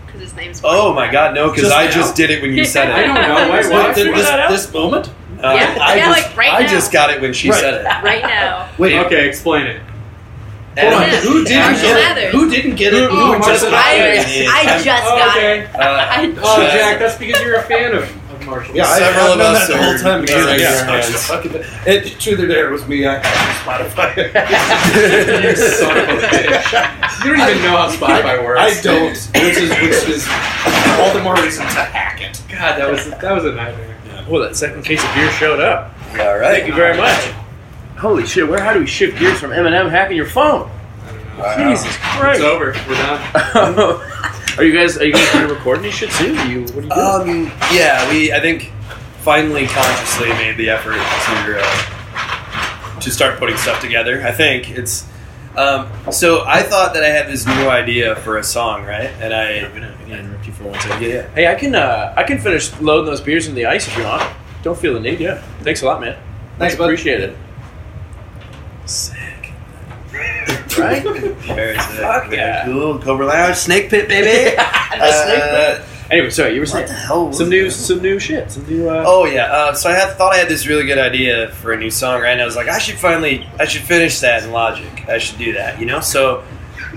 Because 0.05 0.21
his 0.21 0.33
name's. 0.35 0.61
Oh 0.63 0.93
my 0.93 1.11
God, 1.11 1.35
no! 1.35 1.51
Because 1.51 1.71
I 1.71 1.85
now? 1.85 1.91
just 1.91 2.15
did 2.15 2.29
it 2.31 2.41
when 2.41 2.53
you 2.53 2.63
said 2.75 2.89
it. 2.89 2.95
I 2.95 3.01
don't 3.03 3.15
know. 3.15 3.51
Wait, 3.51 3.63
Wait, 3.65 3.71
what? 3.73 3.95
th- 3.95 4.07
figure 4.07 4.13
this, 4.15 4.63
this 4.65 4.73
moment? 4.73 5.07
Uh, 5.37 5.53
Yeah, 5.53 5.77
I 5.81 5.95
yeah, 5.97 6.05
just, 6.13 6.27
like 6.27 6.37
right 6.37 6.53
I 6.53 6.61
now. 6.63 6.67
just 6.71 6.91
got 6.93 7.09
it 7.09 7.21
when 7.21 7.33
she 7.33 7.49
Right. 7.49 7.59
said 7.59 7.73
it. 7.85 8.03
Right 8.03 8.23
now. 8.23 8.69
Wait, 8.77 8.97
Okay, 9.05 9.27
explain 9.27 9.67
it. 9.67 9.81
Hold 10.77 10.93
on. 10.93 11.09
Who 11.09 11.43
didn't 11.45 11.61
Marshall 11.61 11.81
get 11.81 11.97
it? 11.97 12.03
Mathers. 12.15 12.31
Who 12.31 12.49
didn't 12.49 12.75
get 12.75 12.93
it? 12.93 13.09
Who- 13.09 13.15
Who 13.15 13.33
who 13.33 13.37
just 13.39 13.47
Marshall 13.47 13.71
got 13.71 13.95
it? 13.95 14.47
I, 14.49 14.75
I 14.75 14.83
just 14.83 15.03
Oh, 15.05 15.17
got 15.17 15.37
okay. 15.37 15.59
it. 15.61 15.75
Uh, 15.75 15.79
I 15.79 16.33
Oh, 16.37 16.67
Jack, 16.71 16.99
that's 16.99 17.17
because 17.17 17.41
you're 17.41 17.55
a 17.55 17.63
fan 17.63 17.95
of, 17.95 18.03
of 18.03 18.45
Marshall. 18.45 18.75
Yeah, 18.75 18.83
I, 18.85 18.99
Several 18.99 19.25
I've 19.25 19.31
of 19.31 19.37
known 19.39 19.55
us 19.55 19.67
that 19.67 19.73
the 19.73 19.83
whole 19.83 19.93
are 19.95 19.97
time 19.97 20.21
because 20.21 20.45
I 20.45 20.51
raising 20.51 20.67
got 20.67 20.89
our 20.89 21.01
such 21.01 21.09
a 21.09 21.11
hands. 21.11 21.25
fucking. 21.27 21.53
It, 21.93 22.19
truth 22.19 22.39
or 22.39 22.47
dare, 22.47 22.67
it 22.69 22.71
was 22.71 22.87
me. 22.87 23.05
I 23.05 23.19
had 23.23 23.55
Spotify. 23.63 24.15
you 25.43 25.55
son 25.55 25.97
of 25.97 26.09
a 26.09 26.27
bitch. 26.27 27.25
You 27.25 27.35
don't 27.37 27.49
even 27.49 27.61
know 27.63 27.77
how 27.77 27.89
Spotify 27.91 28.43
works. 28.43 28.59
I 28.61 28.81
don't, 28.81 29.09
which 29.15 29.57
is 29.57 29.69
which 29.69 30.09
is 30.15 30.27
all 30.99 31.13
the 31.13 31.21
more 31.23 31.35
reason 31.35 31.63
to 31.65 31.83
hack 31.83 32.21
it. 32.21 32.41
God, 32.49 32.77
that 32.79 32.89
was 32.91 33.09
that 33.09 33.31
was 33.33 33.45
a 33.45 33.51
nightmare. 33.53 33.93
Well, 34.29 34.41
that 34.41 34.55
second 34.55 34.83
case 34.83 35.03
of 35.03 35.13
beer 35.13 35.29
showed 35.31 35.59
up. 35.59 35.93
all 36.19 36.37
right. 36.37 36.57
Thank 36.57 36.67
you 36.67 36.73
very 36.73 36.97
much. 36.97 37.31
Holy 37.97 38.25
shit! 38.25 38.47
Where? 38.47 38.61
How 38.61 38.73
do 38.73 38.79
we 38.79 38.87
shift 38.87 39.19
gears 39.19 39.39
from 39.39 39.51
Eminem 39.51 39.89
hacking 39.89 40.17
your 40.17 40.25
phone? 40.25 40.69
I 41.41 41.57
don't 41.57 41.71
It's 41.73 42.41
over. 42.41 42.73
We're 42.87 42.95
done. 42.95 44.01
are 44.57 44.63
you 44.63 44.73
guys? 44.73 44.97
Are 44.97 45.05
you 45.05 45.13
guys 45.13 45.33
going 45.33 45.47
to 45.47 45.53
record 45.53 45.81
these 45.81 45.93
shit 45.93 46.11
soon? 46.11 46.49
You? 46.49 46.61
What 46.73 46.97
are 46.97 47.25
you? 47.27 47.33
Um, 47.33 47.51
yeah, 47.73 48.09
we 48.09 48.31
I 48.33 48.39
think 48.39 48.71
finally 49.21 49.65
consciously 49.67 50.29
made 50.29 50.57
the 50.57 50.69
effort 50.69 50.93
to 50.93 51.59
uh, 51.59 52.99
to 52.99 53.11
start 53.11 53.39
putting 53.39 53.57
stuff 53.57 53.81
together. 53.81 54.21
I 54.25 54.31
think 54.31 54.71
it's 54.71 55.07
um, 55.57 55.89
so 56.11 56.43
I 56.45 56.63
thought 56.63 56.93
that 56.95 57.03
I 57.03 57.07
had 57.09 57.27
this 57.27 57.45
new 57.45 57.69
idea 57.69 58.15
for 58.17 58.37
a 58.37 58.43
song, 58.43 58.83
right? 58.85 59.09
And 59.21 59.33
I 59.33 59.59
I'm 59.65 59.73
gonna, 59.73 59.97
I'm 59.99 60.09
gonna 60.09 60.21
interrupt 60.21 60.47
you 60.47 60.53
for 60.53 60.65
one 60.65 60.79
second. 60.79 61.01
yeah, 61.01 61.07
yeah. 61.09 61.29
Hey, 61.29 61.47
I 61.47 61.55
can 61.55 61.75
uh, 61.75 62.13
I 62.17 62.23
can 62.23 62.39
finish 62.39 62.77
loading 62.81 63.05
those 63.05 63.21
beers 63.21 63.47
in 63.47 63.55
the 63.55 63.65
ice 63.65 63.87
if 63.87 63.97
you 63.97 64.03
want. 64.03 64.23
Don't 64.63 64.77
feel 64.77 64.93
the 64.93 64.99
need. 64.99 65.19
Yeah. 65.19 65.41
Thanks 65.61 65.81
a 65.81 65.85
lot, 65.85 66.01
man. 66.01 66.17
Thanks, 66.57 66.75
bud. 66.75 66.85
Appreciate 66.85 67.21
it. 67.21 67.37
sick. 68.85 69.51
Right? 70.77 71.03
Very 71.03 71.79
sick. 71.79 71.99
Fuck 71.99 72.31
yeah. 72.31 72.65
cool. 72.65 72.99
Cobra 72.99 73.25
Lounge, 73.25 73.55
Snake 73.55 73.89
Pit, 73.89 74.07
baby. 74.07 74.55
That's 74.57 75.81
Uh, 75.81 75.87
Anyway, 76.11 76.29
sorry, 76.29 76.53
you 76.53 76.59
were 76.59 76.65
What 76.65 76.69
saying 76.69 76.87
the 76.87 76.93
hell? 76.93 77.27
was 77.29 77.37
some 77.39 77.49
new 77.49 77.63
that? 77.63 77.71
some 77.71 77.99
new 77.99 78.19
shit, 78.19 78.51
some 78.51 78.63
new. 78.67 78.87
Uh, 78.87 79.03
Oh 79.07 79.25
yeah, 79.25 79.45
uh, 79.51 79.73
so 79.73 79.89
I 79.89 79.93
had, 79.93 80.13
thought 80.13 80.33
I 80.35 80.37
had 80.37 80.47
this 80.47 80.67
really 80.67 80.85
good 80.85 80.99
idea 80.99 81.49
for 81.49 81.71
a 81.73 81.77
new 81.77 81.89
song, 81.89 82.21
right? 82.21 82.29
And 82.33 82.41
I 82.41 82.45
was 82.45 82.55
like, 82.55 82.67
I 82.67 82.77
should 82.77 82.93
finally, 82.99 83.47
I 83.59 83.65
should 83.65 83.81
finish 83.81 84.19
that 84.19 84.43
in 84.43 84.51
Logic. 84.51 85.09
I 85.09 85.17
should 85.17 85.39
do 85.39 85.53
that, 85.53 85.79
you 85.79 85.87
know. 85.87 86.01
So, 86.01 86.43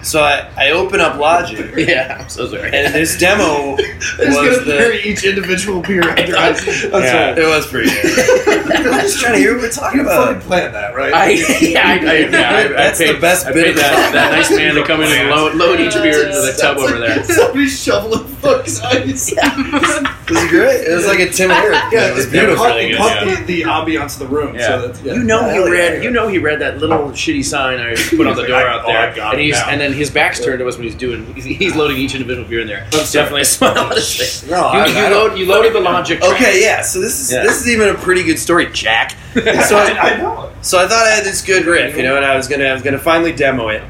so 0.02 0.22
I, 0.22 0.50
I 0.56 0.70
open 0.70 1.00
up 1.00 1.18
Logic, 1.18 1.72
yeah, 1.88 2.18
I'm 2.20 2.28
so 2.28 2.48
sorry. 2.48 2.70
and 2.72 2.94
this 2.94 3.18
demo 3.18 3.72
was 3.76 3.78
gonna 4.18 4.58
the. 4.64 4.76
carry 4.78 5.02
each 5.02 5.24
individual 5.24 5.80
beer 5.82 6.02
after 6.08 6.22
I. 6.36 6.52
That's 6.52 6.64
Yeah. 6.66 7.36
It 7.36 7.46
was 7.46 7.66
pretty 7.66 7.90
good. 7.90 8.86
I'm 8.86 9.00
just 9.02 9.20
trying 9.20 9.34
to 9.34 9.38
hear 9.38 9.54
what 9.54 9.62
we're 9.62 9.70
talking 9.70 10.00
You 10.00 10.06
fucking 10.06 10.32
about. 10.36 10.42
planned 10.42 10.74
that, 10.74 10.94
right? 10.94 11.12
I, 11.12 11.30
yeah, 11.60 11.82
I, 11.86 11.92
I, 11.92 11.96
yeah, 11.96 12.50
I, 12.50 12.68
That's 12.68 13.00
I 13.00 13.04
paid, 13.06 13.16
the 13.16 13.20
best 13.20 13.46
I 13.46 13.52
bit 13.52 13.64
paid 13.64 13.70
of 13.70 13.76
that, 13.76 14.10
that 14.12 14.32
nice 14.32 14.50
man 14.50 14.74
to 14.74 14.84
come 14.84 15.00
in 15.02 15.10
and 15.10 15.30
load, 15.30 15.54
load 15.56 15.80
each 15.80 15.94
beer 15.94 16.26
into 16.26 16.40
the 16.40 16.56
tub 16.60 16.78
over 16.78 16.98
there. 16.98 17.24
Somebody's 17.24 17.82
shoveling 17.82 18.26
fucking 18.40 18.74
ice. 18.84 19.34
It 20.28 20.34
was 20.34 20.50
great. 20.50 20.80
It 20.86 20.94
was 20.94 21.06
like 21.06 21.20
a 21.20 21.30
Tim 21.30 21.50
Eric. 21.50 21.90
Yeah, 21.90 22.10
it 22.10 22.14
was 22.14 22.26
beautiful. 22.26 22.56
caught, 22.56 22.76
really 22.76 22.90
good, 22.90 22.98
yeah. 23.00 23.40
the, 23.40 23.44
the 23.46 23.62
ambiance 23.62 24.20
of 24.20 24.28
the 24.28 24.36
room. 24.36 24.54
Yeah. 24.54 24.66
So 24.66 24.86
that's, 24.88 25.00
yeah. 25.00 25.14
You 25.14 25.22
know 25.24 25.48
he 25.48 25.58
oh, 25.58 25.70
read. 25.70 25.94
yeah. 25.94 26.02
You 26.02 26.10
know 26.10 26.28
he 26.28 26.36
read 26.36 26.60
that 26.60 26.76
little 26.78 26.98
shitty 27.12 27.42
sign 27.42 27.80
I 27.80 27.94
put 27.94 28.26
on 28.26 28.36
the 28.36 28.46
door 28.46 28.58
like, 28.58 28.66
out 28.66 28.84
"Oh, 28.84 28.88
there, 28.88 28.98
I 29.10 29.16
got 29.16 29.32
and 29.32 29.40
he's 29.42 29.54
now." 29.54 29.70
and 29.70 29.80
then 29.80 29.94
his 29.94 30.10
back's 30.10 30.44
turned 30.44 30.58
to 30.58 30.68
us 30.68 30.76
when 30.76 30.84
he's 30.84 30.94
doing. 30.94 31.32
He's, 31.34 31.44
he's 31.44 31.74
loading 31.74 31.96
each 31.96 32.14
individual 32.14 32.46
beer 32.46 32.60
in 32.60 32.66
there. 32.66 32.90
sorry. 32.90 33.04
Definitely 33.06 33.40
a 33.40 33.44
smile 33.46 33.78
on 33.78 33.92
his 33.96 34.14
face. 34.14 34.46
No, 34.50 34.56
you, 34.74 34.78
I- 34.80 34.86
you, 34.88 34.98
I 34.98 35.08
load, 35.08 35.38
you 35.38 35.46
loaded 35.46 35.72
the 35.72 35.80
logic. 35.80 36.18
track. 36.18 36.34
Okay, 36.34 36.60
yeah. 36.62 36.82
So 36.82 37.00
this 37.00 37.18
is 37.20 37.32
Yeah. 37.32 37.44
this 37.44 37.62
is 37.62 37.68
even 37.70 37.88
a 37.88 37.94
pretty 37.94 38.22
good 38.22 38.38
story, 38.38 38.70
Jack. 38.70 39.12
so 39.32 39.78
I, 39.78 39.96
I 39.98 40.16
know. 40.18 40.52
So 40.60 40.78
I 40.78 40.86
thought 40.86 41.06
I 41.06 41.10
had 41.14 41.24
this 41.24 41.40
good 41.40 41.64
riff, 41.64 41.96
you 41.96 42.02
know, 42.02 42.16
and 42.16 42.24
I 42.24 42.36
was 42.36 42.48
gonna 42.48 42.66
I 42.66 42.74
was 42.74 42.82
gonna 42.82 42.98
finally 42.98 43.32
demo 43.32 43.68
it, 43.68 43.82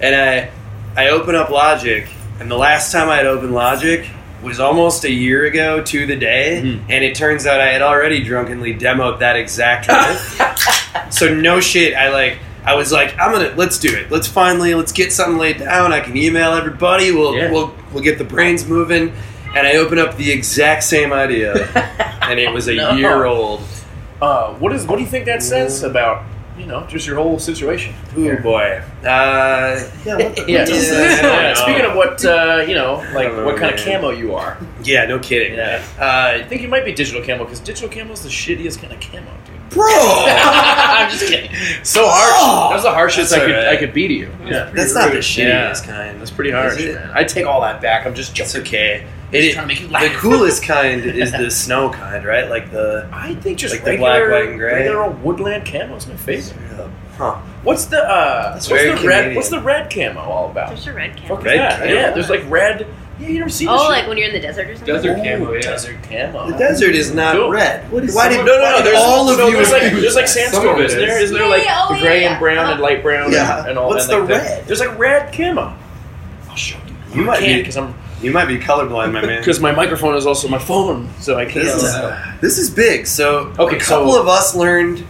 and 0.00 0.14
I 0.14 0.52
I 0.96 1.08
open 1.10 1.34
up 1.34 1.50
Logic, 1.50 2.08
and 2.40 2.50
the 2.50 2.56
last 2.56 2.90
time 2.92 3.08
I 3.08 3.16
had 3.16 3.26
opened 3.26 3.52
Logic 3.54 4.06
was 4.42 4.58
almost 4.58 5.04
a 5.04 5.10
year 5.10 5.44
ago 5.44 5.82
to 5.82 6.06
the 6.06 6.16
day, 6.16 6.62
Mhm. 6.64 6.80
and 6.88 7.04
it 7.04 7.14
turns 7.14 7.46
out 7.46 7.60
I 7.60 7.66
had 7.72 7.82
already 7.82 8.24
drunkenly 8.24 8.74
demoed 8.74 9.18
that 9.20 9.36
exact 9.36 9.86
riff. 9.88 10.40
so 11.10 11.32
no 11.34 11.60
shit, 11.60 11.94
I 11.94 12.08
like 12.08 12.38
I 12.64 12.74
was 12.74 12.90
like 12.92 13.14
I'm 13.18 13.32
gonna 13.32 13.52
let's 13.56 13.78
do 13.78 13.88
it, 13.94 14.10
let's 14.10 14.26
finally 14.26 14.74
let's 14.74 14.92
get 14.92 15.12
something 15.12 15.38
laid 15.38 15.58
down. 15.58 15.92
I 15.92 16.00
can 16.00 16.16
email 16.16 16.52
everybody. 16.54 17.12
We'll 17.12 17.34
Yeah. 17.36 17.50
we'll 17.50 17.74
we'll 17.92 18.02
get 18.02 18.18
the 18.18 18.24
brains 18.24 18.66
moving. 18.66 19.12
And 19.54 19.66
I 19.66 19.72
open 19.76 19.98
up 19.98 20.16
the 20.16 20.30
exact 20.30 20.84
same 20.84 21.12
idea, 21.12 21.66
and 22.22 22.38
it 22.38 22.52
was 22.52 22.68
a 22.68 22.74
No. 22.76 22.92
year 22.92 23.24
old. 23.24 23.62
Uh, 24.22 24.50
what 24.60 24.72
is? 24.72 24.86
What 24.86 24.96
do 24.96 25.02
you 25.02 25.08
think 25.08 25.24
that 25.26 25.42
says 25.42 25.82
about 25.82 26.22
you 26.60 26.66
know 26.66 26.86
just 26.86 27.06
your 27.06 27.16
whole 27.16 27.38
situation? 27.38 27.94
Oh 28.16 28.36
boy. 28.42 28.82
Uh, 29.02 29.04
yeah, 30.04 30.16
what 30.16 30.36
the- 30.36 30.44
Yeah. 30.46 30.64
does 30.64 30.86
Yeah, 30.88 30.94
that- 30.94 31.18
I 31.18 31.22
don't 31.22 31.42
know. 31.42 31.54
Speaking 31.54 31.84
of 31.90 31.96
what 31.96 32.24
uh, 32.24 32.64
you 32.68 32.74
know, 32.74 32.96
like 33.14 33.28
don't 33.28 33.36
know, 33.38 33.44
what 33.46 33.56
kind 33.56 33.74
of 33.74 33.84
man. 33.86 33.96
camo 34.00 34.10
you 34.10 34.34
are. 34.34 34.58
Yeah, 34.84 35.06
no 35.06 35.18
kidding. 35.18 35.54
Yeah. 35.54 35.82
Uh, 35.98 36.38
I 36.38 36.44
think 36.44 36.62
you 36.62 36.68
might 36.68 36.84
be 36.84 36.92
digital 36.92 37.22
camo 37.22 37.44
because 37.44 37.60
digital 37.60 37.88
camo 37.88 38.12
is 38.12 38.22
the 38.22 38.28
shittiest 38.28 38.80
kind 38.80 38.92
of 38.92 39.00
camo, 39.00 39.30
dude. 39.46 39.70
bro, 39.70 39.86
I'm 39.88 41.10
just 41.10 41.26
kidding. 41.28 41.50
So 41.84 42.04
harsh. 42.06 42.70
That 42.70 42.74
was 42.74 42.82
the 42.82 42.90
harshest 42.92 43.30
That's 43.30 43.42
I 43.42 43.46
could 43.46 43.54
alright. 43.54 43.68
I 43.74 43.76
could 43.76 43.92
be 43.94 44.08
to 44.08 44.14
you. 44.14 44.30
Yeah. 44.44 44.70
that's 44.74 44.94
not 44.94 45.08
the 45.10 45.16
Yeah. 45.16 45.70
shittiest 45.72 45.84
kind. 45.86 46.20
That's 46.20 46.30
pretty 46.30 46.50
harsh, 46.50 46.78
man. 46.84 47.10
I 47.14 47.24
take 47.24 47.46
all 47.46 47.60
that 47.62 47.80
back. 47.80 48.06
I'm 48.06 48.14
just 48.14 48.38
It's 48.38 48.54
okay. 48.56 49.06
Just 49.32 49.48
It, 49.48 49.52
trying 49.54 49.68
to 49.68 49.74
make 49.74 49.80
you 49.80 49.88
the 49.88 50.14
coolest 50.16 50.62
kind 50.64 51.04
is 51.04 51.30
the 51.32 51.50
snow 51.64 51.90
kind, 51.90 52.24
right? 52.24 52.48
Like 52.50 52.70
the 52.70 53.08
I 53.12 53.34
think 53.36 53.58
just 53.58 53.74
Like 53.74 53.84
the 53.84 53.90
regular, 53.92 54.28
black, 54.28 54.30
white, 54.42 54.48
and 54.50 54.58
gray? 54.58 54.74
regular 54.74 55.02
old 55.04 55.22
woodland 55.22 55.64
camo 55.66 55.96
is 55.96 56.06
my 56.06 56.16
favorite. 56.16 56.90
huh? 57.16 57.36
What's 57.62 57.84
the 57.86 57.98
uh, 58.02 58.54
That's 58.54 58.68
what's 58.70 58.82
very 58.82 58.98
the 59.00 59.06
red? 59.08 59.36
What's 59.36 59.50
the 59.50 59.60
red 59.60 59.90
camo 59.92 60.20
all 60.20 60.50
about? 60.50 60.68
There's 60.70 60.86
a 60.86 60.92
red 60.92 61.16
camo. 61.16 61.38
is 61.38 61.44
Red 61.44 61.58
that? 61.58 61.78
camo? 61.80 61.92
Yeah, 61.92 62.10
there's 62.10 62.30
like 62.30 62.42
red. 62.50 62.86
Yeah, 63.20 63.28
you 63.28 63.38
never 63.40 63.50
see 63.50 63.66
this 63.66 63.74
Oh, 63.76 63.82
shit? 63.82 63.90
like 63.90 64.08
when 64.08 64.16
you're 64.16 64.28
in 64.28 64.32
the 64.32 64.40
desert 64.40 64.66
or 64.70 64.74
something? 64.76 64.94
Desert 64.94 65.18
Ooh, 65.18 65.22
camo, 65.22 65.52
yeah. 65.52 65.60
desert 65.60 66.02
camo. 66.02 66.50
The 66.50 66.56
desert 66.56 66.94
is 66.94 67.12
not 67.12 67.36
Cool. 67.36 67.50
red. 67.50 67.92
What 67.92 68.02
is? 68.04 68.14
Why 68.14 68.24
Why 68.24 68.28
did 68.30 68.36
did 68.38 68.46
no 68.46 68.56
no 68.56 68.78
no? 68.78 68.82
There's 68.82 68.96
all 68.98 69.28
of 69.28 69.36
so 69.36 69.46
you 69.48 69.56
There's 69.56 69.70
like 69.70 69.82
accuse 69.82 70.00
there's 70.02 70.14
like 70.16 70.24
that? 70.24 70.30
sandstorm, 70.30 70.64
Some 70.64 70.74
of 70.76 70.80
it 70.80 70.86
isn't 70.86 70.98
there? 70.98 71.16
is. 71.18 71.22
Isn't 71.24 71.36
there 71.36 71.48
like 71.48 71.64
yeah, 71.64 71.86
oh, 71.86 71.94
the 71.94 72.00
gray 72.00 72.22
yeah, 72.22 72.30
and 72.30 72.40
brown 72.40 72.56
yeah. 72.66 72.72
and 72.72 72.80
light 72.80 73.02
brown 73.02 73.30
Yeah. 73.30 73.58
and, 73.60 73.68
and 73.68 73.78
all? 73.78 73.88
What's 73.90 74.08
and 74.08 74.20
like 74.20 74.26
the 74.28 74.34
red? 74.34 74.66
There's 74.66 74.80
like 74.80 74.98
red 74.98 75.32
camo. 75.34 75.76
I'll 76.48 76.56
show 76.56 76.78
you. 77.12 77.20
You 77.20 77.26
might 77.26 77.40
be- 77.40 77.58
because 77.58 77.76
I'm 77.76 77.92
You 78.22 78.30
might 78.32 78.46
be 78.46 78.58
colorblind, 78.58 79.12
my 79.12 79.22
man. 79.24 79.38
because 79.40 79.60
my 79.60 79.72
microphone 79.72 80.14
is 80.14 80.26
also 80.26 80.46
my 80.48 80.58
phone, 80.58 81.08
so 81.20 81.36
I 81.38 81.44
can't. 81.44 81.64
This 81.64 81.74
is, 81.76 81.84
uh, 81.84 82.36
this 82.40 82.58
is 82.58 82.70
big. 82.70 83.06
So 83.06 83.52
Okay, 83.58 83.76
a 83.76 83.80
couple 83.80 84.12
so- 84.12 84.20
of 84.20 84.28
us 84.28 84.54
learned 84.54 85.04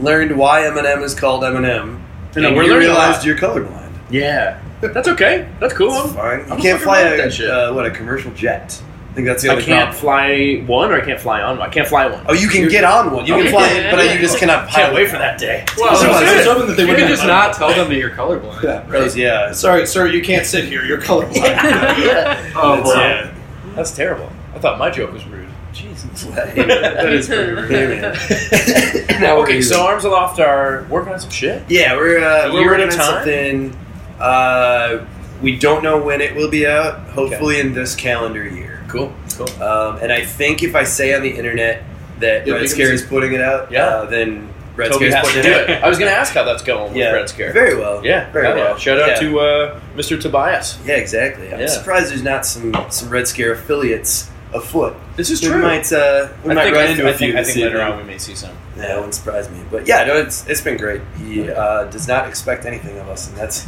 learned 0.00 0.36
why 0.36 0.60
Eminem 0.62 1.02
is 1.02 1.14
called 1.14 1.42
Eminem, 1.42 2.00
know, 2.36 2.48
and 2.48 2.56
we're 2.56 2.64
you 2.64 2.78
realized 2.78 3.24
you're 3.24 3.36
colorblind. 3.36 3.92
yeah, 4.10 4.60
that's 4.80 5.08
okay. 5.08 5.48
That's 5.60 5.74
cool. 5.74 5.90
I'm- 5.92 6.08
fine. 6.14 6.38
You 6.46 6.52
I'm 6.54 6.60
can't 6.60 6.80
fly 6.80 7.00
a 7.00 7.16
that 7.16 7.32
shit. 7.32 7.50
uh, 7.50 7.72
what 7.72 7.84
a 7.86 7.90
commercial 7.90 8.30
jet. 8.32 8.80
I 9.18 9.20
think 9.20 9.26
that's 9.30 9.42
the 9.42 9.50
I 9.50 9.60
can't 9.60 9.90
problem. 9.90 9.94
fly 9.96 10.62
one, 10.72 10.92
or 10.92 11.02
I 11.02 11.04
can't 11.04 11.18
fly 11.18 11.42
on 11.42 11.58
one. 11.58 11.68
I 11.68 11.72
can't 11.72 11.88
fly 11.88 12.06
one. 12.06 12.24
Oh, 12.28 12.34
you 12.34 12.46
can 12.48 12.68
get 12.68 12.84
on 12.84 13.10
one. 13.10 13.26
You 13.26 13.34
Okay. 13.34 13.42
can 13.44 13.52
fly 13.52 13.66
it, 13.70 13.90
but 13.90 14.14
you 14.14 14.20
just 14.20 14.38
cannot. 14.38 14.68
Can't 14.68 14.94
wait 14.94 15.06
it. 15.06 15.10
for 15.10 15.18
that 15.18 15.40
day. 15.40 15.64
Well, 15.76 15.96
So 15.96 16.08
I 16.08 16.36
was 16.36 16.46
hoping 16.46 16.68
that 16.68 16.76
they 16.76 16.84
would 16.84 16.96
just 16.98 17.26
not 17.26 17.52
tell 17.52 17.70
them 17.70 17.88
that 17.88 17.96
you're 17.96 18.10
colorblind. 18.10 18.62
Yeah. 18.62 18.82
Because, 18.82 19.16
yeah, 19.16 19.50
Sorry, 19.50 19.88
sir, 19.88 20.06
you 20.06 20.22
can't 20.22 20.46
sit 20.46 20.66
here. 20.66 20.84
You're 20.84 21.00
colorblind. 21.00 21.34
Oh, 22.54 22.74
it's, 22.74 22.82
boy. 22.88 22.94
yeah. 22.94 23.34
That's 23.74 23.90
terrible. 23.90 24.30
I 24.54 24.60
thought 24.60 24.78
my 24.78 24.88
joke 24.88 25.12
was 25.12 25.26
rude. 25.26 25.48
Jesus. 25.72 26.22
that 26.34 27.12
is 27.12 27.26
pretty 27.26 27.50
rude. 27.52 28.00
now 29.20 29.36
we're 29.36 29.42
Okay, 29.42 29.62
so 29.62 29.84
Arms 29.84 30.04
Aloft 30.04 30.38
are 30.38 30.86
working 30.88 31.12
on 31.12 31.18
some 31.18 31.30
shit. 31.30 31.64
Yeah, 31.68 31.96
we're 31.96 32.18
uh, 32.22 32.52
we're 32.52 32.60
year 32.60 32.70
working 32.70 32.86
on 32.86 32.92
something. 32.92 33.76
Uh, 34.20 35.04
we 35.42 35.56
don't 35.56 35.82
know 35.82 36.00
when 36.00 36.20
it 36.20 36.36
will 36.36 36.50
be 36.50 36.68
out. 36.68 37.00
Hopefully 37.10 37.58
in 37.58 37.74
this 37.74 37.96
calendar 37.96 38.46
year. 38.46 38.67
Cool, 38.88 39.12
cool. 39.36 39.62
Um, 39.62 39.98
and 40.02 40.10
I 40.12 40.24
think 40.24 40.62
if 40.62 40.74
I 40.74 40.84
say 40.84 41.14
on 41.14 41.22
the 41.22 41.30
internet 41.30 41.84
that 42.20 42.46
You'll 42.46 42.56
Red 42.58 42.68
Scare 42.68 42.92
is 42.92 43.02
putting 43.02 43.32
it 43.34 43.40
out, 43.40 43.70
Yeah. 43.70 43.84
uh, 43.86 44.04
then 44.06 44.48
Red 44.76 44.92
Toby 44.92 45.10
Scare's 45.10 45.14
has 45.14 45.26
to 45.26 45.34
putting 45.36 45.52
do 45.52 45.58
it 45.58 45.70
out. 45.70 45.84
I 45.84 45.88
was 45.88 45.98
going 45.98 46.10
to 46.10 46.16
ask 46.16 46.32
how 46.34 46.44
that's 46.44 46.62
going 46.62 46.96
Yeah, 46.96 47.06
with 47.12 47.14
Red 47.20 47.28
Scare. 47.28 47.52
very 47.52 47.76
well. 47.76 48.04
Yeah, 48.04 48.30
very 48.32 48.46
well. 48.48 48.56
yeah. 48.56 48.76
Shout 48.78 49.00
out 49.00 49.08
Yeah. 49.08 49.20
to 49.28 49.40
uh, 49.40 49.80
Mr. 49.96 50.20
Tobias. 50.20 50.78
Yeah, 50.86 50.94
exactly. 50.96 51.52
I'm 51.52 51.68
surprised 51.68 52.10
there's 52.10 52.22
not 52.22 52.46
some 52.46 52.74
some 52.90 53.10
Red 53.10 53.28
Scare 53.28 53.52
affiliates 53.52 54.30
afoot. 54.54 54.94
This 55.16 55.30
is 55.30 55.42
We 55.42 55.48
true. 55.48 55.58
might 55.60 55.92
uh, 55.92 56.28
we 56.44 56.52
I 56.52 56.54
might 56.54 56.64
think, 56.64 56.76
run 56.76 56.90
into 56.90 57.06
I 57.06 57.10
a 57.10 57.14
few. 57.14 57.32
think, 57.34 57.38
I 57.38 57.44
think 57.44 57.56
later 57.56 57.68
evening. 57.78 57.92
on 57.92 57.98
we 57.98 58.04
may 58.04 58.18
see 58.18 58.34
some. 58.34 58.52
Yeah, 58.76 58.92
it 58.92 58.94
wouldn't 58.96 59.14
surprise 59.14 59.50
me. 59.50 59.58
But 59.70 59.86
yeah, 59.86 60.04
no, 60.04 60.16
it's 60.16 60.46
it's 60.46 60.60
been 60.62 60.76
great. 60.78 61.02
He 61.18 61.50
uh, 61.50 61.84
does 61.84 62.08
not 62.08 62.26
expect 62.28 62.64
anything 62.64 62.98
of 62.98 63.08
us, 63.08 63.28
and 63.28 63.36
that's 63.36 63.66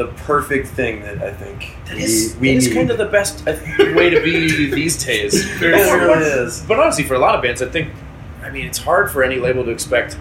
the 0.00 0.12
perfect 0.24 0.68
thing 0.68 1.02
that 1.02 1.22
I 1.22 1.32
think 1.32 1.74
that 1.86 1.98
is, 1.98 2.34
we, 2.40 2.48
we 2.48 2.54
that 2.54 2.66
is 2.66 2.72
kind 2.72 2.90
of 2.90 2.96
the 2.98 3.06
best 3.06 3.44
way 3.44 4.08
to 4.10 4.20
be 4.22 4.70
these 4.74 5.02
days. 5.04 5.34
It 5.34 5.60
really 5.60 6.24
is. 6.26 6.62
But 6.66 6.78
honestly, 6.80 7.04
for 7.04 7.14
a 7.14 7.18
lot 7.18 7.34
of 7.34 7.42
bands, 7.42 7.60
I 7.60 7.68
think, 7.68 7.92
I 8.42 8.50
mean, 8.50 8.66
it's 8.66 8.78
hard 8.78 9.10
for 9.10 9.22
any 9.22 9.36
label 9.36 9.64
to 9.64 9.70
expect 9.70 10.16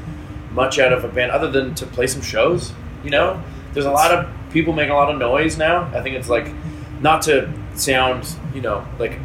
much 0.51 0.80
out 0.80 0.91
of 0.91 1.03
a 1.03 1.07
band 1.07 1.32
other 1.32 1.49
than 1.49 1.75
to 1.75 1.86
play 1.86 2.07
some 2.07 2.21
shows. 2.21 2.73
You 3.03 3.11
know, 3.11 3.41
there's 3.73 3.86
a 3.86 3.91
lot 3.91 4.11
of 4.11 4.30
people 4.51 4.73
making 4.73 4.91
a 4.91 4.95
lot 4.95 5.09
of 5.11 5.17
noise 5.17 5.57
now. 5.57 5.84
I 5.97 6.01
think 6.01 6.15
it's 6.15 6.27
like 6.30 6.51
not 6.99 7.21
to 7.23 7.51
sound, 7.75 8.27
you 8.53 8.61
know, 8.61 8.86
like 8.99 9.17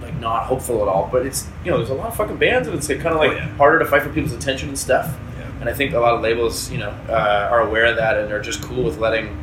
like 0.00 0.14
not 0.20 0.44
hopeful 0.44 0.82
at 0.82 0.88
all, 0.88 1.08
but 1.10 1.26
it's 1.26 1.48
you 1.64 1.70
know, 1.72 1.78
there's 1.78 1.90
a 1.90 1.94
lot 1.94 2.08
of 2.08 2.16
fucking 2.16 2.36
bands, 2.36 2.68
and 2.68 2.76
it's 2.76 2.86
kind 2.86 3.06
of 3.06 3.16
like 3.16 3.32
Oh, 3.32 3.34
yeah. 3.34 3.48
harder 3.56 3.78
to 3.80 3.86
fight 3.86 4.02
for 4.02 4.10
people's 4.10 4.32
attention 4.34 4.68
and 4.68 4.78
stuff. 4.78 5.06
Yeah. 5.38 5.50
And 5.60 5.68
I 5.68 5.72
think 5.72 5.94
a 5.94 5.98
lot 5.98 6.14
of 6.14 6.20
labels, 6.20 6.70
you 6.70 6.78
know, 6.78 6.90
uh, 7.08 7.48
are 7.50 7.60
aware 7.62 7.86
of 7.86 7.96
that 7.96 8.18
and 8.18 8.30
are 8.32 8.40
just 8.42 8.62
cool 8.62 8.84
with 8.84 8.98
letting 8.98 9.36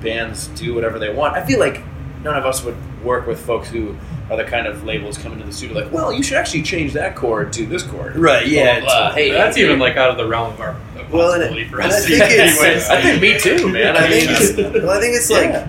bands 0.00 0.48
do 0.48 0.74
whatever 0.74 0.98
they 0.98 1.12
want. 1.12 1.34
I 1.36 1.44
feel 1.44 1.58
like 1.58 1.80
none 2.22 2.36
of 2.36 2.44
us 2.46 2.62
would 2.64 2.76
work 3.04 3.26
with 3.26 3.40
folks 3.44 3.68
who 3.68 3.96
are 4.30 4.36
the 4.38 4.44
kind 4.44 4.66
of 4.66 4.84
labels 4.84 5.18
coming 5.18 5.38
to 5.38 5.44
the 5.44 5.52
studio 5.52 5.78
like, 5.82 5.92
well, 5.92 6.10
you 6.12 6.22
should 6.22 6.38
actually 6.38 6.62
change 6.62 6.94
that 6.94 7.14
chord 7.14 7.52
to 7.52 7.66
this 7.66 7.82
chord. 7.82 8.16
Right, 8.16 8.46
yeah, 8.46 8.80
Blah, 8.80 8.88
blah, 8.88 8.98
blah. 9.08 9.14
Hey, 9.14 9.30
that's 9.30 9.56
hey, 9.56 9.64
even 9.64 9.78
like 9.78 9.96
out 9.96 10.10
of 10.10 10.16
the 10.16 10.26
realm 10.26 10.52
of 10.54 10.60
our 10.60 10.70
of 10.98 11.12
Well, 11.12 11.32
and 11.32 11.42
possibility 11.42 11.62
it- 11.62 11.70
for 11.70 11.80
and 11.82 11.92
us. 11.92 12.04
I 12.04 12.08
think 12.08 12.22
it's- 12.30 12.90
I 12.90 13.02
think 13.02 13.20
me 13.20 13.38
too, 13.38 13.68
man. 13.68 13.96
I 13.96 14.06
I 14.06 14.10
mean, 14.10 14.26
think 14.28 14.74
well, 14.74 14.90
I 14.90 15.00
think 15.00 15.14
it's 15.16 15.30
like 15.30 15.50
Yeah. 15.50 15.68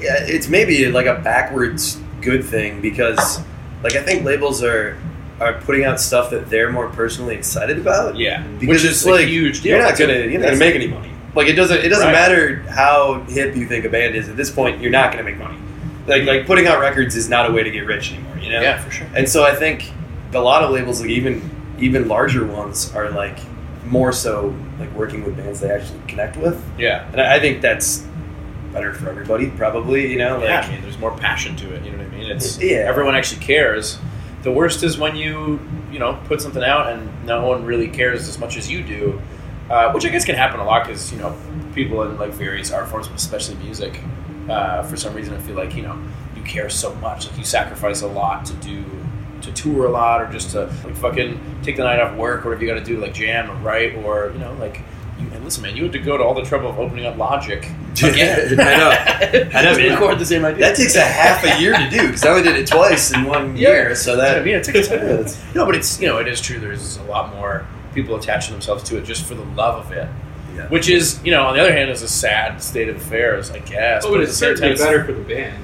yeah, 0.00 0.16
it's 0.20 0.48
maybe 0.48 0.86
like 0.88 1.06
a 1.06 1.16
backwards 1.20 1.98
good 2.20 2.44
thing 2.44 2.80
because 2.80 3.40
like 3.82 3.96
I 3.96 4.02
think 4.02 4.24
labels 4.24 4.62
are 4.62 4.96
are 5.40 5.54
putting 5.54 5.82
out 5.84 5.98
stuff 6.00 6.30
that 6.30 6.48
they're 6.48 6.70
more 6.70 6.88
personally 6.90 7.34
excited 7.34 7.76
about. 7.76 8.16
yeah, 8.16 8.42
because 8.60 8.68
Which 8.68 8.84
it's 8.84 9.00
is 9.00 9.06
a 9.06 9.10
like 9.10 9.26
huge 9.26 9.62
deal. 9.62 9.76
You're 9.76 9.82
not 9.84 9.98
gonna 9.98 10.12
you're 10.14 10.38
not 10.40 10.46
gonna 10.50 10.56
make 10.58 10.76
any 10.76 10.86
money. 10.86 11.08
Like 11.34 11.48
it 11.48 11.54
doesn't 11.54 11.78
it 11.78 11.88
doesn't 11.88 12.06
Right. 12.06 12.12
matter 12.12 12.56
how 12.68 13.20
hip 13.28 13.56
you 13.56 13.66
think 13.66 13.84
a 13.84 13.88
band 13.88 14.14
is. 14.14 14.28
At 14.28 14.36
this 14.36 14.50
point, 14.50 14.80
you're 14.80 14.90
not 14.90 15.12
gonna 15.12 15.24
make 15.24 15.38
money. 15.38 15.56
Like 16.06 16.24
like 16.24 16.46
putting 16.46 16.66
out 16.66 16.80
records 16.80 17.16
is 17.16 17.28
not 17.28 17.48
a 17.48 17.52
way 17.52 17.62
to 17.62 17.70
get 17.70 17.86
rich 17.86 18.12
anymore. 18.12 18.36
You 18.38 18.50
know. 18.52 18.60
Yeah, 18.60 18.78
for 18.78 18.90
sure. 18.90 19.06
And 19.14 19.28
so 19.28 19.44
I 19.44 19.54
think 19.54 19.90
a 20.34 20.38
lot 20.40 20.62
of 20.62 20.70
labels, 20.70 21.00
like 21.00 21.10
even 21.10 21.48
even 21.78 22.08
larger 22.08 22.44
ones, 22.46 22.94
are 22.94 23.10
like 23.10 23.38
more 23.86 24.12
so 24.12 24.54
like 24.78 24.92
working 24.94 25.24
with 25.24 25.36
bands 25.36 25.60
they 25.60 25.70
actually 25.70 26.00
connect 26.08 26.36
with. 26.36 26.62
Yeah. 26.78 27.06
And 27.12 27.20
I 27.20 27.36
I 27.36 27.40
think 27.40 27.62
that's 27.62 28.04
better 28.72 28.92
for 28.94 29.08
everybody, 29.08 29.48
probably. 29.50 30.10
You 30.12 30.18
know, 30.18 30.38
like 30.38 30.48
yeah, 30.48 30.60
I 30.66 30.70
mean, 30.70 30.82
there's 30.82 30.98
more 30.98 31.12
passion 31.16 31.56
to 31.56 31.74
it. 31.74 31.84
You 31.84 31.92
know 31.92 31.98
what 31.98 32.06
I 32.08 32.10
mean? 32.16 32.30
It's 32.30 32.58
Yeah. 32.60 32.78
everyone 32.88 33.14
actually 33.14 33.40
cares. 33.44 33.98
The 34.42 34.50
worst 34.52 34.82
is 34.82 34.98
when 34.98 35.14
you 35.16 35.60
you 35.92 35.98
know 35.98 36.18
put 36.26 36.40
something 36.42 36.62
out 36.64 36.90
and 36.92 37.08
no 37.26 37.46
one 37.46 37.64
really 37.64 37.88
cares 37.88 38.28
as 38.28 38.38
much 38.38 38.56
as 38.56 38.70
you 38.70 38.82
do, 38.82 39.20
uh, 39.72 39.92
which 39.92 40.04
I 40.04 40.10
guess 40.10 40.24
can 40.24 40.34
happen 40.36 40.60
a 40.60 40.64
lot 40.64 40.86
because 40.86 41.10
you 41.12 41.18
know 41.18 41.34
people 41.74 42.02
in 42.02 42.18
like 42.18 42.30
various 42.32 42.70
art 42.70 42.88
forms, 42.88 43.08
especially 43.14 43.56
music, 43.56 43.98
uh, 44.48 44.82
for 44.82 44.96
some 44.96 45.14
reason 45.14 45.34
I 45.34 45.38
feel 45.38 45.56
like 45.56 45.74
you 45.74 45.82
know 45.82 45.96
you 46.36 46.42
care 46.42 46.68
so 46.70 46.94
much, 46.96 47.28
like 47.28 47.38
you 47.38 47.44
sacrifice 47.44 48.02
a 48.02 48.06
lot 48.08 48.44
to 48.46 48.54
do 48.54 48.84
to 49.42 49.52
tour 49.52 49.86
a 49.86 49.90
lot 49.90 50.20
or 50.22 50.30
just 50.30 50.50
to 50.50 50.66
like 50.84 50.94
fucking 50.96 51.40
take 51.64 51.76
the 51.76 51.82
night 51.84 51.98
off 52.00 52.14
work 52.16 52.44
or 52.46 52.50
whatever 52.50 52.64
you 52.64 52.72
got 52.72 52.78
to 52.78 52.84
do 52.84 53.00
like 53.00 53.12
jam 53.14 53.50
or 53.50 53.54
write 53.56 53.94
or 53.96 54.30
you 54.32 54.38
know 54.38 54.52
like. 54.60 54.80
You, 55.20 55.28
and 55.34 55.44
listen, 55.44 55.62
man, 55.62 55.76
you 55.76 55.82
had 55.84 55.92
to 55.92 55.98
go 56.00 56.16
to 56.16 56.24
all 56.24 56.32
the 56.34 56.42
trouble 56.42 56.70
of 56.70 56.78
opening 56.80 57.04
up 57.06 57.16
Logic. 57.18 57.62
I 58.02 58.10
know. 58.56 58.90
I 59.54 59.62
know, 59.62 59.76
record 59.76 60.18
the 60.18 60.24
same 60.26 60.44
idea. 60.44 60.60
that 60.66 60.74
takes 60.76 60.96
a 60.96 61.00
half 61.02 61.44
a 61.44 61.60
year 61.60 61.76
to 61.76 61.90
do 61.90 62.06
because 62.06 62.24
I 62.24 62.30
only 62.30 62.42
did 62.42 62.56
it 62.56 62.66
twice 62.66 63.12
in 63.12 63.24
one 63.24 63.54
Yeah. 63.56 63.68
year. 63.68 63.94
So 63.94 64.16
that 64.16 64.42
mean, 64.44 64.54
it 64.56 64.64
takes. 64.64 64.88
Yeah, 64.90 65.28
no, 65.54 65.66
but 65.66 65.74
it's 65.76 66.00
you 66.00 66.08
know 66.08 66.18
it 66.18 66.26
is 66.28 66.40
true. 66.40 66.58
There's 66.58 66.96
a 66.96 67.02
lot 67.04 67.34
more 67.34 67.66
people 67.94 68.16
attaching 68.16 68.52
themselves 68.52 68.82
to 68.84 68.96
it 68.98 69.04
just 69.04 69.24
for 69.24 69.34
the 69.34 69.44
love 69.56 69.86
of 69.86 69.92
it, 69.92 70.08
Yeah. 70.56 70.68
which 70.68 70.88
is 70.88 71.20
you 71.24 71.30
know 71.30 71.44
on 71.44 71.54
the 71.54 71.60
other 71.60 71.72
hand 71.72 71.90
is 71.90 72.02
a 72.02 72.08
sad 72.08 72.62
state 72.62 72.88
of 72.88 72.96
affairs, 72.96 73.50
I 73.50 73.58
guess. 73.60 74.04
Oh, 74.04 74.10
but 74.10 74.18
at 74.20 74.22
it's 74.24 74.32
the 74.32 74.38
certainly 74.38 74.76
time, 74.76 74.86
better 74.86 75.04
for 75.04 75.12
the 75.12 75.20
band. 75.22 75.62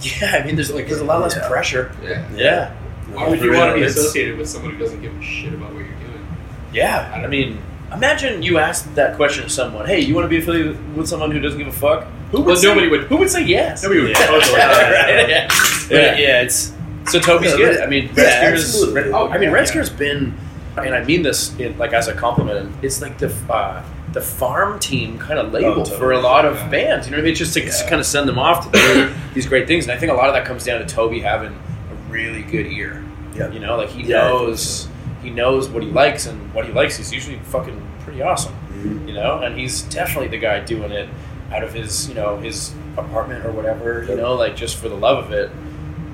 Yeah, 0.00 0.36
I 0.40 0.44
mean, 0.46 0.54
there's 0.54 0.72
like 0.72 0.86
there's 0.88 1.00
a 1.00 1.04
lot 1.04 1.20
less 1.22 1.34
Yeah. 1.36 1.48
pressure. 1.48 1.92
Yeah. 2.02 2.22
Yeah, 2.34 2.70
Why 3.12 3.28
would 3.28 3.40
you 3.40 3.52
want 3.52 3.74
to 3.74 3.80
be 3.80 3.82
associated 3.86 4.38
with 4.38 4.48
someone 4.48 4.72
who 4.72 4.78
doesn't 4.78 5.02
give 5.02 5.12
a 5.16 5.22
shit 5.22 5.52
about 5.54 5.70
what 5.74 5.78
you're 5.80 5.88
doing? 5.88 6.26
yeah. 6.72 7.10
I 7.14 7.26
mean, 7.26 7.58
imagine 7.92 8.42
you 8.42 8.58
asked 8.58 8.94
that 8.94 9.16
question 9.16 9.44
to 9.44 9.50
someone. 9.50 9.86
Hey, 9.86 10.00
you 10.00 10.14
want 10.14 10.24
to 10.24 10.28
be 10.28 10.38
affiliated 10.38 10.96
with 10.96 11.08
someone 11.08 11.30
who 11.32 11.40
doesn't 11.40 11.58
give 11.58 11.66
a 11.68 11.72
fuck? 11.72 12.06
Who 12.30 12.38
would 12.38 12.46
Well, 12.46 12.56
say, 12.56 12.68
nobody 12.68 12.88
would- 12.88 13.04
Who 13.04 13.16
would 13.16 13.30
say 13.30 13.42
yes? 13.44 13.82
Nobody 13.82 14.02
would 14.02 14.10
Yeah. 14.10 14.26
totally. 14.26 14.54
right? 14.58 15.28
Yeah. 15.28 15.48
Yeah. 15.90 16.16
yeah, 16.18 16.42
it's 16.42 16.72
So 17.06 17.18
Toby's 17.18 17.52
Yeah, 17.52 17.56
good. 17.56 17.80
I 17.80 17.86
mean, 17.86 18.10
yeah, 18.14 18.22
Red 18.24 18.32
Scare's. 18.36 18.64
absolutely. 18.66 19.02
Red, 19.02 19.10
Oh, 19.12 19.28
I 19.28 19.32
mean, 19.38 19.44
yeah, 19.44 19.54
Red 19.54 19.60
yeah. 19.64 19.70
Scare's 19.70 19.88
been, 19.90 20.34
and 20.76 20.94
I 20.94 21.04
mean 21.04 21.22
this 21.22 21.56
in, 21.58 21.76
like 21.78 21.92
as 21.92 22.08
a 22.08 22.14
compliment. 22.14 22.58
and 22.58 22.84
It's 22.84 23.00
like 23.02 23.18
the 23.18 23.32
uh, 23.50 23.82
the 24.12 24.20
farm 24.22 24.78
team 24.78 25.18
kind 25.18 25.38
of 25.38 25.52
label 25.52 25.70
Oh, 25.72 25.74
totally. 25.76 25.98
for 25.98 26.12
a 26.12 26.18
lot 26.20 26.44
of 26.46 26.56
Yeah. 26.56 26.68
bands. 26.68 27.06
You 27.06 27.10
know 27.12 27.18
what 27.18 27.22
I 27.24 27.26
mean? 27.26 27.34
Just 27.34 27.52
to 27.54 27.64
Yeah. 27.64 27.70
kind 27.88 28.00
of 28.00 28.06
send 28.06 28.26
them 28.28 28.38
off 28.38 28.70
to 28.70 28.78
do 28.78 29.10
these 29.34 29.46
great 29.46 29.66
things. 29.66 29.84
And 29.86 29.92
I 29.92 29.98
think 29.98 30.10
a 30.12 30.14
lot 30.14 30.28
of 30.28 30.34
that 30.34 30.44
comes 30.46 30.64
down 30.64 30.80
to 30.80 30.86
Toby 30.86 31.20
having 31.20 31.52
a 31.52 32.10
really 32.12 32.42
good 32.42 32.66
ear. 32.66 33.02
Yeah. 33.34 33.50
You 33.50 33.60
know, 33.60 33.76
like 33.76 33.90
he 33.90 34.02
Yeah, 34.04 34.28
knows 34.28 34.88
he 35.22 35.30
knows 35.30 35.68
what 35.68 35.82
he 35.82 35.90
likes, 35.90 36.26
and 36.26 36.52
what 36.54 36.64
he 36.64 36.72
likes 36.72 36.98
is 37.00 37.12
usually 37.12 37.38
fucking 37.44 37.80
pretty 38.04 38.22
awesome. 38.22 38.54
Mhm. 38.72 39.08
You 39.08 39.14
know, 39.14 39.40
and 39.42 39.58
he's 39.58 39.82
definitely 39.82 40.28
the 40.28 40.38
guy 40.38 40.60
doing 40.60 40.92
it 40.92 41.08
out 41.52 41.62
of 41.64 41.74
his 41.74 42.08
you 42.08 42.14
know 42.14 42.36
his 42.38 42.72
apartment 42.96 43.44
or 43.44 43.50
whatever. 43.52 44.06
You 44.08 44.16
know, 44.16 44.34
like 44.34 44.56
just 44.56 44.76
for 44.78 44.88
the 44.88 44.94
love 44.96 45.18
of 45.24 45.32
it. 45.32 45.50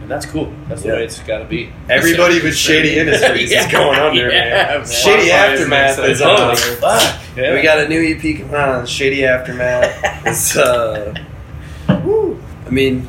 And 0.05 0.11
that's 0.11 0.27
cool. 0.27 0.53
That's 0.69 0.83
the 0.83 0.89
Yeah. 0.89 0.95
way 0.97 1.05
it's 1.05 1.19
got 1.21 1.39
to 1.39 1.47
be. 1.47 1.73
everybody 1.89 2.43
with 2.43 2.55
shady 2.55 2.99
industries 2.99 3.51
Yeah. 3.53 3.65
is 3.65 3.73
going 3.73 3.99
under, 3.99 4.29
Yeah, 4.31 4.39
man. 4.39 4.79
man. 4.81 4.87
Shady 4.87 5.31
aftermath 5.31 5.99
is 6.01 6.21
on. 6.21 6.55
Fuck. 6.57 7.21
Yeah. 7.39 7.55
We 7.55 7.63
got 7.63 7.79
a 7.79 7.89
new 7.89 8.03
EP 8.15 8.37
coming 8.37 8.55
on, 8.55 8.85
Shady 8.85 9.25
Aftermath. 9.25 9.99
it's 10.27 10.57
uh, 10.59 11.15
woo. 12.05 12.39
I 12.67 12.71
mean, 12.71 13.09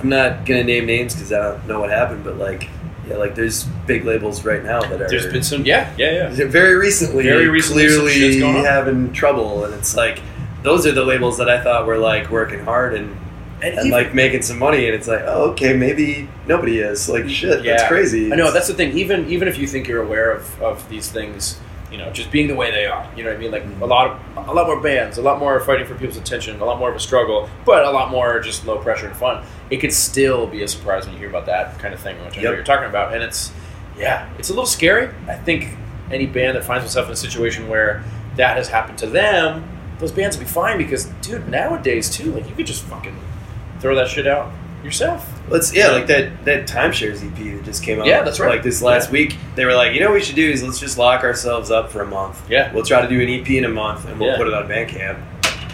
I'm 0.00 0.08
not 0.08 0.46
gonna 0.46 0.62
name 0.62 0.86
names 0.86 1.14
because 1.14 1.32
I 1.32 1.38
don't 1.42 1.66
know 1.66 1.80
what 1.80 1.90
happened, 1.90 2.22
but 2.22 2.36
like, 2.38 2.68
yeah, 3.08 3.16
like 3.16 3.34
there's 3.34 3.64
big 3.88 4.04
labels 4.04 4.44
right 4.44 4.62
now 4.62 4.80
that 4.80 5.02
are 5.02 5.08
There's 5.08 5.26
been 5.26 5.42
some. 5.42 5.64
Yeah, 5.66 5.92
yeah, 5.98 6.30
yeah. 6.32 6.46
very 6.46 6.76
recently, 6.76 7.24
Very 7.24 7.48
recently 7.48 7.88
clearly 7.88 8.38
going 8.38 8.64
having 8.64 9.12
trouble, 9.12 9.64
and 9.64 9.74
it's 9.74 9.96
like 9.96 10.20
those 10.62 10.86
are 10.86 10.92
the 10.92 11.04
labels 11.04 11.36
that 11.38 11.48
I 11.50 11.60
thought 11.60 11.84
were 11.84 11.98
like 11.98 12.30
working 12.30 12.60
hard 12.64 12.94
and. 12.94 13.16
And 13.60 13.74
And 13.74 13.86
even- 13.86 13.90
like 13.90 14.14
making 14.14 14.42
some 14.42 14.58
money, 14.58 14.86
and 14.86 14.94
it's 14.94 15.08
like, 15.08 15.22
oh, 15.24 15.50
okay, 15.50 15.72
maybe 15.72 16.28
nobody 16.46 16.78
is. 16.78 17.08
Like, 17.08 17.28
shit, 17.28 17.64
Yeah. 17.64 17.76
that's 17.76 17.88
crazy. 17.88 18.32
I 18.32 18.36
know 18.36 18.52
that's 18.52 18.68
the 18.68 18.74
thing. 18.74 18.96
Even 18.96 19.28
even 19.28 19.48
if 19.48 19.58
you 19.58 19.66
think 19.66 19.88
you're 19.88 20.02
aware 20.02 20.30
of, 20.30 20.62
of 20.62 20.88
these 20.88 21.08
things, 21.08 21.58
you 21.90 21.98
know, 21.98 22.10
just 22.10 22.30
being 22.30 22.48
the 22.48 22.54
way 22.54 22.70
they 22.70 22.86
are. 22.86 23.06
You 23.16 23.24
know 23.24 23.30
what 23.30 23.38
I 23.38 23.40
mean? 23.40 23.50
Like 23.50 23.64
mm-hmm. 23.64 23.82
a 23.82 23.86
lot 23.86 24.10
of 24.36 24.48
a 24.48 24.52
lot 24.52 24.66
more 24.66 24.80
bands, 24.80 25.18
a 25.18 25.22
lot 25.22 25.38
more 25.38 25.58
fighting 25.60 25.86
for 25.86 25.94
people's 25.94 26.18
attention, 26.18 26.60
a 26.60 26.64
lot 26.64 26.78
more 26.78 26.90
of 26.90 26.96
a 26.96 27.00
struggle, 27.00 27.48
but 27.64 27.84
a 27.84 27.90
lot 27.90 28.10
more 28.10 28.40
just 28.40 28.66
low 28.66 28.78
pressure 28.78 29.06
and 29.06 29.16
fun. 29.16 29.44
It 29.70 29.78
could 29.78 29.92
still 29.92 30.46
be 30.46 30.62
a 30.62 30.68
surprise 30.68 31.04
when 31.04 31.14
you 31.14 31.18
hear 31.18 31.30
about 31.30 31.46
that 31.46 31.78
kind 31.78 31.94
of 31.94 32.00
thing, 32.00 32.22
which 32.24 32.38
I 32.38 32.42
know 32.42 32.52
you're 32.52 32.62
talking 32.62 32.88
about. 32.88 33.14
And 33.14 33.22
it's 33.22 33.50
yeah, 33.98 34.28
it's 34.38 34.50
a 34.50 34.52
little 34.52 34.66
scary. 34.66 35.10
I 35.26 35.34
think 35.34 35.76
any 36.10 36.26
band 36.26 36.56
that 36.56 36.64
finds 36.64 36.84
itself 36.84 37.06
in 37.06 37.12
a 37.12 37.16
situation 37.16 37.68
where 37.68 38.04
that 38.36 38.56
has 38.56 38.68
happened 38.68 38.98
to 38.98 39.06
them, 39.06 39.68
those 39.98 40.12
bands 40.12 40.36
will 40.36 40.44
be 40.44 40.50
fine 40.50 40.78
because, 40.78 41.06
dude, 41.22 41.48
nowadays 41.48 42.08
too, 42.08 42.32
like 42.32 42.48
you 42.48 42.54
could 42.54 42.66
just 42.66 42.84
fucking 42.84 43.16
throw 43.80 43.94
that 43.94 44.08
shit 44.08 44.26
out 44.26 44.50
yourself. 44.84 45.26
Let's 45.48 45.74
yeah, 45.74 45.88
like 45.88 46.06
that 46.08 46.44
that 46.44 46.66
timeshares 46.68 47.24
EP 47.24 47.56
that 47.56 47.64
just 47.64 47.82
came 47.82 48.00
out. 48.00 48.06
Yeah, 48.06 48.22
that's 48.22 48.38
right. 48.38 48.50
Like 48.50 48.62
this 48.62 48.82
last 48.82 49.06
Yeah. 49.08 49.12
week, 49.12 49.36
they 49.54 49.64
were 49.64 49.74
like, 49.74 49.94
you 49.94 50.00
know, 50.00 50.06
what 50.10 50.14
we 50.16 50.20
should 50.22 50.36
do 50.36 50.48
is 50.50 50.62
let's 50.62 50.78
just 50.78 50.98
lock 50.98 51.24
ourselves 51.24 51.70
up 51.70 51.90
for 51.90 52.02
a 52.02 52.06
month. 52.06 52.40
Yeah. 52.50 52.72
we'll 52.72 52.84
try 52.84 53.00
to 53.00 53.08
do 53.08 53.20
an 53.20 53.28
EP 53.28 53.48
in 53.58 53.64
a 53.64 53.68
month, 53.68 54.06
and 54.06 54.18
we'll 54.20 54.30
Yeah. 54.30 54.36
put 54.36 54.46
it 54.46 54.54
on 54.54 54.68
Bandcamp. 54.68 55.16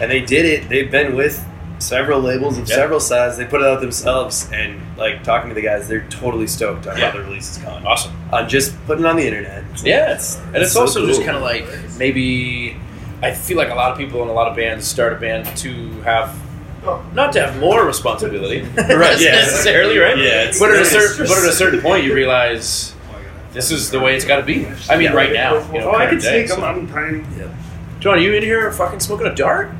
And 0.01 0.09
they 0.11 0.21
did 0.21 0.45
it. 0.45 0.69
They've 0.69 0.89
been 0.89 1.15
with 1.15 1.43
several 1.79 2.21
labels 2.21 2.57
of 2.57 2.67
Yeah. 2.69 2.75
several 2.75 2.99
sizes. 3.01 3.37
They 3.37 3.45
put 3.45 3.61
it 3.61 3.67
out 3.67 3.81
themselves, 3.81 4.49
and 4.53 4.79
like 4.97 5.23
talking 5.23 5.49
to 5.49 5.55
the 5.55 5.61
guys, 5.61 5.87
they're 5.89 6.05
totally 6.09 6.47
stoked 6.47 6.87
on 6.87 6.95
how 6.97 7.11
the 7.11 7.19
release 7.19 7.51
is 7.51 7.57
going. 7.57 7.85
Awesome. 7.85 8.11
On 8.31 8.47
just 8.47 8.73
putting 8.87 9.03
it 9.03 9.07
on 9.07 9.17
the 9.17 9.27
internet. 9.27 9.63
It's 9.73 9.83
like, 9.83 9.89
Yeah, 9.89 10.03
it's- 10.05 10.39
and 10.53 10.63
it's, 10.63 10.71
so 10.71 10.81
also 10.81 11.05
just 11.05 11.19
cool. 11.19 11.25
kind 11.25 11.37
of 11.37 11.43
like 11.43 11.65
maybe 11.99 12.77
I 13.21 13.31
feel 13.33 13.57
like 13.57 13.69
a 13.69 13.75
lot 13.75 13.91
of 13.91 13.97
people 13.97 14.23
in 14.23 14.29
a 14.29 14.33
lot 14.33 14.47
of 14.47 14.55
bands 14.55 14.87
start 14.87 15.11
a 15.13 15.15
band 15.17 15.45
to 15.57 16.01
have 16.03 16.33
not 17.13 17.33
to 17.33 17.45
have 17.45 17.59
more 17.59 17.85
responsibility, 17.85 18.61
Right, 18.77 19.19
yeah. 19.19 19.31
necessarily, 19.31 19.97
right? 19.97 20.17
Yeah, 20.17 20.43
it's- 20.43 20.59
but 20.59 20.71
at 20.71 20.81
a 20.81 20.85
certain 20.85 21.27
but 21.27 21.37
at 21.37 21.49
a 21.49 21.51
certain 21.53 21.81
point, 21.81 22.03
you 22.03 22.13
realize 22.13 22.93
this 23.53 23.71
is 23.71 23.89
the 23.91 23.99
way 23.99 24.15
it's 24.15 24.25
got 24.25 24.37
to 24.37 24.43
be. 24.43 24.67
I 24.89 24.97
mean, 24.97 25.13
right 25.13 25.31
now. 25.33 25.55
You 25.71 25.79
know, 25.79 25.91
oh, 25.91 25.95
I 25.95 26.07
can 26.07 26.19
day, 26.19 26.41
take 26.41 26.47
them. 26.49 26.59
so. 26.59 26.65
I'm 26.65 26.87
tiny. 26.87 27.23
John, 28.01 28.15
are 28.15 28.19
you 28.19 28.33
in 28.33 28.43
here 28.43 28.71
fucking 28.71 28.99
smoking 28.99 29.27
a 29.27 29.33
dart? 29.35 29.71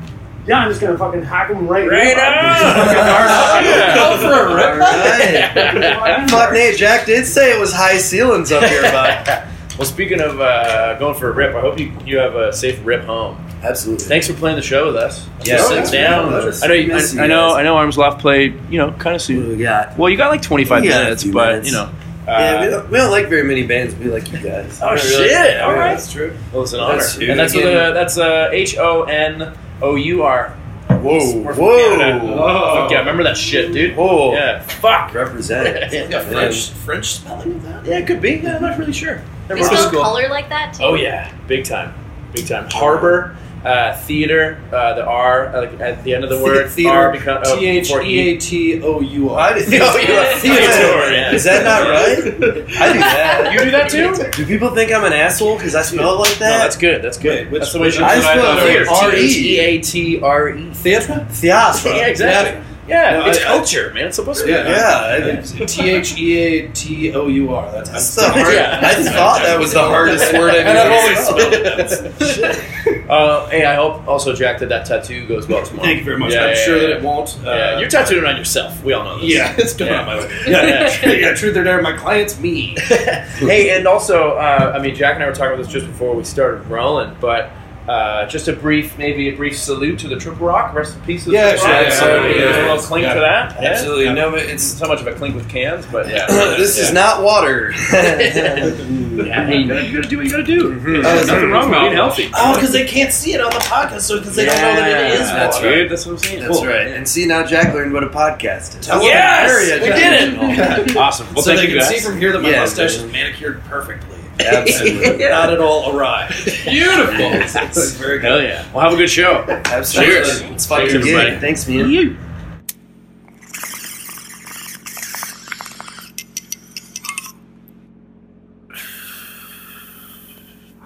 Yeah, 0.46 0.58
I'm 0.60 0.68
just 0.70 0.80
gonna 0.80 0.96
fucking 0.96 1.22
hack 1.22 1.50
him 1.50 1.66
right, 1.66 1.88
Right 1.88 2.16
now. 2.16 3.94
Go 3.94 4.16
for 4.22 4.52
a 4.52 4.54
rip. 4.54 4.78
Right. 4.78 6.30
Fuck 6.30 6.52
Nate, 6.52 6.76
Jack 6.76 7.06
did 7.06 7.26
say 7.26 7.52
it 7.52 7.60
was 7.60 7.72
high 7.72 7.98
ceilings 7.98 8.52
up 8.52 8.62
here, 8.64 8.82
but 8.82 9.44
Well, 9.76 9.86
speaking 9.86 10.20
of 10.20 10.40
uh, 10.40 10.94
going 10.98 11.18
for 11.18 11.30
a 11.30 11.32
rip, 11.32 11.54
I 11.54 11.60
hope 11.60 11.78
you, 11.78 11.92
you 12.06 12.18
have 12.18 12.34
a 12.36 12.52
safe 12.52 12.80
rip 12.84 13.04
home. 13.04 13.36
Absolutely. 13.68 14.06
Thanks 14.06 14.26
for 14.28 14.34
playing 14.34 14.56
the 14.56 14.62
show 14.62 14.86
with 14.86 14.96
us. 14.96 15.26
Yeah, 15.44 15.56
Just 15.56 15.68
sit 15.68 15.86
for 15.86 15.92
down. 15.92 16.26
I 16.34 16.66
know. 16.66 16.74
You, 16.74 16.94
I, 16.94 17.24
I 17.24 17.26
know. 17.26 17.54
I 17.54 17.62
know. 17.62 17.76
Arms 17.76 17.96
Aloft 17.96 18.20
played. 18.20 18.58
You 18.70 18.78
know, 18.78 18.90
kind 18.92 19.08
of 19.08 19.12
What 19.14 19.20
soon. 19.22 19.48
we 19.48 19.56
got? 19.62 19.96
Well, 19.98 20.08
you 20.10 20.16
got 20.16 20.30
like 20.30 20.42
twenty 20.42 20.64
five 20.64 20.82
got 20.84 21.04
minutes, 21.04 21.24
but 21.24 21.48
minutes. 21.48 21.68
you 21.68 21.74
know. 21.74 21.90
yeah, 22.26 22.60
we 22.60 22.66
Uh, 22.66 22.70
don't, 22.70 22.90
we 22.90 22.98
don't 22.98 23.10
like 23.10 23.28
very 23.28 23.44
many 23.44 23.66
bands. 23.66 23.94
We 23.96 24.06
like 24.06 24.30
you 24.32 24.38
guys. 24.38 24.80
Oh, 24.82 24.86
Not 24.90 25.00
shit. 25.00 25.30
Yeah, 25.30 25.64
All 25.64 25.72
right. 25.74 25.90
That's 25.94 26.12
true. 26.12 26.36
well, 26.52 26.62
it's 26.62 26.72
an 26.72 26.80
honor, 26.80 26.92
That's- 26.98 27.18
and 27.18 27.38
that's 27.38 27.54
with 27.54 27.64
a, 27.66 27.92
that's 27.94 28.18
uh, 28.18 28.48
H 28.52 28.76
O 28.78 29.02
N 29.04 29.56
O 29.82 29.94
U 29.96 30.22
R. 30.22 30.56
Whoa, 30.88 31.36
We're 31.40 31.54
whoa, 31.54 31.96
Canada. 31.98 32.36
Fuck 32.36 32.90
yeah, 32.90 32.98
remember 33.00 33.24
that 33.24 33.36
shit, 33.36 33.72
dude. 33.72 33.96
whoa. 33.96 34.32
Yeah, 34.34 34.60
fuck. 34.62 35.12
Represent. 35.14 35.92
Yeah, 36.10 36.20
French 36.22 36.70
French 36.70 37.06
spelling 37.14 37.54
of 37.56 37.62
that. 37.64 37.84
Yeah, 37.84 37.98
it 37.98 38.06
could 38.06 38.20
be. 38.20 38.34
Yeah, 38.36 38.56
I'm 38.56 38.62
not 38.62 38.78
really 38.78 38.92
sure. 38.92 39.16
We 39.48 39.56
Never 39.56 39.68
went 39.68 39.78
spell 39.88 40.02
color 40.02 40.28
like 40.28 40.48
that 40.48 40.74
too. 40.74 40.82
Oh 40.84 40.94
yeah, 40.94 41.32
big 41.46 41.64
time, 41.64 41.92
big 42.32 42.46
time. 42.48 42.68
Harbor, 42.70 43.36
uh, 43.66 43.96
theater, 43.98 44.60
uh, 44.72 44.94
the 44.94 45.04
R 45.04 45.48
uh, 45.48 45.60
like 45.62 45.80
at 45.80 46.04
the 46.04 46.14
end 46.14 46.22
of 46.24 46.30
the 46.30 46.42
word. 46.42 46.70
R 46.86 47.10
become 47.12 47.42
oh, 47.44 47.58
T 47.58 47.66
H 47.66 47.88
before 47.88 48.02
E 48.02 48.18
A 48.30 48.38
T 48.38 48.80
O 48.82 49.00
U 49.00 49.30
I 49.30 49.50
R. 49.50 49.54
did- 49.58 49.82
Oh, 49.82 49.96
you're 49.96 50.24
theater, 50.38 51.12
yeah. 51.12 51.32
Is 51.32 51.44
that 51.44 51.64
not 51.64 51.88
right? 51.88 52.18
I 52.80 52.92
do 52.92 52.98
that. 53.00 53.50
You 53.52 53.58
do 53.64 53.70
that 53.72 53.90
too? 53.90 54.30
Do 54.36 54.46
people 54.46 54.70
think 54.70 54.92
I'm 54.92 55.04
an 55.04 55.12
asshole 55.12 55.56
because 55.56 55.74
I 55.74 55.82
spell 55.82 56.14
it 56.14 56.18
like 56.18 56.32
No, 56.40 56.46
that? 56.46 56.58
that's 56.58 56.76
good. 56.76 57.02
That's 57.02 57.18
good. 57.18 57.46
Wait, 57.46 57.50
which- 57.52 57.60
that's 57.60 57.72
the 57.72 57.78
way 57.80 57.86
you 57.86 57.92
should 57.92 58.02
I 58.02 58.20
spell 58.20 58.58
it. 58.58 58.82
it 58.82 58.88
R 58.88 59.14
E. 59.14 59.28
T 59.32 59.58
H 59.58 59.88
A 59.88 59.90
T 59.92 60.20
R 60.22 60.48
E. 60.50 60.70
Theatre? 60.72 61.26
Theatre. 61.30 61.88
Yeah, 61.96 62.06
exactly. 62.06 62.62
Yeah, 62.88 63.18
No, 63.18 63.26
it's 63.26 63.38
I- 63.40 63.42
I- 63.42 63.56
culture, 63.56 63.92
man. 63.94 64.06
It's 64.06 64.14
supposed 64.16 64.40
to 64.42 64.46
be. 64.46 64.52
Yeah. 64.52 65.16
Yeah. 65.18 65.66
T 65.66 65.90
H 65.90 66.16
E 66.18 66.38
A 66.38 66.68
T 66.68 67.12
O 67.14 67.26
U 67.26 67.52
R. 67.52 67.72
That's 67.72 67.90
That's 67.90 68.14
the 68.14 68.28
hard, 68.30 68.54
Yeah. 68.54 68.80
I 68.80 68.94
thought 69.02 69.42
that 69.42 69.58
was 69.58 69.72
the 69.72 69.80
hardest 69.82 70.32
word 70.34 70.54
I've 70.54 70.66
ever 70.66 70.94
always 70.94 71.18
spelled. 71.26 72.75
Uh, 73.08 73.48
hey, 73.48 73.64
I 73.64 73.74
hope 73.74 74.06
also 74.06 74.34
Jack 74.34 74.58
that 74.60 74.68
that 74.68 74.86
tattoo 74.86 75.26
goes 75.26 75.46
well 75.48 75.64
tomorrow. 75.64 75.86
Thank 75.86 75.98
you 75.98 76.04
very 76.04 76.18
much. 76.18 76.32
Yeah, 76.32 76.42
I'm 76.42 76.48
yeah, 76.50 76.64
sure 76.64 76.76
yeah. 76.76 76.82
that 76.88 76.96
it 76.98 77.02
won't. 77.02 77.38
Uh, 77.44 77.50
Yeah, 77.50 77.78
you're 77.78 77.88
tattooing 77.88 78.24
it 78.24 78.28
on 78.28 78.36
yourself. 78.36 78.82
We 78.82 78.92
all 78.92 79.04
know 79.04 79.18
this. 79.20 79.32
Yeah, 79.32 79.54
it's 79.56 79.74
going 79.74 79.92
on 79.92 80.06
my 80.06 80.18
way. 80.18 80.30
Yeah, 80.46 80.62
Yeah, 80.62 80.98
yeah. 81.02 81.12
yeah, 81.12 81.34
truth 81.34 81.56
or 81.56 81.64
dare, 81.64 81.80
my 81.82 81.96
client's 81.96 82.38
me. 82.40 82.76
hey, 82.88 83.76
and 83.76 83.86
also, 83.86 84.32
uh, 84.36 84.72
I 84.74 84.80
mean, 84.82 84.94
Jack 84.94 85.14
and 85.14 85.24
I 85.24 85.26
were 85.26 85.34
talking 85.34 85.54
about 85.54 85.62
this 85.64 85.72
just 85.72 85.86
before 85.86 86.14
we 86.14 86.24
started 86.24 86.66
rolling, 86.68 87.16
but 87.20 87.50
uh, 87.88 88.26
just 88.26 88.48
a 88.48 88.52
brief, 88.52 88.96
maybe 88.98 89.28
a 89.28 89.36
brief 89.36 89.56
salute 89.56 89.98
to 90.00 90.08
the 90.08 90.16
Triple 90.16 90.46
Rock. 90.46 90.74
Rest 90.74 90.96
in 90.96 91.02
peace. 91.02 91.24
To 91.24 91.30
the 91.30 91.36
Yeah, 91.36 91.50
Triple 91.50 91.66
sure, 91.66 91.74
Rock. 91.76 91.86
absolutely, 91.86 92.38
There's 92.40 92.56
a 92.56 92.60
little 92.62 92.78
clink 92.78 93.02
Yeah. 93.04 93.14
to 93.14 93.20
that. 93.20 93.62
Yeah? 93.62 93.68
Absolutely. 93.70 94.12
No, 94.12 94.30
but 94.30 94.40
It's 94.40 94.72
it's 94.72 94.80
not 94.80 94.88
much 94.88 95.00
of 95.00 95.06
a 95.06 95.12
clink 95.14 95.34
with 95.34 95.48
cans, 95.48 95.86
but 95.86 96.08
yeah. 96.10 96.26
this 96.26 96.78
is 96.78 96.92
not 96.92 97.22
water. 97.22 97.72
Yeah, 99.16 99.46
hey, 99.46 99.58
you 99.60 99.66
gotta, 99.68 99.82
you 99.86 99.94
gotta 99.96 100.08
do 100.08 100.16
what 100.18 100.26
you 100.26 100.30
gotta 100.30 100.42
do. 100.44 100.74
Mhm. 100.78 101.02
There's 101.02 101.26
nothing 101.26 101.50
wrong 101.50 101.70
with 101.70 101.80
being 101.80 101.92
healthy. 101.94 102.30
Oh, 102.34 102.54
because 102.54 102.70
they 102.72 102.84
can't 102.86 103.10
see 103.10 103.32
it 103.32 103.40
on 103.40 103.50
the 103.50 103.60
podcast, 103.60 104.02
so 104.02 104.18
because 104.18 104.36
they 104.36 104.44
don't 104.44 104.54
know 104.60 104.74
that 104.76 105.06
it 105.06 105.12
is 105.14 105.20
Yeah, 105.20 105.36
That's 105.36 105.56
water. 105.56 105.68
weird. 105.70 105.90
That's 105.90 106.04
what 106.04 106.12
I'm 106.12 106.18
saying. 106.18 106.40
That's 106.40 106.58
Cool. 106.58 106.66
right. 106.66 106.86
And 106.88 107.08
see 107.08 107.24
now 107.24 107.42
Jack 107.42 107.72
learned 107.72 107.94
what 107.94 108.04
a 108.04 108.08
podcast 108.08 108.78
is. 108.78 108.86
Tell 108.86 109.02
Yes, 109.02 109.50
Very 109.50 109.80
we 109.80 109.86
did 109.88 110.88
it. 110.90 110.96
Awesome. 110.96 111.26
Well, 111.34 111.42
so 111.42 111.50
thank 111.54 111.60
they 111.60 111.72
you 111.74 111.80
can 111.80 111.88
guys. 111.88 111.88
see 111.88 112.06
from 112.06 112.18
here 112.18 112.32
that 112.32 112.42
my 112.42 112.50
Yeah, 112.50 112.60
mustache 112.60 112.96
is 112.96 113.04
manicured 113.10 113.64
perfectly. 113.64 114.15
Absolutely. 114.40 115.24
Not 115.28 115.52
at 115.52 115.60
all 115.60 115.94
awry. 115.96 116.28
Beautiful. 116.64 117.16
It's 117.66 117.92
very 117.92 118.18
good. 118.18 118.26
Hell 118.26 118.42
yeah. 118.42 118.72
Well, 118.72 118.82
have 118.84 118.92
a 118.92 118.96
good 118.96 119.10
show. 119.10 119.44
Absolutely. 119.48 120.14
Cheers. 120.14 120.40
It's 120.42 120.66
fucking 120.66 120.88
Cheers, 120.88 121.04
good. 121.04 121.14
everybody. 121.16 121.40
Thanks, 121.40 121.68
man. 121.68 122.16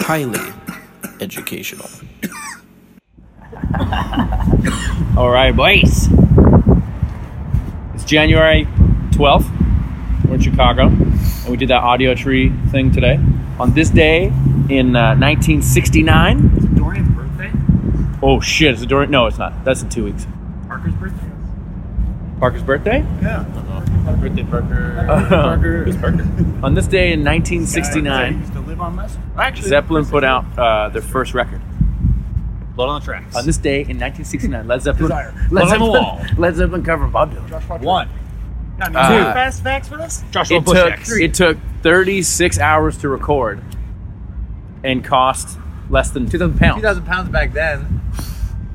Highly 0.01 0.41
educational. 1.21 1.89
All 5.17 5.31
right, 5.31 5.53
boys. 5.55 6.09
It's 7.95 8.05
January 8.05 8.65
12th. 9.13 9.49
We're 10.27 10.35
in 10.35 10.41
Chicago, 10.41 10.87
and 10.87 11.49
we 11.49 11.57
did 11.57 11.69
that 11.69 11.83
Audiotree 11.83 12.71
thing 12.71 12.91
today. 12.91 13.19
On 13.61 13.73
this 13.75 13.91
day 13.91 14.27
in 14.71 14.97
uh, 14.97 15.15
1969. 15.17 16.75
Dorian's 16.77 17.15
birthday? 17.15 17.53
Oh 18.23 18.41
shit! 18.41 18.73
Is 18.75 18.83
it 18.83 18.89
Dorian? 18.89 19.11
No, 19.11 19.27
it's 19.27 19.37
not. 19.39 19.65
That's 19.65 19.83
in 19.83 19.91
two 19.91 20.05
weeks. 20.05 20.27
Parker's 20.67 20.95
birthday? 20.95 21.27
Parker's 22.39 22.63
birthday. 22.63 22.99
Yeah. 23.21 23.45
Happy 24.05 24.21
birthday, 24.21 24.45
Parker. 24.45 25.07
Uh, 25.11 25.29
Parker. 25.29 25.85
Who's 25.85 25.97
Parker? 25.99 26.23
On 26.65 26.73
this 26.73 26.87
day 26.87 27.13
in 27.13 27.23
Guy 27.23 27.25
that 27.25 27.31
1969, 27.33 28.39
used 28.41 28.53
to 28.55 28.61
live 28.61 28.81
on 28.81 28.97
West. 28.97 29.19
Actually, 29.37 29.69
Zeppelin 29.69 30.07
put 30.07 30.25
out 30.25 30.45
uh, 30.59 30.89
their 30.89 31.03
first 31.03 31.35
record. 31.35 31.61
Blood 32.77 32.89
on 32.89 33.01
the 33.01 33.05
tracks. 33.05 33.37
On 33.37 33.45
this 33.45 33.59
day 33.59 33.81
in 33.81 33.99
1969, 33.99 34.67
Led 34.67 34.81
Zeppelin. 34.81 35.03
Desire. 35.11 35.35
Led 35.51 35.51
Blood 35.51 35.63
on 35.63 35.69
the 35.69 35.71
Zeppelin, 35.71 35.91
wall. 36.03 36.21
Led 36.39 36.55
Zeppelin 36.57 36.83
covered 36.83 37.13
Bob 37.13 37.35
Dylan. 37.35 37.81
One. 37.83 38.09
Got 38.79 38.97
Uh, 38.97 39.09
two 39.09 39.25
fast 39.35 39.63
facts 39.63 39.89
for 39.89 39.99
this? 39.99 40.25
Joshua 40.31 40.57
It 40.57 40.65
Bush 40.65 40.79
took 40.79 40.93
X. 40.93 41.17
it 41.19 41.35
took 41.35 41.59
36 41.83 42.59
hours 42.59 42.99
to 42.99 43.09
record, 43.09 43.63
and 44.85 45.05
cost 45.05 45.59
less 45.89 46.11
than 46.11 46.29
2,000 46.29 46.59
pounds. 46.59 46.77
2,000 46.77 47.05
pounds 47.05 47.29
back 47.31 47.53
then 47.53 48.01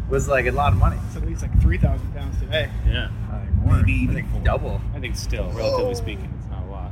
was 0.09 0.27
like 0.27 0.45
a 0.45 0.51
lot 0.51 0.73
of 0.73 0.79
money. 0.79 0.97
It's 1.07 1.15
at 1.15 1.25
least 1.25 1.41
like 1.41 1.61
3,000 1.61 2.13
pounds 2.13 2.39
today. 2.39 2.69
Yeah. 2.85 3.09
Maybe 3.65 4.07
I 4.09 4.13
think 4.13 4.43
double. 4.43 4.79
I 4.93 4.99
think 4.99 5.15
still, 5.15 5.49
relatively 5.51 5.95
speaking, 5.95 6.31
it's 6.39 6.47
not 6.51 6.63
a 6.63 6.69
lot. 6.69 6.91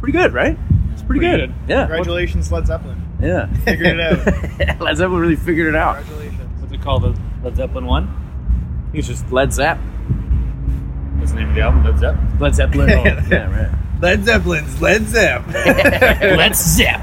Pretty 0.00 0.12
good, 0.12 0.34
right? 0.34 0.58
It's 0.92 1.02
pretty, 1.02 1.20
Pretty 1.20 1.46
good. 1.46 1.54
Yeah. 1.66 1.86
Congratulations, 1.86 2.52
Led 2.52 2.66
Zeppelin. 2.66 3.00
Yeah. 3.22 3.46
Figured 3.64 3.98
it 3.98 4.00
out. 4.00 4.80
Led 4.80 4.96
Zeppelin 4.98 5.20
really 5.20 5.36
figured 5.36 5.68
it 5.68 5.74
out. 5.74 5.96
Congratulations. 6.04 6.60
What's 6.60 6.72
it 6.74 6.82
called? 6.82 7.02
The 7.04 7.18
Led 7.42 7.56
Zeppelin 7.56 7.86
1? 7.86 8.04
I 8.04 8.92
think 8.92 8.98
It's 8.98 9.08
just 9.08 9.32
Led 9.32 9.52
Zepp. 9.52 9.78
What's 11.18 11.32
the 11.32 11.38
name 11.38 11.48
of 11.50 11.54
the 11.54 11.62
album? 11.62 11.84
Led 11.84 11.98
Zeppelin? 11.98 12.38
Led 12.38 12.54
Zeppelin. 12.54 12.90
Oh, 12.90 13.02
yeah, 13.30 13.50
right. 13.50 13.78
Led 14.02 14.24
Zeppelin's 14.24 14.82
Led 14.82 15.06
Zepp. 15.06 15.46
Let's 15.52 16.60
zip. 16.76 17.00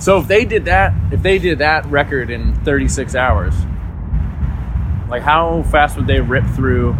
so 0.00 0.18
if 0.18 0.26
they 0.26 0.46
did 0.46 0.64
that, 0.64 0.94
if 1.12 1.22
they 1.22 1.38
did 1.38 1.58
that 1.58 1.84
record 1.86 2.30
in 2.30 2.54
36 2.64 3.14
hours, 3.14 3.54
like 5.10 5.20
how 5.20 5.62
fast 5.64 5.96
would 5.98 6.06
they 6.06 6.22
rip 6.22 6.46
through 6.56 6.94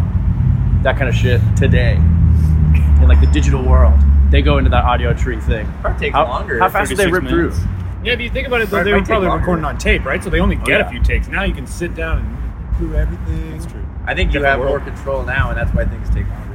that 0.83 0.97
kind 0.97 1.09
of 1.09 1.15
shit 1.15 1.41
today 1.57 1.95
in 1.95 3.07
like 3.07 3.19
the 3.19 3.29
digital 3.33 3.63
world? 3.63 3.99
They 4.29 4.43
go 4.43 4.59
into 4.59 4.69
that 4.69 4.83
Audiotree 4.83 5.43
thing. 5.43 5.67
Probably 5.81 5.99
takes 5.99 6.13
How, 6.13 6.27
longer. 6.27 6.59
how 6.59 6.69
fast 6.69 6.89
would 6.89 6.97
they 6.99 7.07
rip 7.07 7.23
minutes. 7.23 7.57
through? 7.57 7.67
Yeah, 8.03 8.13
if 8.13 8.19
you 8.19 8.29
think 8.29 8.47
about 8.47 8.61
it, 8.61 8.69
though, 8.69 8.83
they 8.83 8.93
were 8.93 9.01
probably 9.01 9.29
recording 9.29 9.65
on 9.65 9.79
tape, 9.79 10.05
right? 10.05 10.23
So 10.23 10.29
they 10.29 10.39
only 10.39 10.57
oh, 10.57 10.65
get 10.65 10.79
yeah. 10.79 10.87
a 10.87 10.89
few 10.91 11.01
takes. 11.01 11.27
Now 11.27 11.43
you 11.43 11.53
can 11.53 11.65
sit 11.65 11.95
down 11.95 12.19
and 12.19 12.79
do 12.79 12.95
everything. 12.95 13.51
That's 13.51 13.71
true. 13.71 13.85
I 14.05 14.13
think 14.13 14.33
you 14.33 14.39
Different 14.39 14.61
have 14.61 14.69
more 14.69 14.79
control 14.79 15.23
now, 15.23 15.49
and 15.49 15.57
that's 15.57 15.73
why 15.73 15.85
things 15.85 16.09
take 16.09 16.27
longer. 16.27 16.52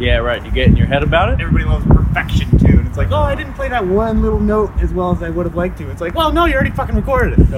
Yeah, 0.00 0.16
right. 0.18 0.44
You 0.44 0.50
get 0.50 0.68
in 0.68 0.76
your 0.76 0.86
head 0.86 1.02
about 1.02 1.28
it. 1.30 1.40
Everybody 1.40 1.64
loves 1.64 1.84
perfection 1.86 2.50
too, 2.58 2.78
and 2.78 2.86
it's 2.86 2.96
like, 2.96 3.10
oh, 3.10 3.16
I 3.16 3.34
didn't 3.34 3.54
play 3.54 3.68
that 3.68 3.84
one 3.86 4.22
little 4.22 4.40
note 4.40 4.70
as 4.80 4.92
well 4.92 5.10
as 5.12 5.22
I 5.22 5.30
would 5.30 5.46
have 5.46 5.54
liked 5.56 5.78
to. 5.78 5.90
It's 5.90 6.00
like, 6.00 6.14
well, 6.14 6.32
no, 6.32 6.44
you 6.46 6.54
already 6.54 6.70
fucking 6.70 6.94
recorded 6.96 7.38
it. 7.38 7.48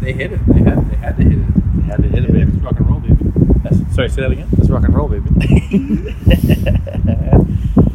They 0.00 0.12
hit 0.12 0.32
it. 0.32 0.46
They 0.46 0.60
had, 0.62 0.90
they 0.90 0.96
had 0.96 1.16
to 1.16 1.22
hit 1.22 1.32
it. 1.32 1.46
You 1.76 1.82
had 1.82 2.02
to 2.02 2.08
hit 2.08 2.24
it, 2.24 2.32
baby. 2.32 2.50
It's 2.52 2.62
rock 2.62 2.76
and 2.78 2.88
roll, 2.90 3.00
baby. 3.00 3.16
That's- 3.62 3.94
sorry, 3.94 4.08
say 4.10 4.22
that 4.22 4.32
again. 4.32 4.48
It's 4.52 4.68
rock 4.70 4.84
and 4.84 4.94
roll, 4.94 5.08
baby. 5.08 5.30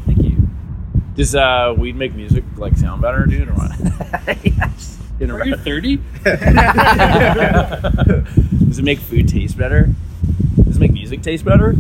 Thank 0.05 0.23
you. 0.23 0.47
Does 1.15 1.35
uh, 1.35 1.73
weed 1.77 1.95
make 1.95 2.13
music 2.15 2.43
like 2.57 2.77
sound 2.77 3.01
better, 3.01 3.25
dude, 3.25 3.49
or 3.49 3.53
what? 3.53 4.37
yes. 4.45 4.97
In 5.19 5.29
a 5.31 5.35
Are 5.35 5.45
you 5.45 5.55
30? 5.57 5.97
Does 8.69 8.79
it 8.79 8.83
make 8.85 8.99
food 8.99 9.27
taste 9.27 9.57
better? 9.57 9.89
Does 10.63 10.77
it 10.77 10.79
make 10.79 10.93
music 10.93 11.21
taste 11.21 11.43
better? 11.43 11.75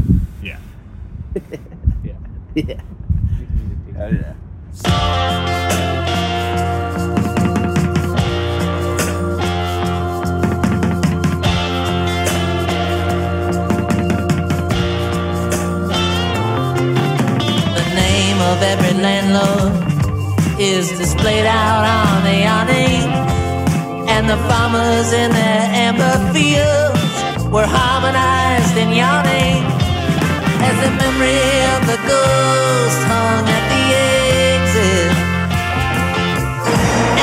Yeah. 2.03 2.13
Yeah. 2.55 2.63
Yeah. 2.65 2.81
Oh, 3.89 3.93
Hell 3.97 4.13
yeah. 4.13 4.35
The 17.75 17.85
name 17.95 18.39
of 18.51 18.57
every 18.73 18.95
landlord 19.01 19.73
is 20.59 20.89
displayed 20.97 21.45
out 21.45 21.83
on 21.99 22.23
the 22.23 22.39
awning, 22.57 23.01
and 24.09 24.29
the 24.29 24.37
farmers 24.49 25.13
in 25.13 25.31
their 25.31 25.63
amber 25.85 26.15
fields 26.33 27.43
were 27.53 27.67
harmonized 27.67 28.77
and 28.77 28.91
yawning 28.95 29.38
as 29.38 29.38
the 30.83 30.91
memory 31.01 31.43
of 31.75 31.81
the 31.91 31.99
ghost 32.07 33.01
hung 33.11 33.45
at 33.57 33.65
the 33.71 33.83
exit. 34.55 35.11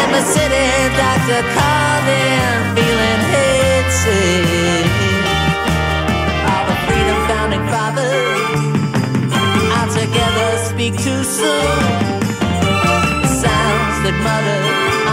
And 0.01 0.09
the 0.17 0.25
city 0.35 0.67
doctor 1.01 1.41
called 1.57 2.09
in, 2.09 2.77
feeling 2.77 3.23
head. 3.33 3.57
All 6.51 6.65
the 6.71 6.77
freedom 6.87 7.19
founding 7.29 7.65
fathers 7.73 8.61
all 9.75 9.89
together 9.89 10.49
speak 10.71 10.95
too 11.07 11.23
soon. 11.25 11.81
The 13.23 13.31
sounds 13.45 13.97
that 14.05 14.17
mother 14.27 14.61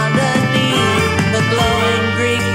underneath 0.04 1.32
the 1.34 1.42
glowing 1.50 2.06
Greek. 2.16 2.53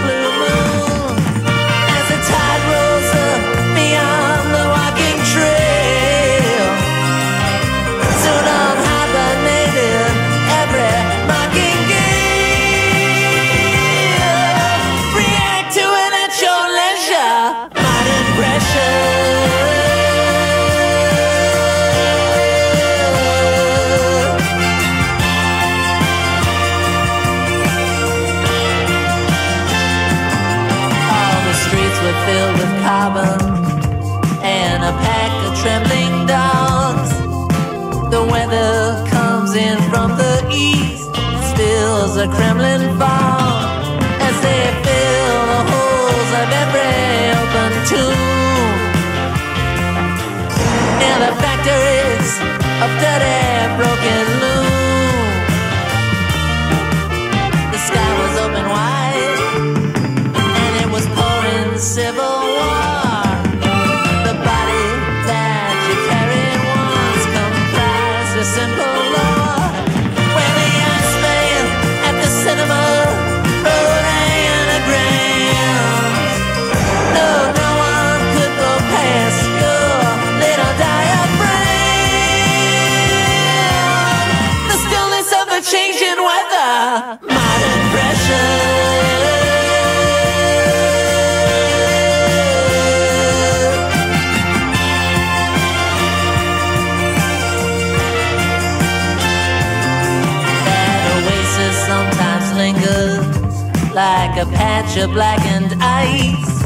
like 104.30 104.48
a 104.48 104.52
patch 104.52 104.98
of 104.98 105.12
blackened 105.12 105.74
ice. 105.82 106.62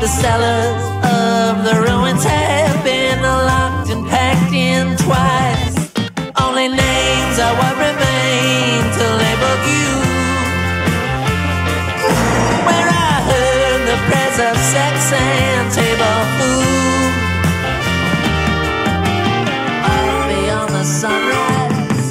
The 0.00 0.06
cellars 0.06 0.82
of 1.02 1.64
the 1.64 1.74
ruins 1.80 2.24
have 2.24 2.84
been 2.84 3.22
locked 3.22 3.90
and 3.90 4.06
packed 4.06 4.52
in 4.52 4.96
twice. 4.96 5.76
Only 6.40 6.68
names 6.68 7.36
are 7.38 7.54
what 7.60 7.74
remain 7.88 8.82
to 8.98 9.04
label 9.22 9.56
you. 9.72 9.88
Where 12.66 12.88
I 13.08 13.14
heard 13.30 13.80
the 13.90 13.98
press 14.08 14.36
of 14.48 14.56
sex 14.74 14.94
and 15.12 15.72
table 15.72 16.20
food. 16.36 17.12
Beyond 20.28 20.70
the 20.74 20.84
sunrise 20.84 22.08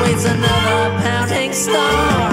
waits 0.00 0.24
another 0.24 1.02
pounding 1.02 1.52
star. 1.52 2.29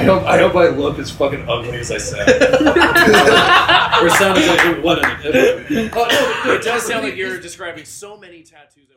I 0.00 0.04
hope 0.04 0.22
I 0.24 0.38
hope 0.38 0.54
I 0.54 0.68
look 0.68 0.98
as 0.98 1.10
fucking 1.10 1.46
ugly 1.48 1.78
as 1.78 1.90
I 1.90 1.98
sound. 1.98 2.28
or 4.02 4.08
sound 4.10 4.38
like 4.38 4.82
what. 4.82 4.98
Oh 5.04 6.42
no, 6.46 6.54
it 6.54 6.62
does 6.62 6.86
sound 6.86 7.04
like 7.04 7.16
you're 7.16 7.38
describing 7.38 7.84
so 7.84 8.16
many 8.16 8.42
tattoos. 8.42 8.89